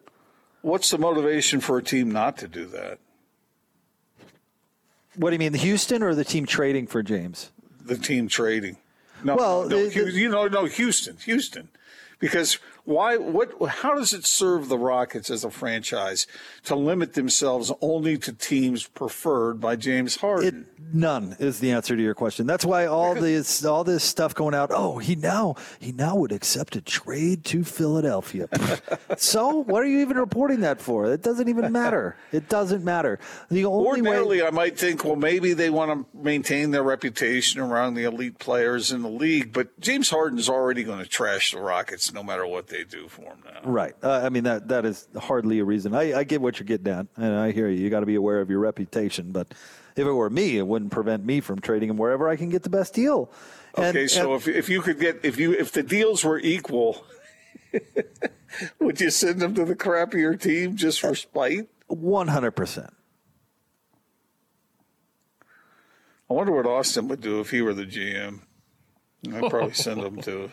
What's 0.62 0.90
the 0.92 0.98
motivation 0.98 1.60
for 1.60 1.78
a 1.78 1.84
team 1.84 2.12
not 2.12 2.38
to 2.38 2.48
do 2.48 2.66
that? 2.68 3.00
What 5.16 5.32
do 5.32 5.36
you 5.36 5.40
mean, 5.40 5.52
the 5.52 5.58
Houston 5.58 6.04
or 6.04 6.16
the 6.16 6.24
team 6.24 6.46
trading 6.46 6.88
for 6.88 7.04
James? 7.04 7.52
The 7.84 7.98
team 7.98 8.28
trading. 8.28 8.78
No, 9.24 9.36
Well, 9.36 9.68
no, 9.68 9.88
the- 9.90 10.04
the- 10.04 10.12
you 10.12 10.30
know, 10.30 10.48
no, 10.48 10.66
Houston, 10.66 11.18
Houston, 11.26 11.70
because 12.20 12.60
why? 12.86 13.18
What? 13.18 13.52
How 13.70 13.96
does 13.96 14.14
it 14.14 14.26
serve 14.26 14.70
the 14.70 14.78
Rockets 14.78 15.30
as 15.30 15.44
a 15.44 15.52
franchise 15.52 16.28
to 16.66 16.76
limit 16.76 17.14
themselves 17.14 17.72
only 17.82 18.18
to 18.20 18.34
teams 18.34 18.88
preferred 18.88 19.60
by 19.60 19.76
James 19.76 20.16
It, 20.16 20.22
Harden? 20.22 20.66
none 20.94 21.36
is 21.40 21.60
the 21.60 21.72
answer 21.72 21.96
to 21.96 22.02
your 22.02 22.14
question. 22.14 22.48
That's 22.48 22.66
why 22.66 22.86
all 22.86 23.16
this 23.16 23.64
all 23.64 23.84
this 23.84 24.04
stuff 24.04 24.34
going 24.34 24.56
out. 24.56 24.72
Oh, 24.74 24.98
he 24.98 25.16
now 25.16 25.56
he 25.80 25.92
now 25.92 26.16
would 26.16 26.32
accept 26.32 26.76
a 26.76 26.82
trade 26.82 27.44
to 27.46 27.64
Philadelphia. 27.64 28.48
so 29.18 29.64
what 29.64 29.84
are 29.84 29.88
you 29.88 30.00
even 30.02 30.18
reporting 30.18 30.62
that 30.62 30.82
for? 30.82 31.12
It 31.12 31.22
doesn't 31.22 31.48
even 31.50 31.72
matter. 31.72 32.16
It 32.32 32.48
doesn't 32.48 32.84
matter. 32.84 33.20
The 33.50 33.66
only 33.66 34.02
way. 34.02 34.08
Ordinarily, 34.10 34.44
I 34.44 34.52
might 34.52 34.80
think, 34.80 35.04
well, 35.04 35.16
maybe 35.18 35.54
they 35.54 35.70
want 35.70 35.92
to 35.92 36.18
maintain 36.18 36.72
their 36.72 36.84
reputation 36.84 37.60
around 37.60 37.94
the 37.96 38.04
elite 38.06 38.40
players 38.40 38.92
in 38.92 39.02
the 39.02 39.10
league, 39.10 39.52
but 39.52 39.78
James 39.80 40.10
Harden's 40.10 40.48
already 40.48 40.84
going 40.84 41.00
to 41.00 41.06
trash 41.10 41.52
the 41.52 41.60
Rockets 41.60 42.14
no 42.14 42.24
matter 42.24 42.48
what 42.48 42.68
they 42.72 42.84
do 42.84 43.08
for 43.08 43.22
him 43.22 43.44
now. 43.46 43.60
Right. 43.64 43.94
Uh, 44.02 44.22
I 44.24 44.30
mean 44.30 44.46
that 44.46 44.70
that 44.70 44.86
is 44.86 45.08
hardly 45.16 45.60
a 45.60 45.64
reason. 45.66 45.94
I, 45.94 46.14
I 46.20 46.24
get 46.24 46.42
what 46.42 46.60
you're 46.60 46.66
getting 46.66 46.88
at, 46.92 47.06
and 47.18 47.36
I 47.36 47.52
hear 47.52 47.70
you. 47.70 47.80
You 47.80 47.90
got 47.92 48.00
to 48.00 48.06
be 48.08 48.16
aware 48.16 48.42
of 48.42 48.50
your 48.50 48.60
reputation. 48.60 49.32
But 49.32 49.54
if 49.96 50.08
it 50.08 50.12
were 50.12 50.30
me, 50.32 50.58
it 50.58 50.66
wouldn't 50.66 50.92
prevent 50.92 51.24
me 51.26 51.40
from 51.42 51.60
trading 51.60 51.90
him 51.90 51.98
wherever 51.98 52.28
I 52.28 52.36
can 52.36 52.50
get 52.50 52.64
the 52.64 52.70
best 52.72 52.94
deal. 52.96 53.32
And- 53.76 53.86
Okay, 53.96 54.08
so 54.08 54.34
and- 54.34 54.42
if 54.42 54.48
if 54.48 54.70
you 54.70 54.82
could 54.82 55.00
get 55.00 55.20
if 55.24 55.38
you 55.38 55.54
if 55.54 55.72
the 55.72 55.84
deals 55.84 56.24
were 56.26 56.40
equal, 56.40 57.06
would 58.80 59.00
you 59.00 59.12
send 59.12 59.40
them 59.40 59.54
to 59.56 59.64
the 59.66 59.76
crappier 59.76 60.40
team 60.40 60.76
just 60.76 61.00
for 61.02 61.14
spite? 61.16 61.70
One 61.88 62.30
hundred 62.30 62.52
percent. 62.52 62.94
I 66.30 66.34
wonder 66.34 66.54
what 66.54 66.66
Austin 66.66 67.08
would 67.10 67.22
do 67.22 67.42
if 67.42 67.52
he 67.52 67.62
were 67.62 67.74
the 67.74 67.86
GM. 67.86 68.40
I'd 69.34 69.50
probably 69.50 69.74
send 69.74 70.02
him 70.02 70.22
to 70.22 70.50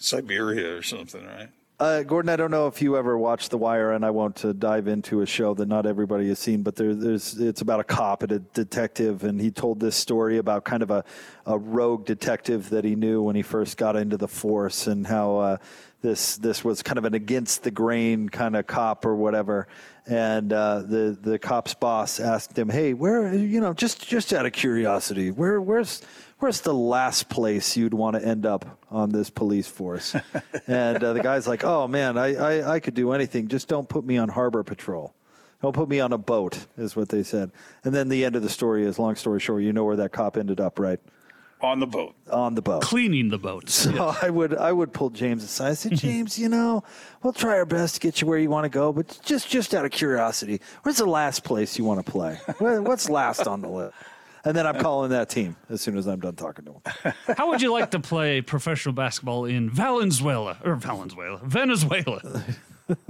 Siberia 0.00 0.76
or 0.76 0.82
something, 0.82 1.24
right? 1.24 1.50
Uh, 1.78 2.02
Gordon, 2.02 2.28
I 2.28 2.36
don't 2.36 2.50
know 2.50 2.66
if 2.66 2.82
you 2.82 2.98
ever 2.98 3.16
watched 3.16 3.50
The 3.50 3.56
Wire, 3.56 3.92
and 3.92 4.04
I 4.04 4.10
won't 4.10 4.44
uh, 4.44 4.52
dive 4.52 4.86
into 4.86 5.22
a 5.22 5.26
show 5.26 5.54
that 5.54 5.66
not 5.66 5.86
everybody 5.86 6.28
has 6.28 6.38
seen, 6.38 6.62
but 6.62 6.76
there, 6.76 6.94
there's 6.94 7.40
it's 7.40 7.62
about 7.62 7.80
a 7.80 7.84
cop 7.84 8.22
and 8.22 8.32
a 8.32 8.38
detective, 8.38 9.24
and 9.24 9.40
he 9.40 9.50
told 9.50 9.80
this 9.80 9.96
story 9.96 10.36
about 10.36 10.64
kind 10.64 10.82
of 10.82 10.90
a, 10.90 11.04
a 11.46 11.56
rogue 11.56 12.04
detective 12.04 12.68
that 12.68 12.84
he 12.84 12.96
knew 12.96 13.22
when 13.22 13.34
he 13.34 13.40
first 13.40 13.78
got 13.78 13.96
into 13.96 14.18
the 14.18 14.28
force, 14.28 14.88
and 14.88 15.06
how 15.06 15.38
uh, 15.38 15.56
this 16.02 16.36
this 16.36 16.62
was 16.62 16.82
kind 16.82 16.98
of 16.98 17.06
an 17.06 17.14
against 17.14 17.62
the 17.62 17.70
grain 17.70 18.28
kind 18.28 18.56
of 18.56 18.66
cop 18.66 19.06
or 19.06 19.16
whatever. 19.16 19.66
And 20.06 20.52
uh, 20.52 20.80
the 20.80 21.16
the 21.18 21.38
cop's 21.38 21.72
boss 21.72 22.20
asked 22.20 22.58
him, 22.58 22.68
"Hey, 22.68 22.92
where 22.92 23.34
you 23.34 23.58
know 23.58 23.72
just 23.72 24.06
just 24.06 24.34
out 24.34 24.44
of 24.44 24.52
curiosity, 24.52 25.30
where 25.30 25.62
where's 25.62 26.02
where's 26.40 26.62
the 26.62 26.74
last 26.74 27.28
place 27.28 27.76
you'd 27.76 27.94
want 27.94 28.16
to 28.16 28.24
end 28.24 28.44
up 28.44 28.78
on 28.90 29.10
this 29.10 29.30
police 29.30 29.68
force? 29.68 30.16
and 30.66 31.02
uh, 31.02 31.12
the 31.12 31.22
guy's 31.22 31.46
like, 31.46 31.64
oh 31.64 31.86
man, 31.86 32.18
I, 32.18 32.34
I, 32.34 32.74
I 32.74 32.80
could 32.80 32.94
do 32.94 33.12
anything. 33.12 33.48
Just 33.48 33.68
don't 33.68 33.88
put 33.88 34.04
me 34.04 34.16
on 34.18 34.28
harbor 34.28 34.62
patrol. 34.62 35.14
Don't 35.62 35.74
put 35.74 35.88
me 35.88 36.00
on 36.00 36.12
a 36.12 36.18
boat, 36.18 36.66
is 36.78 36.96
what 36.96 37.10
they 37.10 37.22
said. 37.22 37.52
And 37.84 37.94
then 37.94 38.08
the 38.08 38.24
end 38.24 38.34
of 38.34 38.42
the 38.42 38.48
story 38.48 38.84
is, 38.84 38.98
long 38.98 39.14
story 39.14 39.40
short, 39.40 39.62
you 39.62 39.74
know 39.74 39.84
where 39.84 39.96
that 39.96 40.10
cop 40.10 40.38
ended 40.38 40.58
up, 40.58 40.78
right? 40.78 40.98
On 41.62 41.78
the 41.78 41.86
boat. 41.86 42.14
On 42.30 42.54
the 42.54 42.62
boat. 42.62 42.80
Cleaning 42.82 43.28
the 43.28 43.38
boats. 43.38 43.74
So 43.74 44.14
I 44.22 44.30
would 44.30 44.56
I 44.56 44.72
would 44.72 44.94
pull 44.94 45.10
James 45.10 45.44
aside. 45.44 45.70
I 45.70 45.74
said, 45.74 45.94
James, 45.96 46.38
you 46.38 46.48
know, 46.48 46.82
we'll 47.22 47.34
try 47.34 47.52
our 47.52 47.66
best 47.66 47.96
to 47.96 48.00
get 48.00 48.20
you 48.22 48.26
where 48.26 48.38
you 48.38 48.48
want 48.48 48.64
to 48.64 48.70
go, 48.70 48.92
but 48.92 49.18
just 49.22 49.50
just 49.50 49.74
out 49.74 49.84
of 49.84 49.90
curiosity, 49.90 50.60
where's 50.82 50.96
the 50.96 51.06
last 51.06 51.44
place 51.44 51.76
you 51.76 51.84
want 51.84 52.04
to 52.04 52.10
play? 52.10 52.38
What's 52.58 53.10
last 53.10 53.46
on 53.46 53.60
the 53.60 53.68
list? 53.68 53.94
And 54.44 54.56
then 54.56 54.66
I'm 54.66 54.78
calling 54.78 55.10
that 55.10 55.28
team 55.28 55.56
as 55.68 55.80
soon 55.82 55.98
as 55.98 56.06
I'm 56.06 56.20
done 56.20 56.34
talking 56.36 56.64
to 56.64 56.72
him. 56.72 57.14
How 57.36 57.48
would 57.50 57.60
you 57.60 57.72
like 57.72 57.90
to 57.90 58.00
play 58.00 58.40
professional 58.40 58.94
basketball 58.94 59.44
in 59.44 59.68
Valenzuela 59.70 60.56
or 60.64 60.76
Valenzuela, 60.76 61.40
Venezuela? 61.44 62.42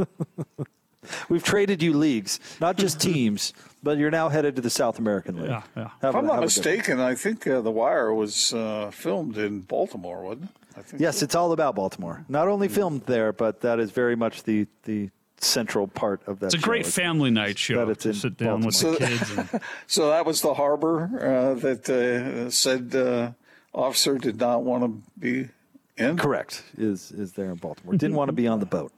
We've 1.28 1.42
traded 1.42 1.82
you 1.82 1.94
leagues, 1.94 2.40
not 2.60 2.76
just 2.76 3.00
teams, 3.10 3.52
but 3.82 3.96
you're 3.96 4.10
now 4.10 4.28
headed 4.28 4.56
to 4.56 4.62
the 4.62 4.70
South 4.70 4.98
American 4.98 5.36
League. 5.36 5.48
Yeah, 5.50 5.62
yeah. 5.76 5.82
Have 6.02 6.10
If 6.10 6.14
I'm 6.14 6.14
not 6.14 6.20
have 6.22 6.24
a 6.24 6.26
good 6.26 6.36
one. 6.36 6.42
mistaken, 6.44 7.00
I 7.00 7.14
think 7.14 7.46
uh, 7.46 7.60
The 7.62 7.70
Wire 7.70 8.12
was 8.12 8.52
uh, 8.52 8.90
filmed 8.92 9.38
in 9.38 9.60
Baltimore, 9.60 10.22
wasn't 10.22 10.44
it? 10.44 10.50
I 10.76 10.82
think 10.82 11.00
Yes, 11.00 11.22
it's 11.22 11.34
all 11.34 11.52
about 11.52 11.74
Baltimore. 11.74 12.24
Not 12.28 12.48
only 12.48 12.68
filmed 12.68 13.02
there, 13.06 13.32
but 13.32 13.60
that 13.62 13.80
is 13.80 13.90
very 13.90 14.14
much 14.14 14.42
the 14.44 14.66
the 14.84 15.10
central 15.40 15.87
part 15.88 16.20
of 16.26 16.40
that. 16.40 16.46
It's 16.46 16.55
a 16.57 16.59
show. 16.59 16.64
great 16.64 16.87
family 16.87 17.31
night 17.31 17.59
show. 17.59 17.87
That 17.87 17.92
it's 17.92 18.03
to 18.05 18.09
in 18.11 18.14
sit 18.14 18.37
down 18.37 18.61
with 18.61 18.81
Baltimore. 18.83 18.98
the 18.98 19.07
kids. 19.07 19.31
And, 19.53 19.61
So 19.87 20.09
that 20.11 20.24
was 20.26 20.42
the 20.42 20.55
harbor 20.55 21.11
uh, 21.20 21.55
that 21.61 21.88
uh, 21.88 22.50
said 22.50 22.94
uh, 22.94 23.33
officer 23.74 24.18
did 24.18 24.38
not 24.38 24.62
want 24.62 24.85
to 24.85 25.11
be 25.18 25.48
in. 25.96 26.16
Correct. 26.16 26.62
Is 26.76 27.11
is 27.12 27.33
there 27.33 27.50
in 27.50 27.57
Baltimore? 27.57 27.94
Didn't 27.96 28.16
want 28.16 28.29
to 28.29 28.33
be 28.33 28.46
on 28.46 28.61
the 28.61 28.66
boat 28.66 28.92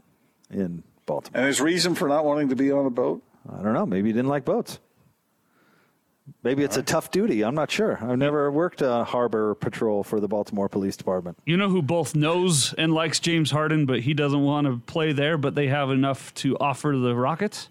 in 0.51 0.83
Baltimore. 1.07 1.39
And 1.39 1.47
his 1.47 1.61
reason 1.61 1.95
for 1.95 2.09
not 2.09 2.25
wanting 2.25 2.49
to 2.51 2.57
be 2.57 2.71
on 2.73 2.87
a 2.87 2.91
boat? 2.91 3.23
I 3.49 3.63
don't 3.63 3.73
know. 3.75 3.87
Maybe 3.87 4.09
he 4.09 4.13
didn't 4.13 4.29
like 4.29 4.45
boats. 4.45 4.79
Maybe 6.45 6.63
it's 6.63 6.77
a 6.77 6.83
tough 6.83 7.11
duty. 7.11 7.43
I'm 7.43 7.55
not 7.55 7.71
sure. 7.71 7.99
I've 8.01 8.19
never 8.19 8.51
worked 8.51 8.81
a 8.81 9.05
harbor 9.05 9.55
patrol 9.57 10.05
for 10.05 10.21
the 10.21 10.29
Baltimore 10.29 10.69
Police 10.69 10.97
Department. 10.97 11.37
you 11.47 11.57
know 11.57 11.69
who 11.69 11.83
both 11.83 12.15
knows 12.15 12.73
and 12.75 12.93
likes 12.93 13.19
James 13.19 13.51
Harden, 13.51 13.87
but 13.87 14.01
he 14.01 14.15
doesn't 14.15 14.43
want 14.43 14.67
to 14.67 14.81
play 14.87 15.13
there, 15.13 15.37
but 15.37 15.55
they 15.55 15.67
have 15.67 15.91
enough 15.91 16.33
to 16.35 16.57
offer 16.59 16.97
the 16.97 17.15
Rockets? 17.15 17.69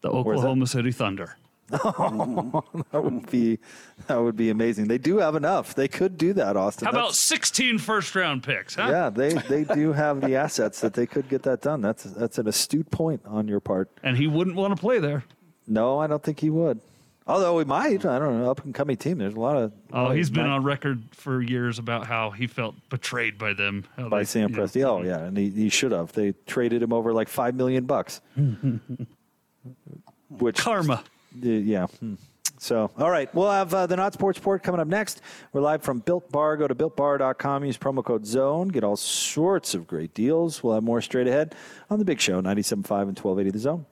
The 0.00 0.08
Oklahoma 0.10 0.66
City 0.66 0.92
Thunder. 0.92 1.36
Oh, 1.72 2.62
that 2.92 3.02
would 3.02 3.28
be 3.30 3.58
that 4.06 4.16
would 4.16 4.36
be 4.36 4.50
amazing. 4.50 4.86
They 4.86 4.98
do 4.98 5.18
have 5.18 5.34
enough. 5.34 5.74
They 5.74 5.88
could 5.88 6.16
do 6.16 6.32
that, 6.34 6.56
Austin. 6.56 6.86
How 6.86 6.90
about 6.92 7.00
That's- 7.06 7.18
16 7.18 7.78
first 7.78 8.14
round 8.14 8.44
picks, 8.44 8.76
huh? 8.76 8.86
Yeah, 8.88 9.10
they, 9.10 9.32
they 9.34 9.64
do 9.64 9.92
have 9.92 10.20
the 10.20 10.36
assets 10.36 10.80
that 10.80 10.94
they 10.94 11.06
could 11.06 11.28
get 11.28 11.42
that 11.42 11.62
done. 11.62 11.80
That's 11.80 12.04
that's 12.04 12.38
an 12.38 12.46
astute 12.46 12.90
point 12.90 13.20
on 13.26 13.48
your 13.48 13.58
part. 13.60 13.90
And 14.04 14.16
he 14.16 14.26
wouldn't 14.28 14.54
want 14.54 14.76
to 14.76 14.80
play 14.80 15.00
there. 15.00 15.24
No, 15.66 15.98
I 15.98 16.06
don't 16.06 16.22
think 16.22 16.38
he 16.38 16.50
would. 16.50 16.80
Although 17.28 17.56
we 17.56 17.64
might. 17.64 18.04
I 18.06 18.18
don't 18.20 18.38
know. 18.40 18.50
Up 18.50 18.64
and 18.64 18.72
coming 18.72 18.96
team. 18.96 19.18
There's 19.18 19.34
a 19.34 19.40
lot 19.40 19.56
of. 19.56 19.72
Oh, 19.92 20.10
he's 20.10 20.30
been 20.30 20.44
might- 20.46 20.54
on 20.54 20.62
record 20.62 21.02
for 21.12 21.42
years 21.42 21.78
about 21.80 22.06
how 22.06 22.30
he 22.30 22.46
felt 22.46 22.76
betrayed 22.88 23.36
by 23.36 23.52
them. 23.52 23.84
how 23.96 24.08
by 24.08 24.18
they- 24.20 24.24
Sam 24.24 24.50
you 24.50 24.56
know. 24.56 24.62
Presti. 24.62 24.84
Oh 24.84 25.02
yeah, 25.02 25.18
and 25.24 25.36
he, 25.36 25.50
he 25.50 25.68
should 25.68 25.90
have. 25.92 26.12
They 26.12 26.34
traded 26.46 26.82
him 26.82 26.92
over 26.92 27.12
like 27.12 27.28
five 27.28 27.54
million 27.56 27.84
bucks. 27.84 28.20
Which 30.30 30.58
Karma. 30.58 31.02
Yeah. 31.40 31.86
hmm. 31.86 32.14
So, 32.58 32.90
all 32.96 33.10
right, 33.10 33.32
we'll 33.34 33.50
have 33.50 33.74
uh, 33.74 33.86
the 33.86 33.96
Not 33.96 34.14
Sports 34.14 34.38
Report 34.38 34.62
coming 34.62 34.80
up 34.80 34.88
next. 34.88 35.20
We're 35.52 35.60
live 35.60 35.82
from 35.82 35.98
Built 35.98 36.32
Bar. 36.32 36.56
Go 36.56 36.66
to 36.66 36.74
builtbar.com, 36.74 37.64
use 37.66 37.76
promo 37.76 38.02
code 38.02 38.24
ZONE, 38.24 38.68
get 38.68 38.82
all 38.82 38.96
sorts 38.96 39.74
of 39.74 39.86
great 39.86 40.14
deals. 40.14 40.62
We'll 40.62 40.72
have 40.74 40.82
more 40.82 41.02
straight 41.02 41.26
ahead 41.28 41.54
on 41.90 41.98
the 41.98 42.04
big 42.06 42.18
show, 42.18 42.40
97.5 42.40 43.02
and 43.02 43.18
1280 43.18 43.50
The 43.50 43.58
Zone. 43.58 43.84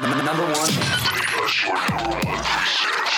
Number 0.00 0.46
one. 0.54 1.24
That's 1.48 1.64
your 1.64 1.74
number 1.74 2.28
one. 2.28 2.97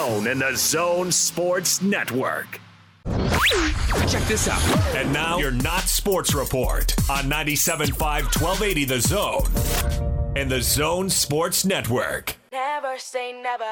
and 0.00 0.40
the 0.40 0.56
Zone 0.56 1.12
Sports 1.12 1.82
Network. 1.82 2.58
Check 4.08 4.22
this 4.28 4.48
out. 4.48 4.62
And 4.96 5.12
now, 5.12 5.38
your 5.38 5.50
Not 5.50 5.82
Sports 5.82 6.34
Report 6.34 6.94
on 7.10 7.24
97.5 7.24 7.98
1280 8.00 8.84
The 8.86 9.00
Zone 9.00 10.32
and 10.36 10.50
the 10.50 10.62
Zone 10.62 11.10
Sports 11.10 11.66
Network. 11.66 12.36
Never 12.50 12.98
say 12.98 13.40
never. 13.42 13.64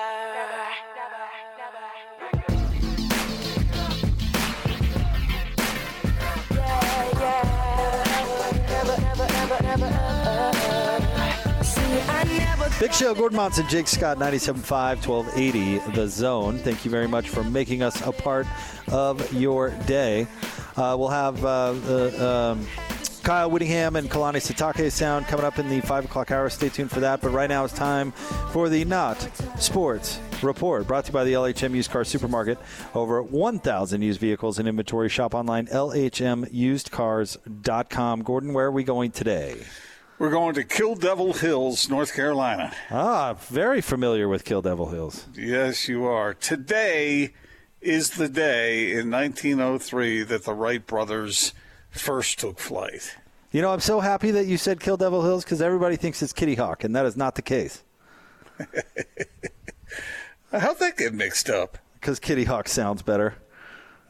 Big 12.80 12.92
Show, 12.92 13.14
Gordon 13.14 13.36
Monson, 13.36 13.66
Jake 13.68 13.88
Scott, 13.88 14.18
97.5, 14.18 15.06
1280, 15.06 15.78
The 15.96 16.06
Zone. 16.06 16.58
Thank 16.58 16.84
you 16.84 16.90
very 16.90 17.08
much 17.08 17.28
for 17.28 17.42
making 17.42 17.82
us 17.82 18.00
a 18.06 18.12
part 18.12 18.46
of 18.88 19.32
your 19.32 19.70
day. 19.86 20.26
Uh, 20.76 20.94
we'll 20.98 21.08
have 21.08 21.44
uh, 21.44 21.74
uh, 21.88 22.52
um, 22.52 22.66
Kyle 23.24 23.50
Whittingham 23.50 23.96
and 23.96 24.08
Kalani 24.08 24.36
Sitake 24.36 24.92
sound 24.92 25.26
coming 25.26 25.44
up 25.44 25.58
in 25.58 25.68
the 25.68 25.80
5 25.80 26.04
o'clock 26.04 26.30
hour. 26.30 26.48
Stay 26.48 26.68
tuned 26.68 26.90
for 26.90 27.00
that. 27.00 27.20
But 27.20 27.30
right 27.30 27.48
now 27.48 27.64
it's 27.64 27.74
time 27.74 28.12
for 28.52 28.68
the 28.68 28.84
Not 28.84 29.20
Sports 29.60 30.20
Report, 30.40 30.86
brought 30.86 31.04
to 31.06 31.10
you 31.10 31.14
by 31.14 31.24
the 31.24 31.32
LHM 31.32 31.74
Used 31.74 31.90
Car 31.90 32.04
Supermarket. 32.04 32.58
Over 32.94 33.22
1,000 33.22 34.02
used 34.02 34.20
vehicles 34.20 34.60
in 34.60 34.68
inventory. 34.68 35.08
Shop 35.08 35.34
online, 35.34 35.66
lhmusedcars.com. 35.66 38.22
Gordon, 38.22 38.54
where 38.54 38.66
are 38.66 38.72
we 38.72 38.84
going 38.84 39.10
today? 39.10 39.56
We're 40.18 40.30
going 40.30 40.54
to 40.54 40.64
Kill 40.64 40.96
Devil 40.96 41.32
Hills, 41.32 41.88
North 41.88 42.12
Carolina. 42.14 42.74
Ah, 42.90 43.34
very 43.34 43.80
familiar 43.80 44.28
with 44.28 44.44
Kill 44.44 44.60
Devil 44.62 44.88
Hills. 44.90 45.26
Yes, 45.36 45.88
you 45.88 46.06
are. 46.06 46.34
Today 46.34 47.34
is 47.80 48.10
the 48.10 48.28
day 48.28 48.90
in 48.90 49.10
1903 49.12 50.24
that 50.24 50.44
the 50.44 50.54
Wright 50.54 50.84
brothers 50.84 51.54
first 51.92 52.40
took 52.40 52.58
flight. 52.58 53.16
You 53.52 53.62
know, 53.62 53.72
I'm 53.72 53.78
so 53.80 54.00
happy 54.00 54.32
that 54.32 54.46
you 54.46 54.56
said 54.56 54.80
Kill 54.80 54.96
Devil 54.96 55.22
Hills 55.22 55.44
because 55.44 55.62
everybody 55.62 55.94
thinks 55.94 56.20
it's 56.20 56.32
Kitty 56.32 56.56
Hawk, 56.56 56.82
and 56.82 56.96
that 56.96 57.06
is 57.06 57.16
not 57.16 57.36
the 57.36 57.42
case. 57.42 57.84
How'd 60.52 60.78
that 60.80 60.96
get 60.96 61.14
mixed 61.14 61.48
up? 61.48 61.78
Because 62.00 62.18
Kitty 62.18 62.44
Hawk 62.44 62.66
sounds 62.68 63.02
better, 63.02 63.36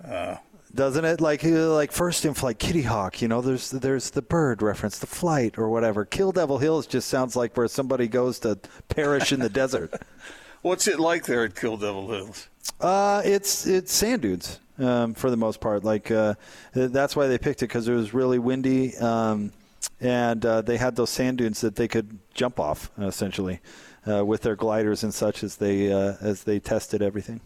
Uh, 0.02 0.36
doesn't 0.74 1.04
it? 1.04 1.20
Like, 1.20 1.44
uh, 1.44 1.72
like 1.74 1.92
first 1.92 2.24
in 2.24 2.34
flight, 2.34 2.58
Kitty 2.58 2.82
Hawk. 2.82 3.22
You 3.22 3.28
know, 3.28 3.40
there's 3.40 3.70
there's 3.70 4.10
the 4.10 4.22
bird 4.22 4.62
reference, 4.62 4.98
the 4.98 5.06
flight 5.06 5.58
or 5.58 5.68
whatever. 5.68 6.04
Kill 6.04 6.32
Devil 6.32 6.58
Hills 6.58 6.86
just 6.86 7.08
sounds 7.08 7.36
like 7.36 7.56
where 7.56 7.68
somebody 7.68 8.08
goes 8.08 8.38
to 8.40 8.58
perish 8.88 9.32
in 9.32 9.40
the 9.40 9.48
desert. 9.48 9.94
what's 10.62 10.86
it 10.88 11.00
like 11.00 11.24
there 11.24 11.44
at 11.44 11.54
Kill 11.54 11.76
Devil 11.76 12.10
Hills? 12.10 12.48
Uh, 12.80 13.22
it's 13.24 13.66
it's 13.66 13.92
sand 13.92 14.22
dunes 14.22 14.60
um, 14.78 15.14
for 15.14 15.30
the 15.30 15.36
most 15.36 15.60
part. 15.60 15.84
Like 15.84 16.10
uh, 16.10 16.34
that's 16.72 17.16
why 17.16 17.26
they 17.26 17.38
picked 17.38 17.62
it 17.62 17.66
because 17.66 17.88
it 17.88 17.94
was 17.94 18.14
really 18.14 18.38
windy, 18.38 18.96
um, 18.98 19.52
and 20.00 20.44
uh, 20.44 20.62
they 20.62 20.76
had 20.76 20.96
those 20.96 21.10
sand 21.10 21.38
dunes 21.38 21.60
that 21.60 21.76
they 21.76 21.88
could 21.88 22.18
jump 22.34 22.60
off 22.60 22.90
essentially 22.98 23.60
uh, 24.08 24.24
with 24.24 24.42
their 24.42 24.56
gliders 24.56 25.02
and 25.02 25.12
such 25.12 25.42
as 25.42 25.56
they 25.56 25.92
uh, 25.92 26.14
as 26.20 26.44
they 26.44 26.58
tested 26.58 27.02
everything. 27.02 27.40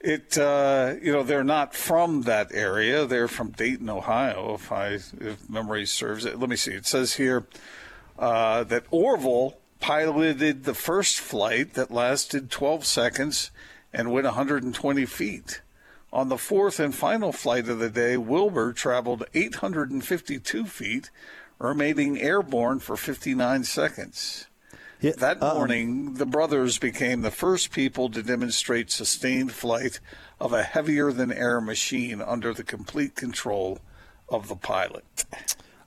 It, 0.00 0.38
uh, 0.38 0.94
you 1.02 1.12
know, 1.12 1.24
they're 1.24 1.42
not 1.42 1.74
from 1.74 2.22
that 2.22 2.52
area. 2.52 3.04
They're 3.04 3.26
from 3.26 3.50
Dayton, 3.50 3.90
Ohio, 3.90 4.54
if 4.54 4.70
I 4.70 4.90
if 4.92 5.48
memory 5.48 5.86
serves 5.86 6.24
it. 6.24 6.38
Let 6.38 6.48
me 6.48 6.56
see. 6.56 6.72
It 6.72 6.86
says 6.86 7.14
here 7.14 7.46
uh, 8.18 8.64
that 8.64 8.84
Orville 8.90 9.56
piloted 9.80 10.64
the 10.64 10.74
first 10.74 11.18
flight 11.18 11.74
that 11.74 11.90
lasted 11.90 12.50
12 12.50 12.84
seconds 12.84 13.50
and 13.92 14.12
went 14.12 14.24
120 14.24 15.06
feet. 15.06 15.62
On 16.12 16.28
the 16.28 16.38
fourth 16.38 16.80
and 16.80 16.94
final 16.94 17.32
flight 17.32 17.68
of 17.68 17.78
the 17.78 17.90
day, 17.90 18.16
Wilbur 18.16 18.72
traveled 18.72 19.24
852 19.34 20.64
feet, 20.64 21.10
remaining 21.58 22.18
airborne 22.20 22.80
for 22.80 22.96
59 22.96 23.64
seconds. 23.64 24.47
That 25.00 25.40
morning, 25.40 26.14
the 26.14 26.26
brothers 26.26 26.78
became 26.78 27.22
the 27.22 27.30
first 27.30 27.70
people 27.70 28.10
to 28.10 28.22
demonstrate 28.22 28.90
sustained 28.90 29.52
flight 29.52 30.00
of 30.40 30.52
a 30.52 30.62
heavier 30.62 31.12
than 31.12 31.32
air 31.32 31.60
machine 31.60 32.20
under 32.20 32.52
the 32.52 32.64
complete 32.64 33.14
control 33.14 33.78
of 34.28 34.48
the 34.48 34.56
pilot. 34.56 35.24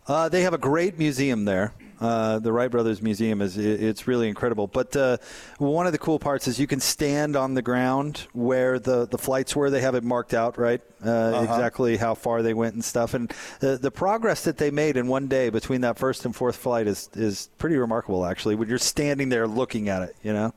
Uh, 0.08 0.30
they 0.30 0.42
have 0.42 0.54
a 0.54 0.58
great 0.58 0.98
museum 0.98 1.46
there. 1.46 1.74
Uh, 2.02 2.40
the 2.40 2.52
Wright 2.52 2.72
Brothers 2.72 3.00
Museum 3.00 3.42
is 3.42 3.60
it's 3.60 4.08
really 4.08 4.28
incredible. 4.28 4.66
But 4.66 4.96
uh, 4.96 5.18
one 5.60 5.86
of 5.86 5.92
the 5.92 6.00
cool 6.00 6.18
parts 6.18 6.48
is 6.48 6.60
you 6.60 6.66
can 6.66 6.80
stand 6.80 7.36
on 7.36 7.54
the 7.54 7.62
ground 7.62 8.26
where 8.34 8.80
the, 8.80 9.06
the 9.06 9.20
flights 9.20 9.56
were. 9.56 9.70
They 9.70 9.82
have 9.82 9.94
it 9.94 10.04
marked 10.04 10.34
out, 10.34 10.58
right? 10.58 10.82
Uh, 11.06 11.42
Exactly 11.44 11.98
how 11.98 12.16
far 12.16 12.42
they 12.42 12.56
went 12.56 12.74
and 12.74 12.84
stuff. 12.84 13.14
And 13.14 13.32
the, 13.60 13.78
the 13.78 13.92
progress 13.92 14.44
that 14.46 14.58
they 14.58 14.72
made 14.72 14.98
in 14.98 15.08
one 15.08 15.28
day 15.28 15.50
between 15.50 15.82
that 15.82 16.00
first 16.00 16.26
and 16.26 16.36
fourth 16.36 16.56
flight 16.56 16.88
is 16.88 17.08
is 17.14 17.50
pretty 17.60 17.78
remarkable, 17.78 18.26
actually. 18.26 18.56
When 18.56 18.68
you're 18.68 18.80
standing 18.80 19.30
there 19.30 19.48
looking 19.48 19.88
at 19.88 20.02
it, 20.02 20.16
you 20.24 20.34
know. 20.34 20.54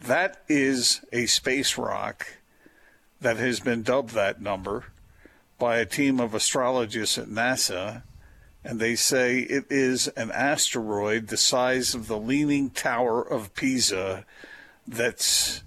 That 0.00 0.42
is 0.48 1.04
a 1.12 1.26
space 1.26 1.78
rock 1.78 2.26
that 3.20 3.36
has 3.36 3.60
been 3.60 3.82
dubbed 3.82 4.14
that 4.14 4.40
number 4.40 4.86
by 5.58 5.76
a 5.76 5.86
team 5.86 6.18
of 6.18 6.34
astrologists 6.34 7.18
at 7.18 7.28
NASA, 7.28 8.02
and 8.64 8.80
they 8.80 8.96
say 8.96 9.38
it 9.40 9.66
is 9.70 10.08
an 10.08 10.32
asteroid 10.32 11.28
the 11.28 11.36
size 11.36 11.94
of 11.94 12.08
the 12.08 12.18
Leaning 12.18 12.70
Tower 12.70 13.22
of 13.22 13.54
Pisa 13.54 14.24
that's 14.88 15.62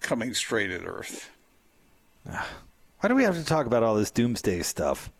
coming 0.00 0.32
straight 0.32 0.70
at 0.70 0.86
Earth. 0.86 1.28
Why 2.24 3.08
do 3.08 3.16
we 3.16 3.24
have 3.24 3.36
to 3.36 3.44
talk 3.44 3.66
about 3.66 3.82
all 3.82 3.96
this 3.96 4.12
doomsday 4.12 4.62
stuff? 4.62 5.10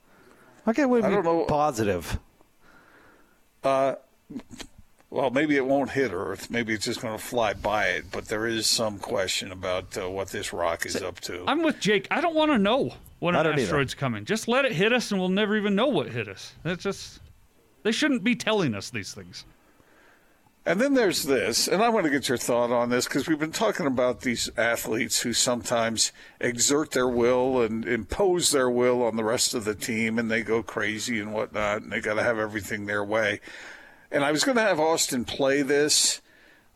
Why 0.65 0.73
can't 0.73 0.91
we 0.91 1.01
be 1.01 1.07
I 1.07 1.11
don't 1.11 1.25
know. 1.25 1.45
positive? 1.45 2.19
Uh, 3.63 3.97
well, 5.11 5.31
maybe 5.31 5.57
it 5.57 5.65
won't 5.65 5.91
hit 5.91 6.13
Earth. 6.13 6.51
Maybe 6.51 6.75
it's 6.75 6.85
just 6.85 7.01
going 7.01 7.17
to 7.17 7.23
fly 7.23 7.55
by 7.55 7.87
it. 7.87 8.07
But 8.11 8.27
there 8.27 8.47
is 8.47 8.67
some 8.67 8.99
question 8.99 9.53
about 9.53 9.97
uh, 9.97 10.11
what 10.11 10.29
this 10.29 10.53
rock 10.53 10.85
is 10.85 10.97
up 10.97 11.21
to. 11.21 11.45
I'm 11.47 11.63
with 11.63 11.81
Jake. 11.81 12.09
I 12.11 12.21
don't 12.21 12.35
want 12.35 12.51
to 12.53 12.59
know 12.59 12.95
when 13.21 13.35
an 13.35 13.45
don't 13.45 13.55
either. 13.55 13.63
asteroid's 13.63 13.95
coming. 13.95 14.25
Just 14.25 14.49
let 14.49 14.65
it 14.65 14.73
hit 14.73 14.93
us, 14.93 15.11
and 15.11 15.21
we'll 15.21 15.29
never 15.29 15.57
even 15.57 15.75
know 15.75 15.87
what 15.89 16.09
hit 16.09 16.29
us. 16.29 16.55
That's 16.63 16.83
just. 16.83 17.21
They 17.83 17.93
shouldn't 17.93 18.25
be 18.25 18.35
telling 18.35 18.75
us 18.75 18.91
these 18.91 19.15
things. 19.15 19.45
And 20.67 20.81
then 20.81 20.95
there's 20.95 21.23
this, 21.23 21.69
and 21.69 21.81
I 21.81 21.91
want 21.91 22.07
to 22.07 22.11
get 22.11 22.29
your 22.29 22.37
thought 22.37 22.73
on 22.73 22.91
this 22.91 23.05
because 23.05 23.29
we've 23.29 23.39
been 23.39 23.53
talking 23.53 23.87
about 23.87 24.23
these 24.23 24.51
athletes 24.57 25.21
who 25.21 25.33
sometimes 25.33 26.11
exert 26.41 26.91
their 26.91 27.07
will 27.07 27.63
and 27.63 27.87
impose 27.87 28.51
their 28.51 28.69
will 28.69 29.05
on 29.05 29.15
the 29.15 29.23
rest 29.23 29.55
of 29.55 29.65
the 29.65 29.77
team, 29.77 30.19
and 30.19 30.29
they 30.29 30.43
go 30.43 30.65
crazy 30.65 31.21
and 31.21 31.33
whatnot, 31.33 31.83
and 31.83 31.93
they 31.93 32.01
got 32.01 32.15
to 32.15 32.25
have 32.25 32.41
everything 32.41 32.87
their 32.87 33.05
way. 33.05 33.41
And 34.11 34.25
I 34.25 34.33
was 34.33 34.43
going 34.43 34.57
to 34.57 34.63
have 34.63 34.81
Austin 34.81 35.25
play 35.25 35.63
this, 35.63 36.21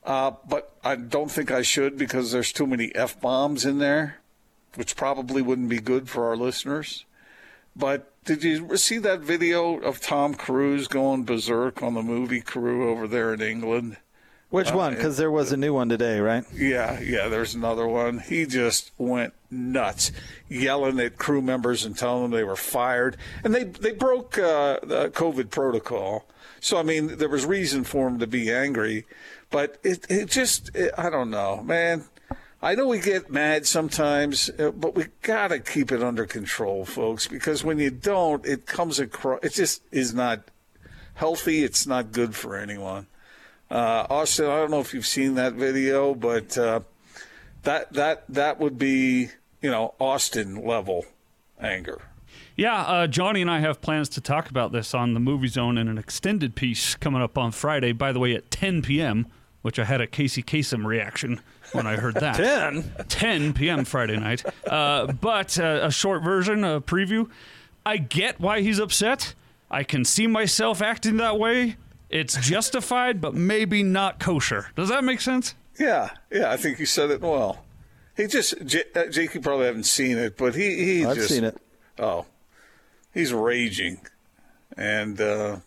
uh, 0.05 0.32
but 0.49 0.72
I 0.84 0.95
don't 0.95 1.30
think 1.30 1.51
I 1.51 1.62
should 1.62 1.99
because 1.99 2.30
there's 2.30 2.53
too 2.53 2.68
many 2.68 2.95
f 2.95 3.20
bombs 3.20 3.64
in 3.64 3.78
there, 3.78 4.18
which 4.76 4.95
probably 4.95 5.43
wouldn't 5.43 5.68
be 5.68 5.80
good 5.80 6.09
for 6.09 6.28
our 6.28 6.36
listeners. 6.36 7.07
But 7.76 8.12
did 8.24 8.44
you 8.44 8.76
see 8.76 8.98
that 8.98 9.20
video 9.20 9.78
of 9.78 10.00
Tom 10.00 10.34
Cruise 10.34 10.88
going 10.88 11.24
berserk 11.24 11.82
on 11.82 11.94
the 11.94 12.02
movie 12.02 12.40
crew 12.40 12.90
over 12.90 13.06
there 13.08 13.32
in 13.32 13.40
England? 13.40 13.96
Which 14.50 14.72
Uh, 14.72 14.76
one? 14.76 14.94
Because 14.94 15.16
there 15.16 15.30
was 15.30 15.52
a 15.52 15.56
new 15.56 15.72
one 15.72 15.88
today, 15.88 16.18
right? 16.18 16.44
Yeah, 16.52 16.98
yeah, 17.00 17.28
there's 17.28 17.54
another 17.54 17.86
one. 17.86 18.18
He 18.18 18.46
just 18.46 18.90
went 18.98 19.32
nuts, 19.50 20.10
yelling 20.48 20.98
at 20.98 21.18
crew 21.18 21.40
members 21.40 21.84
and 21.84 21.96
telling 21.96 22.22
them 22.22 22.30
they 22.32 22.42
were 22.44 22.56
fired. 22.56 23.16
And 23.44 23.54
they, 23.54 23.64
they 23.64 23.92
broke 23.92 24.36
uh, 24.38 24.80
the 24.82 25.10
COVID 25.10 25.50
protocol. 25.50 26.26
So, 26.60 26.78
I 26.78 26.82
mean, 26.82 27.18
there 27.18 27.28
was 27.28 27.46
reason 27.46 27.84
for 27.84 28.08
him 28.08 28.18
to 28.18 28.26
be 28.26 28.52
angry. 28.52 29.06
But 29.50 29.78
it, 29.84 30.04
it 30.10 30.28
just, 30.28 30.74
it, 30.74 30.92
I 30.98 31.10
don't 31.10 31.30
know, 31.30 31.62
man. 31.62 32.04
I 32.62 32.74
know 32.74 32.86
we 32.86 33.00
get 33.00 33.30
mad 33.30 33.66
sometimes, 33.66 34.50
uh, 34.58 34.70
but 34.70 34.94
we 34.94 35.06
got 35.22 35.48
to 35.48 35.61
keep 35.61 35.90
it 35.90 36.02
under 36.02 36.26
control, 36.26 36.84
folks, 36.84 37.26
because 37.26 37.64
when 37.64 37.78
you 37.78 37.90
don't, 37.90 38.44
it 38.44 38.66
comes 38.66 38.98
across, 38.98 39.40
it 39.42 39.54
just 39.54 39.82
is 39.90 40.12
not 40.12 40.42
healthy. 41.14 41.64
It's 41.64 41.86
not 41.86 42.12
good 42.12 42.34
for 42.34 42.56
anyone. 42.56 43.06
Uh, 43.70 44.06
Austin, 44.11 44.46
I 44.46 44.56
don't 44.56 44.70
know 44.70 44.80
if 44.80 44.92
you've 44.92 45.06
seen 45.06 45.36
that 45.36 45.54
video, 45.54 46.14
but 46.14 46.58
uh, 46.58 46.80
that 47.62 47.92
that 47.94 48.24
that 48.28 48.58
would 48.58 48.78
be 48.78 49.30
you 49.62 49.70
know 49.70 49.94
Austin 49.98 50.66
level 50.66 51.06
anger. 51.58 52.02
Yeah, 52.56 52.82
uh, 52.82 53.06
Johnny 53.06 53.40
and 53.40 53.50
I 53.50 53.61
have 53.61 53.80
plans 53.80 54.08
to 54.11 54.20
talk 54.20 54.50
about 54.50 54.72
this 54.72 54.92
on 54.92 55.14
the 55.14 55.20
Movie 55.20 55.48
Zone 55.48 55.78
in 55.78 55.88
an 55.88 55.96
extended 55.96 56.54
piece 56.54 56.94
coming 56.94 57.22
up 57.22 57.38
on 57.38 57.52
Friday. 57.52 57.92
By 57.92 58.12
the 58.12 58.18
way, 58.18 58.34
at 58.34 58.50
10 58.50 58.82
p.m., 58.82 59.28
which 59.62 59.78
I 59.78 59.84
had 59.84 60.00
a 60.02 60.06
Casey 60.06 60.42
Kasem 60.42 60.84
reaction 60.84 61.40
when 61.72 61.86
I 61.86 61.96
heard 61.96 62.14
that. 62.16 62.36
10? 62.36 63.06
10 63.08 63.52
p.m. 63.54 63.84
Friday 63.84 64.16
night. 64.16 64.44
Uh, 64.66 65.06
but 65.12 65.58
uh, 65.58 65.80
a 65.82 65.90
short 65.90 66.22
version, 66.22 66.64
a 66.64 66.80
preview. 66.80 67.28
I 67.84 67.96
get 67.96 68.40
why 68.40 68.60
he's 68.60 68.78
upset. 68.78 69.34
I 69.70 69.84
can 69.84 70.04
see 70.04 70.26
myself 70.26 70.82
acting 70.82 71.16
that 71.18 71.38
way. 71.38 71.76
It's 72.08 72.36
justified, 72.36 73.20
but 73.20 73.34
maybe 73.34 73.82
not 73.82 74.18
kosher. 74.18 74.70
Does 74.74 74.88
that 74.88 75.04
make 75.04 75.20
sense? 75.20 75.54
Yeah, 75.78 76.10
yeah, 76.30 76.50
I 76.50 76.56
think 76.56 76.78
you 76.78 76.86
said 76.86 77.10
it 77.10 77.20
well. 77.20 77.64
He 78.16 78.26
just 78.26 78.66
J- 78.66 78.84
uh, 78.94 79.06
Jake, 79.06 79.34
you 79.34 79.40
probably 79.40 79.66
haven't 79.66 79.84
seen 79.84 80.18
it, 80.18 80.36
but 80.36 80.54
he 80.54 80.84
he 80.84 81.04
I've 81.06 81.14
just 81.14 81.28
seen 81.28 81.44
it. 81.44 81.56
oh, 81.98 82.26
he's 83.14 83.32
raging, 83.32 84.00
and 84.76 85.18
uh, 85.20 85.60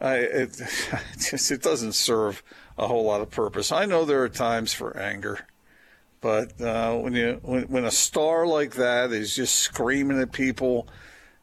I 0.00 0.14
it 0.16 0.60
just 1.18 1.50
it 1.50 1.60
doesn't 1.60 1.92
serve 1.92 2.42
a 2.78 2.86
whole 2.86 3.04
lot 3.04 3.20
of 3.20 3.30
purpose. 3.30 3.72
I 3.72 3.86
know 3.86 4.04
there 4.04 4.22
are 4.22 4.28
times 4.28 4.72
for 4.72 4.96
anger, 4.96 5.46
but 6.20 6.60
uh, 6.60 6.96
when 6.96 7.14
you 7.14 7.38
when 7.42 7.64
when 7.64 7.84
a 7.84 7.90
star 7.90 8.46
like 8.46 8.74
that 8.74 9.12
is 9.12 9.34
just 9.34 9.56
screaming 9.56 10.20
at 10.20 10.32
people, 10.32 10.88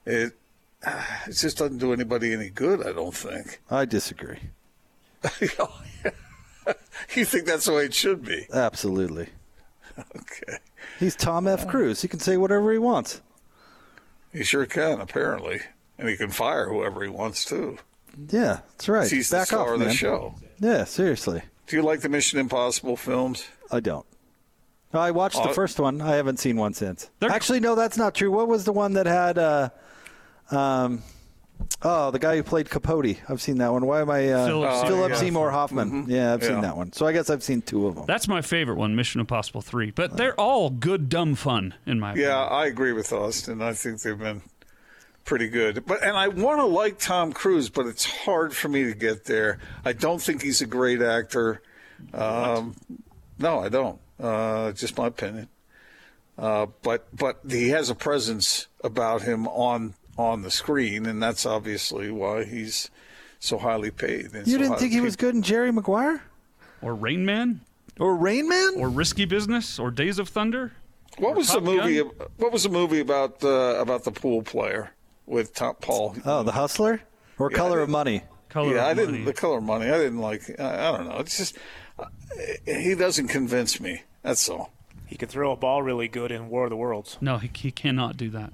it 0.06 0.34
it 0.88 1.34
just 1.34 1.58
doesn't 1.58 1.78
do 1.80 1.94
anybody 1.94 2.34
any 2.34 2.50
good. 2.50 2.86
I 2.86 2.92
don't 2.94 3.16
think. 3.16 3.62
I 3.70 3.86
disagree. 3.86 4.40
you 7.16 7.26
think 7.26 7.46
that's 7.46 7.66
the 7.66 7.74
way 7.74 7.86
it 7.86 7.94
should 7.94 8.26
be? 8.26 8.46
Absolutely. 8.54 9.30
Okay. 9.98 10.58
He's 11.00 11.16
Tom 11.16 11.48
F. 11.48 11.68
Cruise. 11.68 12.02
He 12.02 12.08
can 12.08 12.20
say 12.20 12.36
whatever 12.36 12.72
he 12.72 12.78
wants. 12.78 13.22
He 14.34 14.44
sure 14.44 14.66
can, 14.66 15.00
apparently. 15.00 15.62
And 15.98 16.10
he 16.10 16.18
can 16.18 16.30
fire 16.30 16.68
whoever 16.68 17.04
he 17.04 17.10
wants 17.10 17.46
to. 17.46 17.78
Yeah, 18.30 18.60
that's 18.72 18.90
right. 18.90 19.10
He's 19.10 19.30
the 19.30 19.38
Back 19.38 19.48
star 19.48 19.68
off, 19.68 19.74
of 19.76 19.80
the 19.80 19.86
man. 19.86 19.96
show. 19.96 20.36
Yeah, 20.60 20.84
seriously. 20.86 21.42
Do 21.68 21.76
you 21.76 21.82
like 21.82 22.02
the 22.02 22.10
Mission 22.10 22.40
Impossible 22.40 22.98
films? 22.98 23.46
I 23.72 23.80
don't. 23.80 24.06
I 24.94 25.10
watched 25.12 25.42
the 25.42 25.50
first 25.50 25.80
one. 25.80 26.02
I 26.02 26.16
haven't 26.16 26.38
seen 26.38 26.56
one 26.56 26.74
since. 26.76 27.10
Actually, 27.22 27.60
no, 27.62 27.74
that's 27.74 27.98
not 27.98 28.14
true. 28.14 28.32
What 28.32 28.48
was 28.48 28.64
the 28.66 28.74
one 28.74 28.94
that 28.94 29.08
had? 29.08 29.40
Uh, 29.40 29.70
um, 30.52 31.02
oh, 31.82 32.12
the 32.12 32.20
guy 32.20 32.36
who 32.36 32.44
played 32.44 32.70
Capote. 32.70 33.18
I've 33.28 33.42
seen 33.42 33.58
that 33.58 33.72
one. 33.72 33.88
Why 33.88 34.02
am 34.02 34.12
I? 34.12 34.30
Uh, 34.30 34.46
Philip 34.46 34.88
Philip, 34.88 35.12
Seymour 35.12 35.18
Seymour 35.18 35.52
Hoffman. 35.52 35.88
Hoffman. 35.88 36.04
Mm-hmm. 36.04 36.12
Yeah, 36.12 36.34
I've 36.34 36.44
Yeah. 36.44 36.48
seen 36.50 36.62
that 36.62 36.78
one. 36.78 36.94
So 36.94 37.08
I 37.08 37.12
guess 37.14 37.32
I've 37.32 37.42
seen 37.42 37.64
two 37.64 37.88
of 37.88 37.96
them. 37.96 38.06
That's 38.06 38.28
my 38.28 38.42
favorite 38.44 38.76
one, 38.78 38.96
Mission 38.96 39.20
Impossible 39.20 39.62
3. 39.62 39.90
But 39.92 40.16
they're 40.16 40.40
all 40.40 40.70
good, 40.70 41.10
dumb 41.10 41.34
fun, 41.34 41.74
in 41.88 42.00
my 42.00 42.12
opinion. 42.12 42.30
Yeah, 42.30 42.44
I 42.44 42.68
agree 42.68 42.92
with 42.94 43.12
Austin. 43.12 43.64
I 43.64 43.74
think 43.74 44.02
they've 44.04 44.18
been 44.18 44.44
pretty 45.26 45.50
good. 45.50 45.86
But 45.86 46.04
and 46.04 46.16
I 46.18 46.28
want 46.28 46.60
to 46.60 46.66
like 46.66 47.00
Tom 47.00 47.34
Cruise, 47.34 47.70
but 47.70 47.86
it's 47.86 48.06
hard 48.06 48.56
for 48.56 48.70
me 48.70 48.84
to 48.86 48.94
get 48.94 49.26
there. 49.26 49.60
I 49.86 49.94
don't 49.94 50.22
think 50.22 50.42
he's 50.42 50.62
a 50.62 50.66
great 50.68 51.02
actor. 51.02 51.62
Um, 52.14 52.76
no, 53.40 53.60
I 53.60 53.70
don't. 53.70 54.00
Uh, 54.20 54.72
just 54.74 54.98
my 54.98 55.08
opinion. 55.08 55.48
Uh, 56.38 56.68
but 56.82 57.08
but 57.16 57.40
he 57.50 57.70
has 57.70 57.90
a 57.90 57.96
presence 57.96 58.68
about 58.84 59.22
him 59.22 59.48
on 59.48 59.94
on 60.18 60.42
the 60.42 60.52
screen, 60.52 61.06
and 61.06 61.22
that's 61.22 61.46
obviously 61.46 62.10
why 62.12 62.44
he's 62.44 62.90
so 63.40 63.58
highly 63.58 63.92
paid. 63.92 64.34
and 64.34 64.48
You 64.48 64.54
so 64.54 64.58
didn't 64.60 64.78
think 64.80 64.94
he 64.94 65.02
was 65.02 65.16
good 65.16 65.36
in 65.36 65.42
Jerry 65.42 65.72
Maguire 65.72 66.24
Or 66.82 66.96
Rain 66.96 67.26
Man? 67.26 67.62
or 68.00 68.16
Rain 68.16 68.48
Man? 68.48 68.74
Or 68.78 68.90
Risky 68.90 69.26
Business? 69.26 69.78
Or 69.78 69.92
Days 69.92 70.18
of 70.18 70.30
Thunder? 70.30 70.72
What 71.18 71.34
Or 71.34 71.36
was 71.36 71.52
the 71.52 71.62
movie? 71.62 71.98
Gun? 71.98 72.12
What 72.38 72.52
was 72.52 72.64
the 72.64 72.70
movie 72.70 73.00
about 73.00 73.44
uh, 73.44 73.76
about 73.80 74.04
the 74.04 74.12
pool 74.12 74.42
player 74.42 74.92
with 75.26 75.54
Tom 75.54 75.76
Paul? 75.82 76.16
Oh, 76.26 76.44
The 76.44 76.52
Hustler 76.52 77.02
or 77.40 77.52
Yeah, 77.52 77.58
Color 77.58 77.80
of 77.82 77.90
Money? 77.90 78.24
Color 78.50 78.76
yeah, 78.76 78.82
of 78.82 78.88
I 78.88 78.94
didn't. 78.94 79.12
Money. 79.14 79.24
The 79.26 79.34
color 79.34 79.58
of 79.58 79.64
money. 79.64 79.86
I 79.90 79.98
didn't 79.98 80.20
like. 80.20 80.44
I, 80.60 80.90
I 80.90 80.98
don't 80.98 81.08
know. 81.10 81.18
It's 81.18 81.38
just 81.38 81.58
uh, 81.98 82.06
he 82.66 82.94
doesn't 82.96 83.28
convince 83.30 83.80
me. 83.80 84.04
That's 84.22 84.48
all. 84.48 84.72
He 85.08 85.16
could 85.18 85.30
throw 85.30 85.52
a 85.52 85.56
ball 85.56 85.82
really 85.82 86.08
good 86.08 86.32
in 86.32 86.50
War 86.50 86.66
of 86.66 86.70
the 86.70 86.76
Worlds. 86.76 87.18
No, 87.20 87.38
he, 87.40 87.50
he 87.56 87.72
cannot 87.72 88.16
do 88.16 88.30
that. 88.30 88.52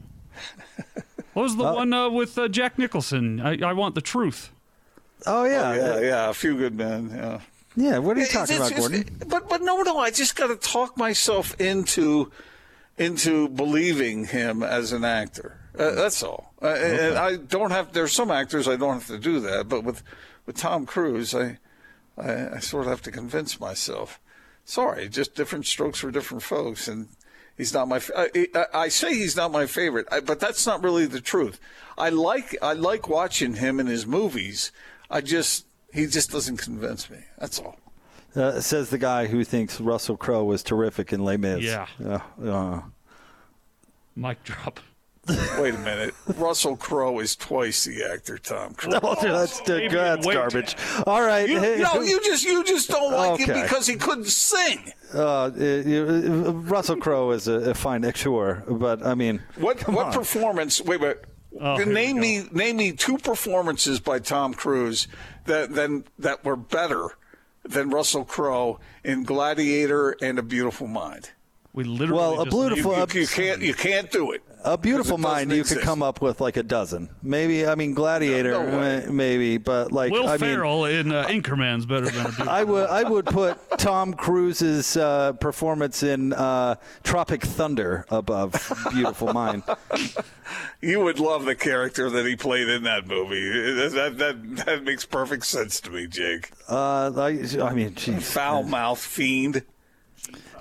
what 1.33 1.43
was 1.43 1.55
the 1.57 1.65
Uh, 1.65 1.73
one 1.75 1.93
uh, 1.93 2.09
with 2.09 2.37
uh, 2.37 2.47
Jack 2.47 2.77
Nicholson? 2.79 3.39
I, 3.41 3.57
I 3.61 3.73
Want 3.73 3.93
the 3.95 4.01
Truth. 4.01 4.51
Oh 5.25 5.43
yeah, 5.43 5.73
yeah, 5.75 5.99
yeah. 5.99 6.29
A 6.29 6.33
few 6.33 6.57
good 6.57 6.75
men. 6.75 7.11
Yeah. 7.13 7.39
Yeah, 7.75 7.97
what 7.99 8.15
are 8.17 8.21
you 8.21 8.25
Yeah, 8.25 8.31
talking 8.45 8.55
it's- 8.55 8.71
about, 8.71 8.91
it's- 8.93 9.09
Gordon? 9.09 9.27
But 9.29 9.49
but 9.49 9.61
no, 9.61 9.81
no. 9.81 9.97
I 9.97 10.11
just 10.11 10.35
got 10.37 10.47
to 10.47 10.55
talk 10.55 10.97
myself 10.97 11.59
into 11.59 12.31
into 12.97 13.49
believing 13.49 14.25
him 14.25 14.63
as 14.63 14.91
an 14.93 15.03
actor. 15.03 15.59
Uh, 15.77 15.91
that's 15.91 16.23
all. 16.23 16.48
Uh, 16.61 16.67
And 16.67 17.17
I 17.17 17.35
don't 17.37 17.71
have. 17.71 17.93
There's 17.93 18.11
some 18.13 18.31
actors 18.31 18.67
I 18.67 18.75
don't 18.75 18.95
have 18.95 19.07
to 19.07 19.17
do 19.17 19.39
that, 19.41 19.69
but 19.69 19.83
with 19.83 20.03
with 20.45 20.57
Tom 20.57 20.85
Cruise, 20.85 21.33
I 21.33 21.57
I, 22.17 22.55
I 22.55 22.59
sort 22.59 22.85
of 22.85 22.89
have 22.89 23.01
to 23.03 23.11
convince 23.11 23.59
myself. 23.59 24.19
Sorry, 24.65 25.07
just 25.09 25.35
different 25.35 25.65
strokes 25.65 25.99
for 25.99 26.11
different 26.11 26.43
folks, 26.43 26.87
and 26.87 27.07
he's 27.57 27.73
not 27.73 27.87
my. 27.87 27.95
f- 27.97 28.11
I, 28.15 28.47
I, 28.53 28.65
I 28.73 28.87
say 28.89 29.13
he's 29.15 29.35
not 29.35 29.51
my 29.51 29.65
favorite, 29.67 30.07
I, 30.11 30.19
but 30.19 30.39
that's 30.39 30.65
not 30.67 30.83
really 30.83 31.05
the 31.05 31.21
truth. 31.21 31.59
I 31.97 32.09
like 32.09 32.55
I 32.61 32.73
like 32.73 33.07
watching 33.07 33.53
him 33.55 33.79
in 33.79 33.87
his 33.87 34.05
movies. 34.05 34.71
I 35.09 35.21
just 35.21 35.65
he 35.93 36.05
just 36.07 36.29
doesn't 36.31 36.57
convince 36.57 37.09
me. 37.09 37.19
That's 37.39 37.57
all. 37.59 37.77
Uh, 38.35 38.59
says 38.61 38.89
the 38.91 38.99
guy 38.99 39.25
who 39.25 39.43
thinks 39.43 39.81
Russell 39.81 40.15
Crowe 40.17 40.43
was 40.43 40.61
terrific 40.61 41.11
in 41.13 41.23
Les 41.23 41.37
Mis. 41.37 41.63
Yeah. 41.63 41.87
Uh, 42.05 42.19
uh, 42.47 42.81
Mic 44.15 44.43
drop. 44.43 44.79
Wait 45.59 45.75
a 45.75 45.77
minute. 45.79 46.13
Russell 46.37 46.75
Crowe 46.77 47.19
is 47.19 47.35
twice 47.35 47.85
the 47.85 48.03
actor 48.11 48.37
Tom 48.37 48.73
Cruise. 48.73 48.93
No, 49.01 49.15
that's, 49.21 49.59
that's 49.61 50.25
wait. 50.25 50.33
garbage. 50.33 50.75
All 51.05 51.21
right. 51.21 51.47
You, 51.49 51.59
hey, 51.59 51.77
no, 51.79 52.01
you 52.01 52.21
just 52.23 52.43
you 52.45 52.63
just 52.63 52.89
don't 52.89 53.11
like 53.13 53.39
him 53.39 53.61
because 53.61 53.87
he 53.87 53.95
couldn't 53.95 54.27
sing. 54.27 54.91
uh, 55.13 55.51
Russell 56.53 56.97
Crowe 56.97 57.31
is 57.31 57.47
a, 57.47 57.71
a 57.71 57.73
fine, 57.73 58.03
actor, 58.03 58.63
but 58.69 59.05
I 59.05 59.15
mean, 59.15 59.41
What 59.57 59.87
what 59.87 60.07
on. 60.07 60.13
performance? 60.13 60.81
Wait, 60.81 60.99
wait. 61.01 61.17
Oh, 61.59 61.77
name 61.77 62.19
me 62.19 62.47
name 62.51 62.77
me 62.77 62.91
two 62.91 63.17
performances 63.17 63.99
by 63.99 64.19
Tom 64.19 64.53
Cruise 64.53 65.07
that 65.45 65.73
then 65.73 66.03
that 66.19 66.43
were 66.45 66.55
better 66.55 67.09
than 67.63 67.89
Russell 67.89 68.23
Crowe 68.23 68.79
in 69.03 69.23
Gladiator 69.23 70.15
and 70.21 70.37
A 70.39 70.43
Beautiful 70.43 70.87
Mind. 70.87 71.31
We 71.73 71.83
literally 71.83 72.13
Well, 72.21 72.41
A 72.41 72.45
Beautiful- 72.45 72.93
You, 72.93 73.05
you, 73.13 73.21
you 73.21 73.27
can't 73.27 73.61
you 73.61 73.73
can't 73.73 74.11
do 74.11 74.31
it. 74.31 74.43
A 74.65 74.77
beautiful 74.77 75.17
Because 75.17 75.29
it 75.31 75.33
doesn't 75.33 75.47
mind, 75.49 75.57
you 75.57 75.63
could 75.63 75.81
come 75.83 76.03
up 76.03 76.21
with 76.21 76.41
like 76.41 76.57
a 76.57 76.63
dozen. 76.63 77.09
Maybe, 77.23 77.65
I 77.65 77.75
mean, 77.75 77.93
Gladiator, 77.93 78.51
No, 78.51 78.69
no 78.69 78.77
way. 78.79 79.05
maybe, 79.09 79.57
but 79.57 79.93
like, 79.93 80.11
Will 80.11 80.27
I 80.27 80.31
mean, 80.31 80.39
Ferrell 80.39 80.85
in 80.85 81.13
uh, 81.13 81.27
Anchorman's 81.27 81.85
better 81.85 82.09
than 82.09 82.25
a 82.25 82.29
beautiful 82.29 82.49
I 82.49 82.63
would 82.63 82.89
I 82.89 83.03
would 83.03 83.25
put 83.25 83.57
Tom 83.77 84.13
Cruise's 84.13 84.97
uh, 84.97 85.31
performance 85.33 86.03
in 86.03 86.33
uh, 86.33 86.75
Tropic 87.03 87.43
Thunder 87.43 88.05
above 88.09 88.53
Beautiful 88.91 89.33
Mind. 89.33 89.63
You 90.81 91.01
would 91.01 91.19
love 91.19 91.45
the 91.45 91.53
character 91.55 92.09
that 92.09 92.25
he 92.25 92.35
played 92.35 92.69
in 92.69 92.81
that 92.83 93.05
movie. 93.05 93.39
That 93.89 94.17
that 94.17 94.65
that 94.65 94.83
makes 94.83 95.05
perfect 95.05 95.45
sense 95.45 95.79
to 95.81 95.91
me, 95.91 96.07
Jake. 96.07 96.49
Uh, 96.67 97.11
I, 97.15 97.39
I 97.61 97.73
mean. 97.73 97.93
Foul 97.95 98.63
mouth 98.63 98.97
fiend. 98.99 99.63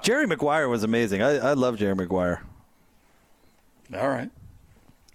Jerry 0.02 0.26
Maguire 0.26 0.68
was 0.68 0.82
amazing. 0.82 1.22
I, 1.22 1.36
I 1.38 1.52
love 1.54 1.78
Jerry 1.78 1.94
Maguire. 1.94 2.42
All 3.96 4.08
right. 4.08 4.30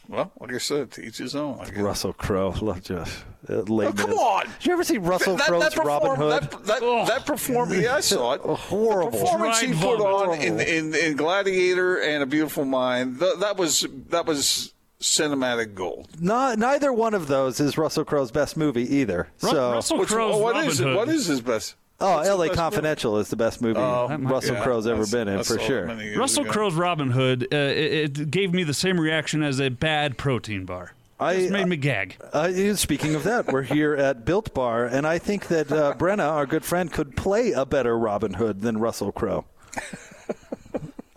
Well, 0.10 0.32
like 0.40 0.54
I 0.54 0.58
said, 0.58 0.92
to 0.92 1.02
each 1.02 1.18
his 1.20 1.34
own. 1.36 1.60
I 1.62 1.66
guess. 1.66 1.78
Russell 1.78 2.12
Crowe, 2.14 2.54
love 2.62 2.84
just 2.84 3.24
uh, 3.50 3.62
Les 3.64 3.88
Oh, 3.88 3.94
come 3.94 4.10
Mis. 4.10 4.20
on! 4.20 4.46
Did 4.60 4.66
you 4.66 4.74
ever 4.74 4.84
see 4.84 4.98
Russell 4.98 5.38
that, 5.38 5.48
Crowe's 5.48 5.74
that 5.74 5.86
Robin 5.86 6.16
Hood? 6.18 6.42
That, 6.44 6.52
that, 6.66 6.82
that 7.08 7.26
performance, 7.26 7.82
yeah, 7.82 7.96
I 7.96 8.00
saw 8.02 8.34
it. 8.34 8.42
Horrible. 8.44 9.12
The 9.12 9.18
performance 9.20 9.60
he 9.62 9.74
put 9.74 10.02
on 10.02 10.40
in, 10.42 10.60
in, 10.60 10.94
in 10.94 11.16
Gladiator 11.16 11.98
and 12.02 12.22
A 12.22 12.26
Beautiful 12.26 12.66
Mind, 12.66 13.20
that, 13.20 13.40
that 13.40 13.58
was 13.58 13.88
that 14.10 14.26
was 14.26 14.74
cinematic 15.00 15.74
gold. 15.74 16.10
No, 16.20 16.54
neither 16.54 16.92
one 16.92 17.14
of 17.14 17.28
those 17.28 17.60
is 17.62 17.78
Russell 17.78 18.04
Crowe's 18.04 18.32
best 18.32 18.58
movie 18.58 18.96
either. 18.98 19.30
Ru- 19.42 19.50
so, 19.52 19.72
Russell 19.72 20.00
Which, 20.00 20.10
Crowe's 20.10 20.36
what 20.42 20.54
Robin 20.56 20.70
is 20.70 20.80
it? 20.82 20.84
Hood. 20.84 20.96
What 20.98 21.08
is 21.10 21.26
his 21.28 21.40
best? 21.42 21.76
Oh, 22.04 22.16
what's 22.18 22.30
L.A. 22.30 22.48
best 22.48 22.58
Confidential 22.60 23.18
is 23.18 23.30
the 23.30 23.36
best 23.36 23.62
movie 23.62 23.80
That 23.80 24.20
might- 24.20 24.32
Russell 24.32 24.56
Yeah, 24.56 24.64
Crowe's 24.64 24.88
ever 24.88 25.06
been 25.08 25.28
in 25.28 25.44
for 25.44 25.60
sure. 25.60 25.86
Russell. 26.18 26.46
Crowe's 26.46 26.76
Robin 26.76 27.12
Hood. 27.12 27.48
Uh, 27.52 27.56
it, 27.56 28.20
it 28.20 28.32
gave 28.32 28.54
me 28.54 28.64
the 28.64 28.74
same 28.74 29.00
reaction 29.00 29.42
as 29.44 29.60
a 29.60 29.70
bad 29.70 30.18
protein 30.18 30.66
bar. 30.66 30.94
I- 31.20 31.34
It 31.34 31.52
made 31.52 31.68
me 31.68 31.78
gag. 31.78 32.18
Uh, 32.34 32.74
speaking 32.76 33.16
of 33.16 33.24
that, 33.24 33.48
we're 33.52 33.62
here 33.64 33.94
at 33.96 34.26
Built 34.26 34.54
Bar, 34.54 34.86
and 34.86 35.08
I 35.08 35.20
think 35.20 35.48
that 35.48 35.72
uh, 35.72 35.94
Brenna, 35.98 36.28
our 36.30 36.46
good 36.46 36.66
friend, 36.66 36.92
could 36.92 37.16
play 37.16 37.52
a 37.54 37.66
better 37.66 37.98
Robin 37.98 38.34
Hood 38.34 38.62
than 38.62 38.78
Russell 38.78 39.12
Crowe. 39.12 39.46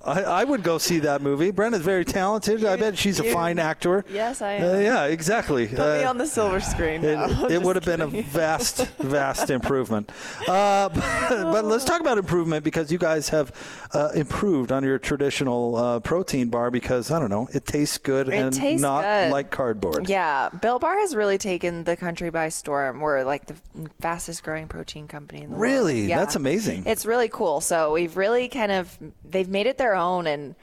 I, 0.06 0.22
I 0.22 0.44
would 0.44 0.62
go 0.62 0.78
see 0.78 1.00
that 1.00 1.20
movie. 1.22 1.50
Brenda's 1.50 1.82
very 1.82 2.04
talented. 2.04 2.64
I 2.64 2.76
bet 2.76 2.96
she's 2.96 3.18
a 3.20 3.24
fine 3.24 3.58
actor. 3.58 4.04
Yes, 4.10 4.40
I 4.42 4.58
Uh, 4.58 4.64
am. 4.76 4.82
yeah, 4.82 5.04
exactly. 5.04 5.66
Put 5.66 5.78
me 5.78 6.04
Uh, 6.04 6.10
on 6.10 6.18
the 6.18 6.26
silver 6.26 6.60
screen. 6.60 7.04
it, 7.04 7.16
now. 7.16 7.24
it 7.46 7.50
Just 7.50 7.64
would 7.64 7.76
have 7.76 7.84
been 7.84 8.00
a 8.00 8.06
vast, 8.06 8.86
vast 8.98 9.50
improvement. 9.50 10.10
Uh, 10.46 10.88
but, 10.90 11.02
but 11.52 11.64
let's 11.64 11.84
talk 11.84 12.00
about 12.00 12.18
improvement 12.18 12.64
because 12.64 12.92
you 12.92 12.98
guys 12.98 13.28
have 13.30 13.52
uh, 13.92 14.10
improved 14.14 14.70
on 14.72 14.84
your 14.84 14.98
traditional 14.98 15.76
uh, 15.76 16.00
protein 16.00 16.48
bar 16.48 16.70
because 16.70 17.10
I 17.10 17.18
don't 17.18 17.30
know, 17.30 17.48
it 17.52 17.66
tastes 17.66 17.98
good 17.98 18.28
It 18.28 18.34
and 18.34 18.52
tastes 18.52 18.82
not 18.82 19.02
good. 19.02 19.32
like 19.32 19.50
cardboard. 19.50 20.08
Yeah, 20.08 20.50
Built 20.50 20.82
Bar 20.82 20.98
has 21.00 21.14
really 21.16 21.38
taken 21.38 21.84
the 21.84 21.96
country 21.96 22.30
by 22.30 22.48
storm. 22.48 23.00
We're 23.00 23.24
like 23.24 23.46
the 23.46 23.56
fastest 24.00 24.42
growing 24.44 24.68
protein 24.68 25.08
company 25.08 25.42
in 25.42 25.50
the 25.50 25.56
world. 25.56 25.62
Really? 25.62 26.02
Yeah. 26.06 26.18
That's 26.18 26.36
amazing. 26.36 26.84
It's 26.86 27.04
really 27.06 27.28
cool. 27.28 27.60
So 27.60 27.92
we've 27.92 28.16
really 28.16 28.48
kind 28.48 28.70
of 28.72 28.96
they've 29.24 29.48
made 29.48 29.66
it 29.66 29.78
their 29.78 29.95
own 29.96 30.26
and 30.26 30.54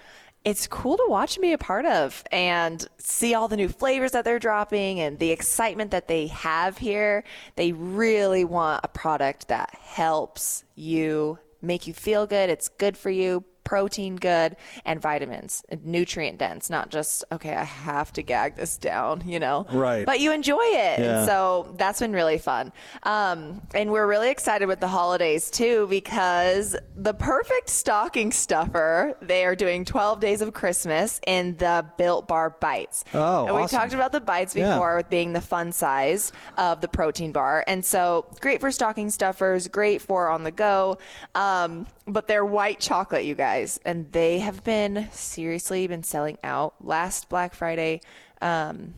it's 0.46 0.68
cool 0.68 0.98
to 0.98 1.06
watch 1.08 1.38
and 1.38 1.42
be 1.42 1.54
a 1.54 1.58
part 1.58 1.86
of 1.86 2.24
and 2.32 2.86
see 2.98 3.34
all 3.34 3.48
the 3.48 3.56
new 3.56 3.70
flavors 3.70 4.12
that 4.12 4.26
they're 4.26 4.40
dropping 4.40 5.00
and 5.00 5.18
the 5.20 5.32
excitement 5.32 5.92
that 5.92 6.08
they 6.08 6.28
have 6.28 6.78
here. 6.78 7.24
They 7.56 7.72
really 7.72 8.44
want 8.44 8.82
a 8.84 8.90
product 8.90 9.48
that 9.48 9.74
helps 9.74 10.66
you 10.76 11.40
make 11.62 11.88
you 11.88 11.94
feel 11.94 12.28
good. 12.28 12.50
It's 12.50 12.68
good 12.68 12.98
for 12.98 13.10
you, 13.10 13.46
protein 13.64 14.16
good, 14.18 14.56
and 14.86 15.02
vitamins, 15.02 15.64
nutrient 15.84 16.38
dense, 16.38 16.70
not 16.70 16.90
just, 16.90 17.24
okay, 17.32 17.56
I 17.56 17.64
have 17.64 18.12
to 18.14 18.22
gag 18.22 18.56
this 18.56 18.78
down, 18.78 19.24
you 19.26 19.40
know? 19.40 19.66
Right. 19.72 20.06
But 20.06 20.20
you 20.20 20.32
enjoy 20.32 20.62
it. 20.62 21.00
Yeah. 21.00 21.20
And 21.20 21.26
so 21.28 21.74
that's 21.78 22.00
been 22.00 22.14
really 22.14 22.38
fun. 22.38 22.72
Um, 23.04 23.62
and 23.74 23.92
we're 23.92 24.08
really 24.08 24.30
excited 24.30 24.68
with 24.68 24.80
the 24.80 24.88
holidays 24.88 25.50
too 25.50 25.88
because 25.90 26.76
the 26.96 27.14
perfect 27.14 27.70
stocking 27.70 28.32
stuffer, 28.32 29.16
they 29.22 29.46
are 29.46 29.56
doing 29.56 29.86
12 29.86 30.20
days 30.20 30.42
of 30.42 30.54
Christmas 30.54 31.20
in 31.26 31.56
the 31.58 31.86
Built 31.98 32.28
Bar 32.28 32.58
Bites. 32.60 33.06
Oh, 33.14 33.46
And 33.46 33.56
we 33.56 33.62
awesome. 33.64 33.80
talked 33.80 33.94
about 33.94 34.12
the 34.12 34.22
bites 34.22 34.56
Yeah. 34.56 34.74
before 34.74 34.98
with 34.98 35.10
being 35.10 35.34
the 35.34 35.42
fun 35.42 35.72
size 35.72 36.32
of 36.58 36.82
the 36.82 36.88
protein 36.88 37.32
bar. 37.32 37.64
And 37.68 37.84
so 37.84 38.26
great 38.42 38.60
for 38.60 38.72
stocking 38.72 39.10
stuffers, 39.10 39.68
great 39.68 40.02
for 40.02 40.30
on 40.30 40.44
the 40.44 40.52
go. 40.52 40.98
Um, 41.36 41.88
but 42.06 42.28
they're 42.28 42.46
white 42.46 42.80
chocolate, 42.80 43.26
you 43.26 43.36
guys. 43.36 43.80
And 43.86 44.12
they 44.12 44.40
have 44.40 44.64
been 44.64 45.08
seriously 45.12 45.88
been 45.88 46.04
selling 46.04 46.38
out. 46.44 46.76
Last 46.82 47.30
Black 47.30 47.54
Friday, 47.54 48.02
um, 48.42 48.94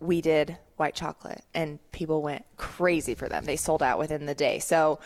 we 0.00 0.20
did 0.20 0.56
white 0.76 0.94
chocolate 0.94 1.42
and 1.54 1.78
people 1.92 2.22
went 2.22 2.44
crazy 2.56 3.14
for 3.14 3.28
them. 3.28 3.44
They 3.44 3.56
sold 3.56 3.82
out 3.82 3.98
within 3.98 4.26
the 4.26 4.34
day. 4.34 4.58
So, 4.58 5.00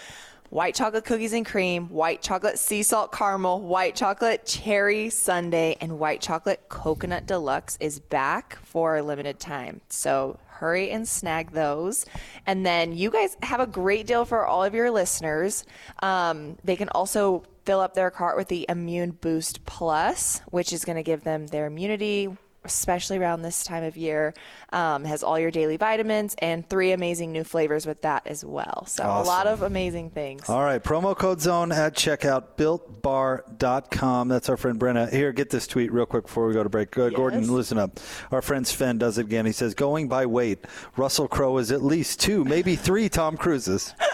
white 0.50 0.74
chocolate 0.74 1.04
cookies 1.04 1.32
and 1.32 1.46
cream, 1.46 1.88
white 1.90 2.20
chocolate 2.22 2.58
sea 2.58 2.82
salt 2.82 3.12
caramel, 3.12 3.60
white 3.60 3.94
chocolate 3.94 4.44
cherry 4.44 5.08
sundae, 5.08 5.76
and 5.80 5.98
white 5.98 6.20
chocolate 6.20 6.68
coconut 6.68 7.26
deluxe 7.26 7.78
is 7.80 8.00
back 8.00 8.58
for 8.64 8.96
a 8.96 9.02
limited 9.02 9.38
time. 9.38 9.80
So, 9.88 10.38
hurry 10.60 10.90
and 10.90 11.08
snag 11.08 11.52
those. 11.52 12.04
And 12.46 12.64
then 12.64 12.92
you 12.92 13.10
guys 13.10 13.36
have 13.42 13.60
a 13.60 13.66
great 13.66 14.06
deal 14.06 14.24
for 14.24 14.46
all 14.46 14.62
of 14.62 14.74
your 14.74 14.90
listeners. 14.90 15.64
Um, 16.02 16.58
they 16.62 16.76
can 16.76 16.90
also 16.90 17.44
fill 17.64 17.80
up 17.80 17.94
their 17.94 18.10
cart 18.10 18.36
with 18.36 18.48
the 18.48 18.66
Immune 18.68 19.12
Boost 19.12 19.64
Plus, 19.64 20.40
which 20.50 20.72
is 20.72 20.84
going 20.84 20.96
to 20.96 21.02
give 21.02 21.24
them 21.24 21.46
their 21.46 21.66
immunity 21.66 22.28
especially 22.64 23.18
around 23.18 23.42
this 23.42 23.64
time 23.64 23.84
of 23.84 23.96
year. 23.96 24.34
Um, 24.72 25.04
has 25.04 25.22
all 25.22 25.38
your 25.38 25.50
daily 25.50 25.76
vitamins 25.76 26.36
and 26.38 26.68
three 26.68 26.92
amazing 26.92 27.32
new 27.32 27.42
flavors 27.42 27.86
with 27.86 28.02
that 28.02 28.26
as 28.26 28.44
well. 28.44 28.84
So 28.86 29.04
a 29.04 29.22
lot 29.24 29.46
of 29.46 29.62
amazing 29.62 30.10
things. 30.10 30.48
All 30.48 30.62
right, 30.62 30.82
promo 30.82 31.16
code 31.16 31.40
zone 31.40 31.72
at 31.72 31.94
checkout, 31.94 32.56
builtbar.com. 32.56 34.28
That's 34.28 34.48
our 34.48 34.56
friend 34.56 34.78
Brenna. 34.78 35.10
Here, 35.12 35.32
get 35.32 35.50
this 35.50 35.66
tweet 35.66 35.92
real 35.92 36.06
quick 36.06 36.26
before 36.26 36.46
we 36.46 36.54
go 36.54 36.62
to 36.62 36.68
break. 36.68 36.96
Uh, 36.96 37.08
Gordon, 37.08 37.52
listen 37.52 37.78
up. 37.78 37.98
Our 38.30 38.42
friend 38.42 38.66
Sven 38.66 38.98
does 38.98 39.18
it 39.18 39.22
again. 39.22 39.46
He 39.46 39.52
says, 39.52 39.74
going 39.74 40.08
by 40.08 40.26
weight, 40.26 40.64
Russell 40.96 41.26
Crowe 41.28 41.58
is 41.58 41.72
at 41.72 41.82
least 41.82 42.20
two, 42.20 42.44
maybe 42.44 42.76
three 42.76 43.08
Tom 43.08 43.36
Cruises. 43.36 43.94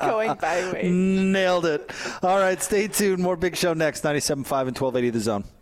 Going 0.00 0.34
by 0.34 0.70
weight. 0.72 0.90
Nailed 0.90 1.66
it. 1.66 1.90
All 2.22 2.38
right, 2.38 2.60
stay 2.62 2.88
tuned. 2.88 3.22
More 3.22 3.36
Big 3.36 3.56
Show 3.56 3.74
next, 3.74 4.02
97.5 4.02 4.40
and 4.40 4.78
1280 4.78 5.10
The 5.10 5.19
Zone. 5.20 5.59